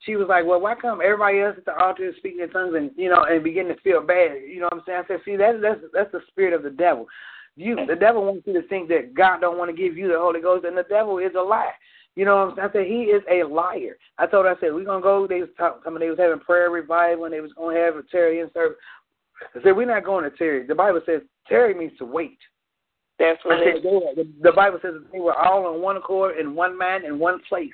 she 0.00 0.16
was 0.16 0.28
like, 0.28 0.46
well, 0.46 0.60
why 0.60 0.74
come 0.74 1.00
everybody 1.04 1.40
else 1.40 1.56
at 1.58 1.64
the 1.66 1.76
altar 1.76 2.08
is 2.08 2.16
speaking 2.16 2.40
in 2.40 2.50
tongues 2.50 2.74
and 2.74 2.90
you 2.96 3.10
know 3.10 3.24
and 3.24 3.44
beginning 3.44 3.74
to 3.74 3.82
feel 3.82 4.02
bad? 4.02 4.42
You 4.46 4.60
know 4.60 4.68
what 4.72 4.74
I'm 4.74 4.82
saying? 4.86 5.02
I 5.04 5.08
said, 5.08 5.20
see, 5.24 5.36
that's 5.36 5.58
that's 5.62 5.80
that's 5.92 6.12
the 6.12 6.20
spirit 6.28 6.54
of 6.54 6.62
the 6.62 6.70
devil. 6.70 7.06
You, 7.56 7.76
the 7.86 7.96
devil 7.96 8.24
wants 8.24 8.46
you 8.46 8.54
to 8.54 8.66
think 8.68 8.88
that 8.88 9.14
God 9.14 9.40
don't 9.40 9.58
want 9.58 9.70
to 9.70 9.76
give 9.76 9.96
you 9.96 10.08
the 10.08 10.18
Holy 10.18 10.40
Ghost, 10.40 10.64
and 10.64 10.76
the 10.76 10.84
devil 10.88 11.18
is 11.18 11.32
a 11.36 11.42
lie. 11.42 11.72
You 12.16 12.24
know 12.24 12.36
what 12.36 12.50
I'm 12.50 12.56
saying? 12.56 12.68
I 12.68 12.72
said 12.72 12.86
he 12.86 13.02
is 13.04 13.22
a 13.30 13.44
liar. 13.44 13.96
I 14.18 14.26
told 14.26 14.46
her 14.46 14.52
I 14.52 14.60
said 14.60 14.74
we're 14.74 14.84
gonna 14.84 15.02
go. 15.02 15.26
They 15.26 15.40
was 15.40 15.50
talking. 15.56 15.94
They 15.98 16.08
was 16.08 16.18
having 16.18 16.40
prayer 16.40 16.70
revival, 16.70 17.24
and 17.24 17.34
they 17.34 17.40
was 17.40 17.52
gonna 17.56 17.78
have 17.78 17.96
a 17.96 18.02
Terry 18.10 18.40
in 18.40 18.50
service. 18.52 18.78
I 19.54 19.62
said 19.62 19.76
we're 19.76 19.86
not 19.86 20.04
going 20.04 20.24
to 20.24 20.36
tarry. 20.36 20.66
The 20.66 20.74
Bible 20.74 21.00
says 21.06 21.22
Tarry 21.48 21.74
means 21.74 21.96
to 21.98 22.04
wait. 22.04 22.38
That's 23.18 23.44
what 23.44 23.56
I 23.56 23.64
said, 23.64 23.82
they, 23.82 24.22
the, 24.22 24.28
the 24.42 24.52
Bible 24.52 24.78
says 24.80 24.94
they 25.12 25.20
were 25.20 25.36
all 25.36 25.66
on 25.66 25.82
one 25.82 25.98
accord, 25.98 26.38
in 26.38 26.54
one 26.54 26.76
mind, 26.76 27.04
in 27.04 27.18
one 27.18 27.38
place. 27.46 27.68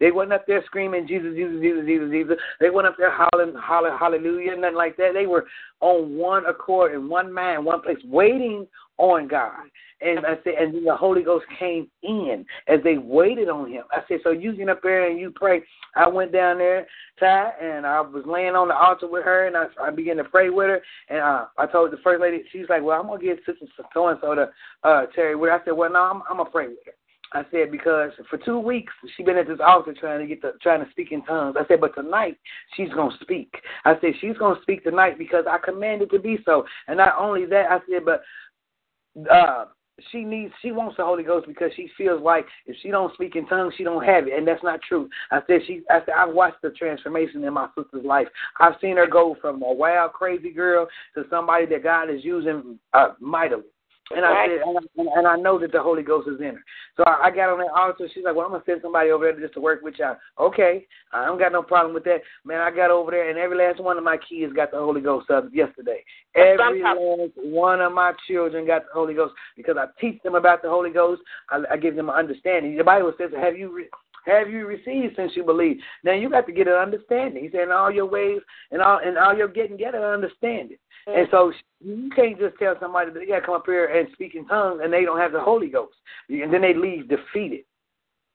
They 0.00 0.10
wasn't 0.10 0.32
up 0.32 0.46
there 0.46 0.64
screaming 0.64 1.06
Jesus, 1.06 1.34
Jesus, 1.34 1.60
Jesus, 1.60 1.84
Jesus, 1.84 2.10
Jesus. 2.10 2.36
They 2.60 2.70
went 2.70 2.86
up 2.86 2.96
there 2.96 3.12
hollering, 3.14 3.54
hollering, 3.54 3.98
hallelujah, 3.98 4.56
nothing 4.56 4.74
like 4.74 4.96
that. 4.96 5.10
They 5.12 5.26
were 5.26 5.44
on 5.80 6.16
one 6.16 6.46
accord, 6.46 6.94
in 6.94 7.10
one 7.10 7.30
mind, 7.30 7.66
one 7.66 7.82
place, 7.82 7.98
waiting 8.06 8.66
on 8.98 9.28
God. 9.28 9.64
And 10.02 10.26
I 10.26 10.34
said, 10.44 10.54
and 10.60 10.74
then 10.74 10.84
the 10.84 10.96
Holy 10.96 11.22
Ghost 11.22 11.46
came 11.58 11.88
in 12.02 12.44
as 12.68 12.80
they 12.84 12.98
waited 12.98 13.48
on 13.48 13.70
him. 13.70 13.84
I 13.90 14.00
said, 14.06 14.18
so 14.22 14.30
you 14.30 14.54
get 14.54 14.68
up 14.68 14.82
there 14.82 15.08
and 15.10 15.18
you 15.18 15.32
pray. 15.34 15.62
I 15.94 16.06
went 16.06 16.32
down 16.32 16.58
there, 16.58 16.86
Ty, 17.18 17.52
and 17.62 17.86
I 17.86 18.02
was 18.02 18.24
laying 18.26 18.54
on 18.54 18.68
the 18.68 18.76
altar 18.76 19.08
with 19.08 19.24
her, 19.24 19.46
and 19.46 19.56
I, 19.56 19.64
I 19.82 19.90
began 19.90 20.18
to 20.18 20.24
pray 20.24 20.50
with 20.50 20.66
her. 20.66 20.80
And 21.08 21.20
uh, 21.20 21.46
I 21.56 21.66
told 21.66 21.92
the 21.92 21.96
first 22.04 22.20
lady, 22.20 22.42
she's 22.52 22.68
like, 22.68 22.82
well, 22.82 23.00
I'm 23.00 23.06
gonna 23.06 23.22
get 23.22 23.38
sister 23.46 23.66
so 23.94 24.08
and 24.08 24.18
so 24.20 24.34
to 24.34 24.50
uh, 24.82 25.06
tarry. 25.14 25.34
I 25.50 25.64
said, 25.64 25.72
well, 25.72 25.90
no, 25.90 26.00
I'm, 26.00 26.22
I'm 26.28 26.36
gonna 26.36 26.50
pray 26.50 26.68
with 26.68 26.78
her. 26.84 26.92
I 27.32 27.42
said 27.50 27.70
because 27.70 28.12
for 28.30 28.38
two 28.38 28.58
weeks 28.58 28.92
she 29.16 29.22
been 29.22 29.36
at 29.36 29.48
this 29.48 29.58
altar 29.64 29.94
trying 29.98 30.20
to 30.20 30.26
get 30.26 30.42
the 30.42 30.52
trying 30.62 30.84
to 30.84 30.90
speak 30.90 31.12
in 31.12 31.24
tongues. 31.24 31.56
I 31.58 31.66
said, 31.66 31.80
but 31.80 31.94
tonight 31.94 32.38
she's 32.76 32.88
gonna 32.90 33.16
speak. 33.20 33.52
I 33.84 33.94
said 34.00 34.10
she's 34.20 34.36
gonna 34.38 34.60
speak 34.62 34.84
tonight 34.84 35.18
because 35.18 35.44
I 35.48 35.58
commanded 35.58 36.10
to 36.10 36.18
be 36.18 36.38
so. 36.44 36.64
And 36.86 36.96
not 36.98 37.14
only 37.18 37.44
that, 37.46 37.70
I 37.70 37.78
said, 37.90 38.04
but 38.04 38.22
uh, 39.30 39.66
she 40.10 40.24
needs 40.24 40.52
she 40.60 40.72
wants 40.72 40.96
the 40.96 41.04
Holy 41.04 41.22
Ghost 41.22 41.46
because 41.46 41.70
she 41.74 41.88
feels 41.96 42.22
like 42.22 42.44
if 42.66 42.76
she 42.82 42.90
don't 42.90 43.14
speak 43.14 43.34
in 43.34 43.46
tongues, 43.46 43.74
she 43.76 43.84
don't 43.84 44.04
have 44.04 44.26
it, 44.26 44.34
and 44.34 44.46
that's 44.46 44.62
not 44.62 44.80
true. 44.82 45.08
I 45.30 45.40
said 45.46 45.60
she 45.66 45.82
I 45.90 46.00
said 46.00 46.14
I've 46.16 46.34
watched 46.34 46.60
the 46.62 46.70
transformation 46.70 47.42
in 47.44 47.54
my 47.54 47.68
sister's 47.76 48.04
life. 48.04 48.28
I've 48.60 48.74
seen 48.80 48.96
her 48.96 49.06
go 49.06 49.36
from 49.40 49.62
a 49.62 49.72
wild, 49.72 50.12
crazy 50.12 50.50
girl 50.50 50.86
to 51.14 51.24
somebody 51.30 51.66
that 51.66 51.82
God 51.82 52.10
is 52.10 52.24
using 52.24 52.78
uh, 52.92 53.10
mightily. 53.20 53.64
And 54.14 54.24
I 54.24 54.46
said, 54.46 54.60
and 54.64 54.78
I, 54.78 55.18
and 55.18 55.26
I 55.26 55.36
know 55.36 55.58
that 55.58 55.72
the 55.72 55.82
Holy 55.82 56.02
Ghost 56.02 56.28
is 56.28 56.38
in 56.38 56.54
her. 56.54 56.64
So 56.96 57.02
I, 57.04 57.26
I 57.26 57.30
got 57.30 57.48
on 57.48 57.58
that 57.58 57.72
altar. 57.76 58.08
She's 58.14 58.22
like, 58.22 58.36
"Well, 58.36 58.46
I'm 58.46 58.52
gonna 58.52 58.62
send 58.64 58.80
somebody 58.82 59.10
over 59.10 59.24
there 59.24 59.40
just 59.40 59.54
to 59.54 59.60
work 59.60 59.82
with 59.82 59.94
y'all." 59.98 60.16
Okay, 60.38 60.86
I 61.12 61.26
don't 61.26 61.38
got 61.38 61.50
no 61.50 61.62
problem 61.62 61.92
with 61.92 62.04
that, 62.04 62.20
man. 62.44 62.60
I 62.60 62.70
got 62.70 62.92
over 62.92 63.10
there, 63.10 63.28
and 63.28 63.38
every 63.38 63.56
last 63.56 63.82
one 63.82 63.98
of 63.98 64.04
my 64.04 64.16
kids 64.16 64.52
got 64.52 64.70
the 64.70 64.78
Holy 64.78 65.00
Ghost 65.00 65.30
up 65.30 65.48
yesterday. 65.52 66.04
Every 66.36 66.82
last 66.82 66.98
one 67.36 67.80
of 67.80 67.92
my 67.92 68.12
children 68.28 68.64
got 68.64 68.82
the 68.82 68.94
Holy 68.94 69.14
Ghost 69.14 69.34
because 69.56 69.76
I 69.76 69.86
teach 70.00 70.22
them 70.22 70.36
about 70.36 70.62
the 70.62 70.68
Holy 70.68 70.90
Ghost. 70.90 71.22
I, 71.50 71.62
I 71.72 71.76
give 71.76 71.96
them 71.96 72.08
an 72.08 72.14
understanding. 72.14 72.76
The 72.76 72.84
Bible 72.84 73.12
says, 73.18 73.30
"Have 73.36 73.58
you?" 73.58 73.74
Re- 73.74 73.90
have 74.26 74.50
you 74.50 74.66
received 74.66 75.14
since 75.16 75.32
you 75.36 75.44
believe? 75.44 75.76
Now 76.02 76.12
you 76.12 76.28
got 76.28 76.46
to 76.46 76.52
get 76.52 76.66
an 76.66 76.74
understanding. 76.74 77.44
He 77.44 77.50
said, 77.50 77.62
in 77.62 77.70
all 77.70 77.92
your 77.92 78.06
ways 78.06 78.40
and 78.72 78.82
all 78.82 78.98
in 78.98 79.16
all 79.16 79.36
your 79.36 79.46
getting, 79.46 79.76
get 79.76 79.94
an 79.94 80.02
understanding. 80.02 80.78
And 81.06 81.28
so 81.30 81.52
you 81.80 82.10
can't 82.14 82.38
just 82.38 82.56
tell 82.58 82.74
somebody 82.80 83.12
that 83.12 83.18
they 83.18 83.26
got 83.26 83.40
to 83.40 83.46
come 83.46 83.54
up 83.54 83.66
here 83.66 83.86
and 83.86 84.08
speak 84.12 84.34
in 84.34 84.46
tongues 84.46 84.80
and 84.82 84.92
they 84.92 85.04
don't 85.04 85.20
have 85.20 85.32
the 85.32 85.40
Holy 85.40 85.68
Ghost, 85.68 85.94
and 86.28 86.52
then 86.52 86.62
they 86.62 86.74
leave 86.74 87.08
defeated. 87.08 87.64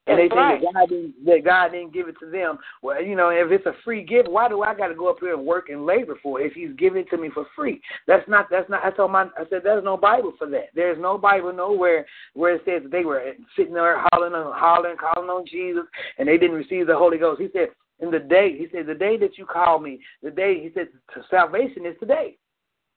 And 0.07 0.17
That's 0.17 0.32
they 0.32 0.36
right. 0.36 0.59
think 0.59 0.74
that 0.74 0.74
God 0.74 0.89
didn't 0.89 1.26
that 1.26 1.41
God 1.45 1.72
didn't 1.74 1.93
give 1.93 2.07
it 2.07 2.15
to 2.22 2.32
them. 2.32 2.57
Well, 2.82 3.03
you 3.03 3.15
know, 3.15 3.30
if 3.30 3.51
it's 3.51 3.67
a 3.67 3.76
free 3.84 4.03
gift, 4.03 4.30
why 4.30 4.49
do 4.49 4.63
I 4.63 4.74
got 4.74 4.88
to 4.88 4.95
go 4.95 5.09
up 5.09 5.17
here 5.19 5.36
and 5.36 5.45
work 5.45 5.69
and 5.69 5.86
labor 5.86 6.17
for 6.24 6.41
it 6.41 6.47
if 6.47 6.53
He's 6.53 6.76
giving 6.76 7.01
it 7.01 7.09
to 7.11 7.17
me 7.17 7.30
for 7.32 7.45
free? 7.55 7.80
That's 8.07 8.28
not. 8.28 8.47
That's 8.49 8.67
not. 8.67 8.84
I 8.84 8.89
told 8.89 9.11
my. 9.11 9.26
I 9.38 9.43
said 9.49 9.61
there's 9.63 9.84
no 9.84 9.97
Bible 9.97 10.34
for 10.39 10.49
that. 10.49 10.69
There's 10.74 10.99
no 10.99 11.19
Bible 11.19 11.53
nowhere 11.53 12.07
where 12.34 12.55
it 12.55 12.63
says 12.65 12.82
that 12.82 12.91
they 12.91 13.05
were 13.05 13.34
sitting 13.55 13.76
there 13.76 14.03
hollering 14.11 14.34
and 14.34 14.51
hollering, 14.55 14.97
calling 14.97 15.30
on 15.30 15.45
Jesus, 15.45 15.84
and 16.17 16.28
they 16.28 16.39
didn't 16.39 16.57
receive 16.57 16.88
the 16.88 16.97
Holy 16.97 17.19
Ghost. 17.19 17.39
He 17.39 17.49
said, 17.53 17.67
in 17.99 18.09
the 18.09 18.19
day, 18.19 18.57
he 18.57 18.67
said, 18.72 18.88
the 18.88 18.95
day 18.95 19.17
that 19.17 19.38
you 19.38 19.45
call 19.45 19.80
me, 19.80 19.99
the 20.24 20.32
day, 20.32 20.59
he 20.59 20.72
said, 20.74 20.88
salvation 21.30 21.86
is 21.86 21.95
today. 21.99 22.38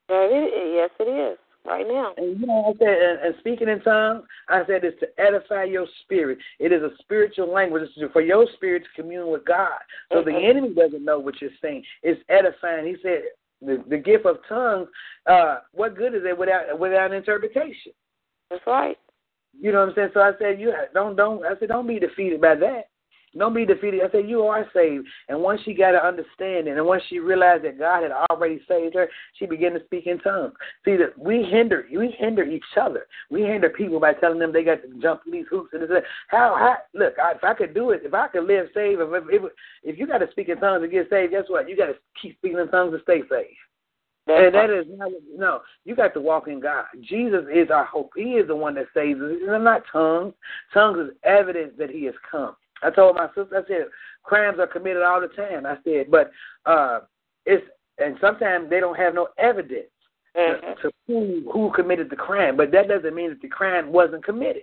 Yes, 0.08 0.90
it 1.00 1.04
is 1.04 1.38
right 1.64 1.86
now. 1.86 2.12
And 2.16 2.38
you 2.38 2.46
know, 2.46 2.74
I 2.74 2.78
said, 2.78 2.88
and, 2.88 3.20
and 3.20 3.34
speaking 3.40 3.68
in 3.68 3.80
tongues, 3.80 4.24
I 4.48 4.62
said 4.66 4.84
it's 4.84 4.98
to 5.00 5.08
edify 5.18 5.64
your 5.64 5.86
spirit. 6.02 6.38
It 6.58 6.72
is 6.72 6.82
a 6.82 6.90
spiritual 7.00 7.52
language. 7.52 7.88
It's 7.96 8.12
for 8.12 8.20
your 8.20 8.46
spirit 8.54 8.84
to 8.84 9.02
commune 9.02 9.30
with 9.30 9.44
God. 9.44 9.78
So 10.12 10.18
mm-hmm. 10.18 10.30
the 10.30 10.36
enemy 10.36 10.74
doesn't 10.74 11.04
know 11.04 11.18
what 11.18 11.40
you're 11.40 11.50
saying. 11.62 11.84
It's 12.02 12.20
edifying. 12.28 12.86
He 12.86 12.96
said 13.02 13.22
the, 13.62 13.82
the 13.88 13.98
gift 13.98 14.26
of 14.26 14.38
tongues. 14.48 14.88
Uh, 15.26 15.58
what 15.72 15.96
good 15.96 16.14
is 16.14 16.22
it 16.24 16.36
without 16.36 16.78
without 16.78 17.12
interpretation? 17.12 17.92
That's 18.50 18.66
right. 18.66 18.98
You 19.58 19.72
know 19.72 19.80
what 19.80 19.90
I'm 19.90 19.94
saying? 19.94 20.10
So 20.14 20.20
I 20.20 20.32
said, 20.38 20.60
you 20.60 20.72
don't 20.92 21.16
don't. 21.16 21.44
I 21.44 21.58
said, 21.58 21.68
don't 21.68 21.86
be 21.86 21.98
defeated 21.98 22.40
by 22.40 22.56
that. 22.56 22.88
Don't 23.36 23.54
be 23.54 23.66
defeated. 23.66 24.00
I 24.02 24.10
said, 24.10 24.28
You 24.28 24.42
are 24.42 24.66
saved. 24.72 25.06
And 25.28 25.40
once 25.40 25.60
she 25.64 25.74
got 25.74 25.92
to 25.92 26.04
understand 26.04 26.68
it, 26.68 26.76
and 26.76 26.86
once 26.86 27.02
she 27.08 27.18
realized 27.18 27.64
that 27.64 27.78
God 27.78 28.02
had 28.02 28.12
already 28.30 28.60
saved 28.68 28.94
her, 28.94 29.08
she 29.38 29.46
began 29.46 29.72
to 29.72 29.84
speak 29.84 30.06
in 30.06 30.18
tongues. 30.20 30.52
See 30.84 30.96
that 30.96 31.18
we 31.18 31.42
hinder 31.42 31.86
we 31.90 32.14
hinder 32.18 32.44
each 32.44 32.62
other. 32.80 33.06
We 33.30 33.42
hinder 33.42 33.70
people 33.70 33.98
by 33.98 34.14
telling 34.14 34.38
them 34.38 34.52
they 34.52 34.62
got 34.62 34.82
to 34.82 35.00
jump 35.00 35.22
these 35.30 35.46
hoops 35.50 35.70
and 35.72 35.82
this. 35.82 35.90
How, 36.28 36.56
how 36.58 36.76
look, 36.98 37.14
I, 37.22 37.32
if 37.32 37.44
I 37.44 37.54
could 37.54 37.74
do 37.74 37.90
it, 37.90 38.02
if 38.04 38.14
I 38.14 38.28
could 38.28 38.44
live 38.44 38.66
saved, 38.74 39.00
if 39.00 39.24
if, 39.30 39.42
if 39.82 39.98
you 39.98 40.06
got 40.06 40.18
to 40.18 40.30
speak 40.30 40.48
in 40.48 40.58
tongues 40.58 40.82
to 40.82 40.88
get 40.88 41.10
saved, 41.10 41.32
guess 41.32 41.44
what? 41.48 41.68
You 41.68 41.76
got 41.76 41.86
to 41.86 41.94
keep 42.20 42.36
speaking 42.38 42.58
in 42.58 42.68
tongues 42.68 42.96
to 42.96 43.02
stay 43.02 43.20
saved. 43.28 43.56
and 44.28 44.54
that 44.54 44.70
is 44.70 44.86
not 44.88 45.10
no. 45.36 45.60
You 45.84 45.96
got 45.96 46.14
to 46.14 46.20
walk 46.20 46.46
in 46.46 46.60
God. 46.60 46.84
Jesus 47.00 47.44
is 47.52 47.70
our 47.70 47.84
hope. 47.84 48.12
He 48.14 48.34
is 48.34 48.46
the 48.46 48.56
one 48.56 48.76
that 48.76 48.86
saves 48.94 49.20
us. 49.20 49.30
It's 49.32 49.64
not 49.64 49.82
tongues. 49.90 50.34
Tongues 50.72 50.98
is 51.08 51.16
evidence 51.24 51.72
that 51.78 51.90
He 51.90 52.04
has 52.04 52.14
come. 52.30 52.54
I 52.82 52.90
told 52.90 53.16
my 53.16 53.28
sister, 53.28 53.64
I 53.64 53.68
said, 53.68 53.86
crimes 54.22 54.58
are 54.58 54.66
committed 54.66 55.02
all 55.02 55.20
the 55.20 55.28
time. 55.28 55.66
I 55.66 55.76
said, 55.84 56.10
but 56.10 56.30
uh, 56.66 57.00
it's 57.46 57.64
and 57.98 58.16
sometimes 58.20 58.70
they 58.70 58.80
don't 58.80 58.96
have 58.96 59.14
no 59.14 59.28
evidence 59.38 59.86
mm-hmm. 60.36 60.82
to, 60.82 60.82
to 60.82 60.90
prove 61.06 61.44
who 61.52 61.72
committed 61.74 62.10
the 62.10 62.16
crime. 62.16 62.56
But 62.56 62.72
that 62.72 62.88
doesn't 62.88 63.14
mean 63.14 63.30
that 63.30 63.40
the 63.40 63.48
crime 63.48 63.92
wasn't 63.92 64.24
committed. 64.24 64.62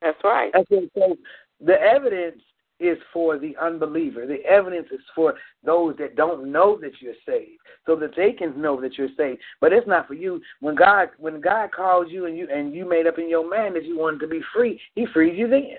That's 0.00 0.18
right. 0.24 0.50
I 0.54 0.64
said, 0.68 0.90
so 0.96 1.16
the 1.64 1.80
evidence 1.80 2.42
is 2.80 2.98
for 3.12 3.38
the 3.38 3.56
unbeliever. 3.62 4.26
The 4.26 4.44
evidence 4.44 4.88
is 4.90 5.00
for 5.14 5.34
those 5.64 5.96
that 5.98 6.16
don't 6.16 6.50
know 6.50 6.76
that 6.80 6.92
you're 7.00 7.14
saved, 7.24 7.60
so 7.86 7.94
that 7.96 8.16
they 8.16 8.32
can 8.32 8.60
know 8.60 8.80
that 8.80 8.98
you're 8.98 9.08
saved. 9.16 9.40
But 9.60 9.72
it's 9.72 9.86
not 9.86 10.08
for 10.08 10.14
you. 10.14 10.40
When 10.60 10.74
God 10.74 11.10
when 11.18 11.40
God 11.40 11.70
calls 11.70 12.08
you 12.10 12.26
and 12.26 12.36
you 12.36 12.48
and 12.52 12.74
you 12.74 12.88
made 12.88 13.06
up 13.06 13.18
in 13.18 13.28
your 13.28 13.48
mind 13.48 13.76
that 13.76 13.84
you 13.84 13.96
wanted 13.98 14.20
to 14.20 14.26
be 14.26 14.40
free, 14.52 14.80
He 14.96 15.06
frees 15.06 15.38
you 15.38 15.48
then. 15.48 15.78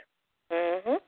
Mm 0.51 0.83
Mhm. 0.83 0.99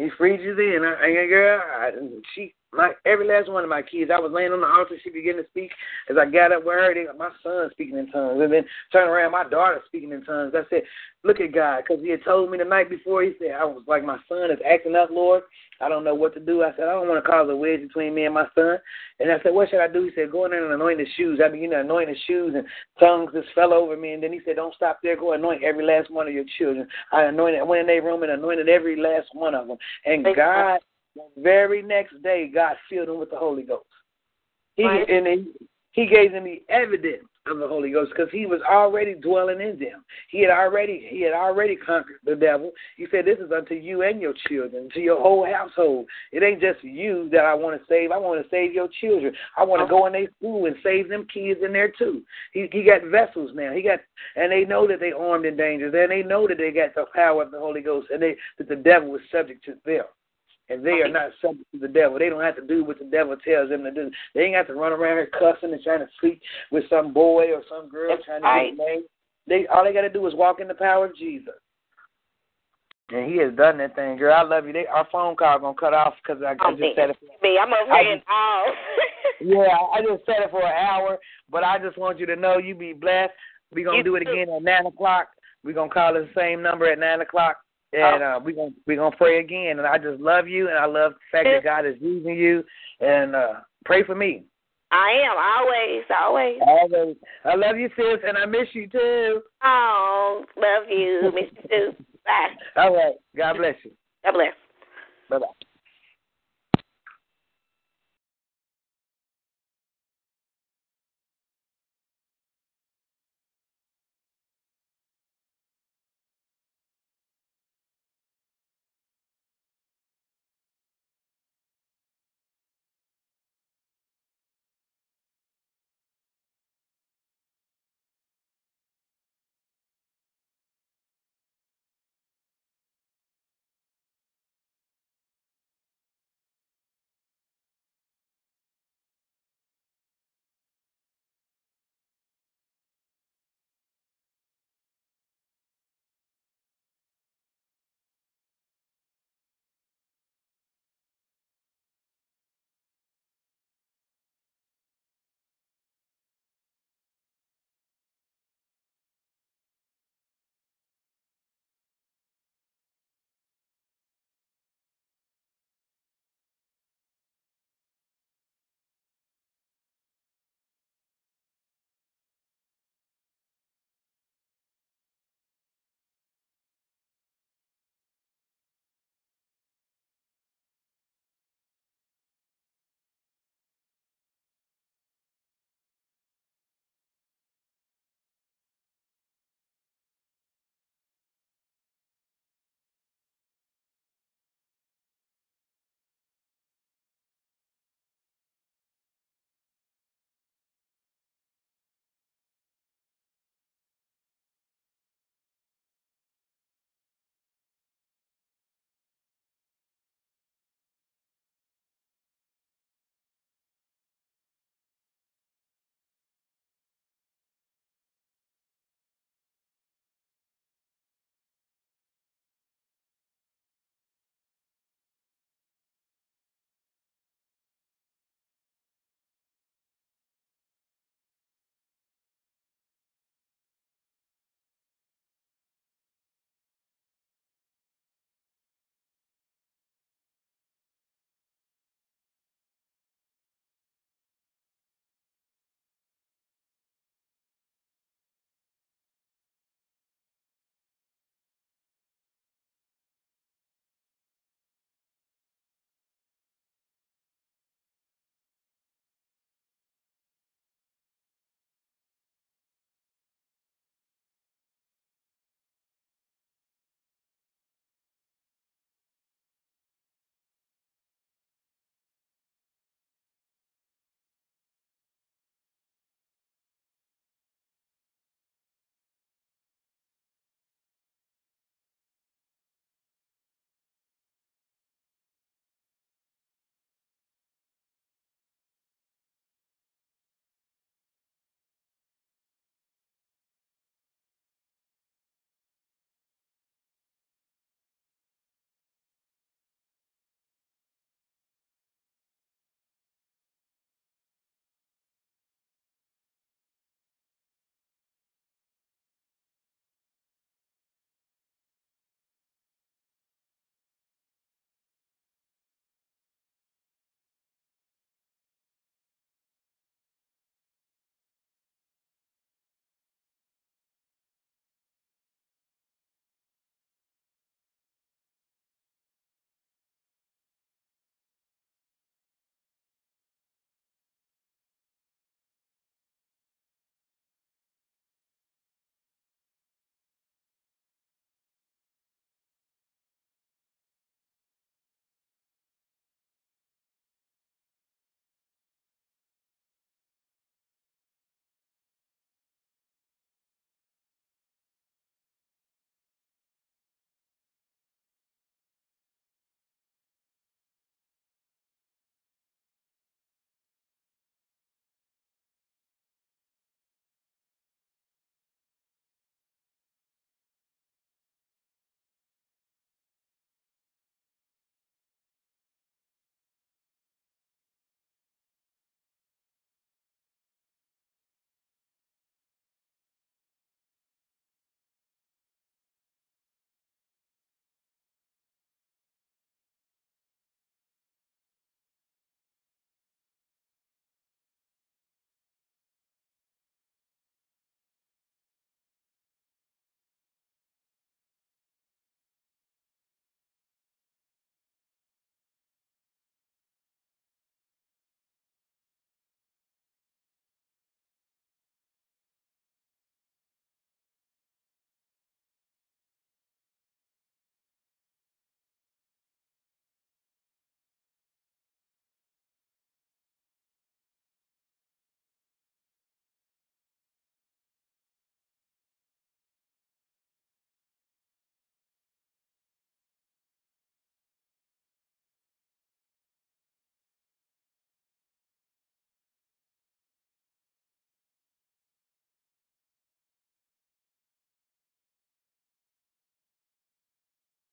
He 0.00 0.08
freed 0.16 0.40
you 0.40 0.54
then. 0.54 0.82
I, 0.82 1.08
I, 1.08 1.26
girl, 1.26 1.60
I, 1.62 1.90
she 2.34 2.54
my 2.72 2.92
every 3.04 3.26
last 3.26 3.50
one 3.50 3.64
of 3.64 3.70
my 3.70 3.82
kids. 3.82 4.10
I 4.14 4.18
was 4.18 4.32
laying 4.32 4.52
on 4.52 4.60
the 4.60 4.66
altar. 4.66 4.96
She 5.02 5.10
began 5.10 5.36
to 5.36 5.46
speak. 5.50 5.70
As 6.08 6.16
I 6.16 6.26
got 6.26 6.52
up 6.52 6.64
with 6.64 6.74
her, 6.74 6.94
they, 6.94 7.06
my 7.18 7.30
son 7.42 7.68
speaking 7.72 7.98
in 7.98 8.10
tongues, 8.10 8.40
and 8.40 8.52
then 8.52 8.64
turn 8.92 9.08
around, 9.08 9.32
my 9.32 9.48
daughter 9.48 9.80
speaking 9.86 10.12
in 10.12 10.24
tongues. 10.24 10.54
I 10.54 10.62
said, 10.70 10.82
"Look 11.24 11.40
at 11.40 11.52
God," 11.52 11.82
because 11.82 12.02
He 12.02 12.10
had 12.10 12.24
told 12.24 12.50
me 12.50 12.58
the 12.58 12.64
night 12.64 12.88
before. 12.88 13.22
He 13.22 13.32
said, 13.38 13.52
"I 13.52 13.64
was 13.64 13.82
like, 13.86 14.04
my 14.04 14.18
son 14.28 14.50
is 14.50 14.58
acting 14.64 14.96
up, 14.96 15.10
Lord. 15.10 15.42
I 15.80 15.88
don't 15.88 16.04
know 16.04 16.14
what 16.14 16.34
to 16.34 16.40
do." 16.40 16.62
I 16.62 16.70
said, 16.76 16.88
"I 16.88 16.92
don't 16.92 17.08
want 17.08 17.22
to 17.24 17.28
cause 17.28 17.48
a 17.50 17.56
wedge 17.56 17.80
between 17.80 18.14
me 18.14 18.24
and 18.24 18.34
my 18.34 18.46
son." 18.54 18.78
And 19.18 19.32
I 19.32 19.42
said, 19.42 19.52
"What 19.52 19.70
should 19.70 19.80
I 19.80 19.88
do?" 19.88 20.04
He 20.04 20.12
said, 20.14 20.30
"Go 20.30 20.44
in 20.44 20.52
there 20.52 20.64
and 20.64 20.74
anoint 20.74 21.00
his 21.00 21.08
shoes." 21.16 21.40
I 21.44 21.48
began 21.48 21.70
to 21.70 21.80
anoint 21.80 22.08
his 22.08 22.18
shoes, 22.26 22.54
and 22.54 22.66
tongues 22.98 23.32
just 23.34 23.48
fell 23.54 23.72
over 23.74 23.96
me. 23.96 24.12
And 24.12 24.22
then 24.22 24.32
he 24.32 24.40
said, 24.44 24.56
"Don't 24.56 24.74
stop 24.74 25.00
there. 25.02 25.16
Go 25.16 25.32
anoint 25.32 25.64
every 25.64 25.84
last 25.84 26.10
one 26.10 26.28
of 26.28 26.34
your 26.34 26.44
children." 26.58 26.86
I 27.12 27.24
anointed. 27.24 27.60
I 27.60 27.64
went 27.64 27.80
in 27.80 27.86
their 27.88 28.02
room 28.02 28.22
and 28.22 28.32
anointed 28.32 28.68
every 28.68 28.96
last 28.96 29.28
one 29.32 29.54
of 29.54 29.66
them. 29.66 29.78
And 30.04 30.24
God 30.36 30.80
very 31.36 31.82
next 31.82 32.22
day, 32.22 32.50
God 32.52 32.76
filled 32.88 33.08
him 33.08 33.18
with 33.18 33.30
the 33.30 33.38
Holy 33.38 33.62
Ghost. 33.62 33.84
He 34.76 34.84
Right. 34.84 35.08
and 35.08 35.26
he, 35.26 35.52
he 35.92 36.06
gave 36.06 36.32
them 36.32 36.44
the 36.44 36.62
evidence 36.68 37.24
of 37.46 37.58
the 37.58 37.66
Holy 37.66 37.90
Ghost 37.90 38.12
because 38.14 38.30
he 38.30 38.46
was 38.46 38.60
already 38.62 39.14
dwelling 39.14 39.60
in 39.60 39.78
them. 39.78 40.04
He 40.28 40.40
had 40.42 40.50
already 40.50 41.06
he 41.10 41.22
had 41.22 41.32
already 41.32 41.74
conquered 41.74 42.20
the 42.24 42.36
devil. 42.36 42.72
He 42.96 43.06
said, 43.10 43.24
"This 43.24 43.38
is 43.38 43.50
unto 43.50 43.74
you 43.74 44.02
and 44.02 44.20
your 44.20 44.34
children, 44.48 44.88
to 44.94 45.00
your 45.00 45.20
whole 45.20 45.44
household. 45.44 46.06
It 46.32 46.42
ain't 46.42 46.60
just 46.60 46.82
you 46.84 47.28
that 47.30 47.44
I 47.44 47.54
want 47.54 47.80
to 47.80 47.86
save. 47.88 48.12
I 48.12 48.18
want 48.18 48.42
to 48.42 48.48
save 48.50 48.72
your 48.72 48.88
children. 49.00 49.34
I 49.56 49.64
want 49.64 49.82
to 49.82 49.88
go 49.88 50.06
in 50.06 50.12
their 50.12 50.28
school 50.38 50.66
and 50.66 50.76
save 50.82 51.08
them 51.08 51.26
kids 51.32 51.60
in 51.64 51.72
there 51.72 51.90
too. 51.90 52.22
He 52.52 52.68
he 52.72 52.84
got 52.84 53.04
vessels 53.04 53.50
now. 53.54 53.72
He 53.72 53.82
got 53.82 54.00
and 54.36 54.52
they 54.52 54.64
know 54.64 54.86
that 54.86 55.00
they 55.00 55.12
armed 55.12 55.46
and 55.46 55.56
dangerous. 55.56 55.94
And 55.96 56.10
they 56.10 56.22
know 56.22 56.46
that 56.46 56.58
they 56.58 56.70
got 56.70 56.94
the 56.94 57.06
power 57.14 57.42
of 57.42 57.50
the 57.50 57.58
Holy 57.58 57.80
Ghost, 57.80 58.08
and 58.10 58.22
they 58.22 58.36
that 58.58 58.68
the 58.68 58.76
devil 58.76 59.10
was 59.10 59.22
subject 59.32 59.64
to 59.64 59.74
them." 59.84 60.04
And 60.70 60.86
they 60.86 61.02
are 61.02 61.08
not 61.08 61.32
subject 61.42 61.70
to 61.72 61.78
the 61.78 61.88
devil. 61.88 62.18
They 62.18 62.28
don't 62.28 62.42
have 62.42 62.56
to 62.56 62.66
do 62.66 62.84
what 62.84 62.98
the 62.98 63.04
devil 63.04 63.36
tells 63.36 63.70
them 63.70 63.82
to 63.82 63.90
do. 63.90 64.10
They 64.34 64.42
ain't 64.42 64.54
have 64.54 64.68
to 64.68 64.74
run 64.74 64.92
around 64.92 65.16
here 65.16 65.30
cussing 65.38 65.72
and 65.72 65.82
trying 65.82 66.00
to 66.00 66.08
sleep 66.20 66.40
with 66.70 66.84
some 66.88 67.12
boy 67.12 67.52
or 67.52 67.62
some 67.68 67.88
girl 67.88 68.14
That's 68.14 68.24
trying 68.24 68.42
to 68.42 68.46
right. 68.46 68.76
get 68.76 68.84
laid. 68.86 69.02
They 69.48 69.66
all 69.66 69.84
they 69.84 69.92
got 69.92 70.02
to 70.02 70.08
do 70.08 70.26
is 70.26 70.34
walk 70.34 70.60
in 70.60 70.68
the 70.68 70.74
power 70.74 71.06
of 71.06 71.16
Jesus. 71.16 71.54
And 73.12 73.28
he 73.28 73.38
has 73.38 73.52
done 73.56 73.78
that 73.78 73.96
thing, 73.96 74.16
girl. 74.16 74.32
I 74.32 74.42
love 74.42 74.66
you. 74.66 74.72
They, 74.72 74.86
our 74.86 75.08
phone 75.10 75.34
call 75.34 75.58
gonna 75.58 75.74
cut 75.74 75.92
off 75.92 76.14
because 76.22 76.40
I, 76.44 76.54
I 76.64 76.70
just 76.72 76.94
said 76.94 77.10
it. 77.10 77.16
me, 77.42 77.58
I'm 77.60 77.72
over 77.72 78.00
here 78.00 78.12
in 78.12 78.22
awe. 78.28 78.64
Yeah, 79.42 79.74
I 79.94 80.02
just 80.02 80.26
said 80.26 80.44
it 80.44 80.50
for 80.50 80.62
an 80.62 80.70
hour, 80.70 81.18
but 81.50 81.64
I 81.64 81.78
just 81.78 81.96
want 81.96 82.18
you 82.18 82.26
to 82.26 82.36
know 82.36 82.58
you 82.58 82.74
be 82.74 82.92
blessed. 82.92 83.32
We're 83.72 83.86
gonna 83.86 83.96
You 83.96 84.04
do 84.04 84.16
it 84.16 84.24
too. 84.24 84.32
again 84.32 84.50
at 84.50 84.62
nine 84.62 84.84
o'clock. 84.84 85.28
We're 85.64 85.72
gonna 85.72 85.90
call 85.90 86.12
the 86.12 86.28
same 86.36 86.60
number 86.60 86.92
at 86.92 86.98
nine 86.98 87.22
o'clock. 87.22 87.56
And 87.92 88.22
uh, 88.22 88.40
we're 88.42 88.54
gonna 88.54 88.70
we're 88.86 88.96
gonna 88.96 89.16
pray 89.16 89.40
again. 89.40 89.78
And 89.78 89.86
I 89.86 89.98
just 89.98 90.20
love 90.20 90.46
you 90.46 90.68
and 90.68 90.78
I 90.78 90.86
love 90.86 91.12
the 91.12 91.38
fact 91.38 91.48
that 91.52 91.64
God 91.64 91.86
is 91.86 91.96
using 92.00 92.36
you 92.36 92.62
and 93.00 93.34
uh 93.34 93.54
pray 93.84 94.04
for 94.04 94.14
me. 94.14 94.44
I 94.92 95.10
am 95.24 95.36
always, 95.38 96.04
always. 96.20 96.58
Always. 96.66 97.16
I 97.44 97.54
love 97.54 97.76
you, 97.76 97.88
sis, 97.96 98.20
and 98.26 98.36
I 98.36 98.44
miss 98.44 98.68
you 98.72 98.88
too. 98.88 99.40
Oh, 99.62 100.44
love 100.56 100.88
you. 100.88 101.30
Miss 101.32 101.44
you 101.62 101.68
too. 101.68 102.04
Bye. 102.26 102.82
All 102.82 102.94
right. 102.94 103.14
God 103.36 103.56
bless 103.56 103.76
you. 103.84 103.92
God 104.24 104.32
bless. 104.32 104.54
Bye 105.28 105.38
bye. 105.38 105.59